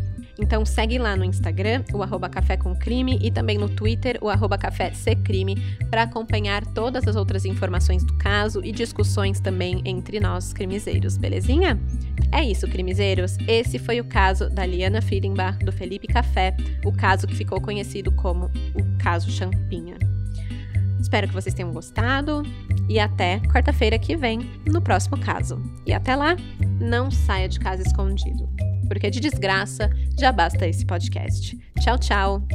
Então 0.41 0.65
segue 0.65 0.97
lá 0.97 1.15
no 1.15 1.23
Instagram, 1.23 1.83
o 1.93 2.01
arroba 2.01 2.27
Café 2.27 2.57
com 2.57 2.75
Crime, 2.75 3.19
e 3.21 3.29
também 3.29 3.59
no 3.59 3.69
Twitter, 3.69 4.17
o 4.21 4.27
arroba 4.27 4.57
Café 4.57 4.91
Crime, 5.23 5.55
para 5.89 6.03
acompanhar 6.03 6.65
todas 6.65 7.07
as 7.07 7.15
outras 7.15 7.45
informações 7.45 8.03
do 8.03 8.13
caso 8.15 8.59
e 8.63 8.71
discussões 8.71 9.39
também 9.39 9.81
entre 9.85 10.19
nós 10.19 10.51
crimezeiros, 10.51 11.15
belezinha? 11.15 11.79
É 12.31 12.43
isso, 12.43 12.67
crimezeiros. 12.67 13.37
Esse 13.47 13.77
foi 13.77 13.99
o 13.99 14.03
caso 14.03 14.49
da 14.49 14.65
Liana 14.65 15.01
Friedenbach, 15.01 15.63
do 15.63 15.71
Felipe 15.71 16.07
Café, 16.07 16.55
o 16.83 16.91
caso 16.91 17.27
que 17.27 17.35
ficou 17.35 17.61
conhecido 17.61 18.11
como 18.11 18.45
o 18.45 18.97
caso 18.97 19.29
Champinha. 19.29 19.97
Espero 20.99 21.27
que 21.27 21.33
vocês 21.33 21.53
tenham 21.53 21.71
gostado 21.71 22.43
e 22.89 22.99
até 22.99 23.39
quarta-feira 23.41 23.99
que 23.99 24.15
vem 24.15 24.39
no 24.65 24.81
próximo 24.81 25.19
caso. 25.19 25.61
E 25.85 25.93
até 25.93 26.15
lá, 26.15 26.35
não 26.79 27.11
saia 27.11 27.49
de 27.49 27.59
casa 27.59 27.83
escondido 27.83 28.49
porque 28.91 29.09
de 29.09 29.21
desgraça 29.21 29.89
já 30.19 30.33
basta 30.33 30.67
esse 30.67 30.85
podcast. 30.85 31.57
Tchau, 31.79 31.97
tchau! 31.97 32.45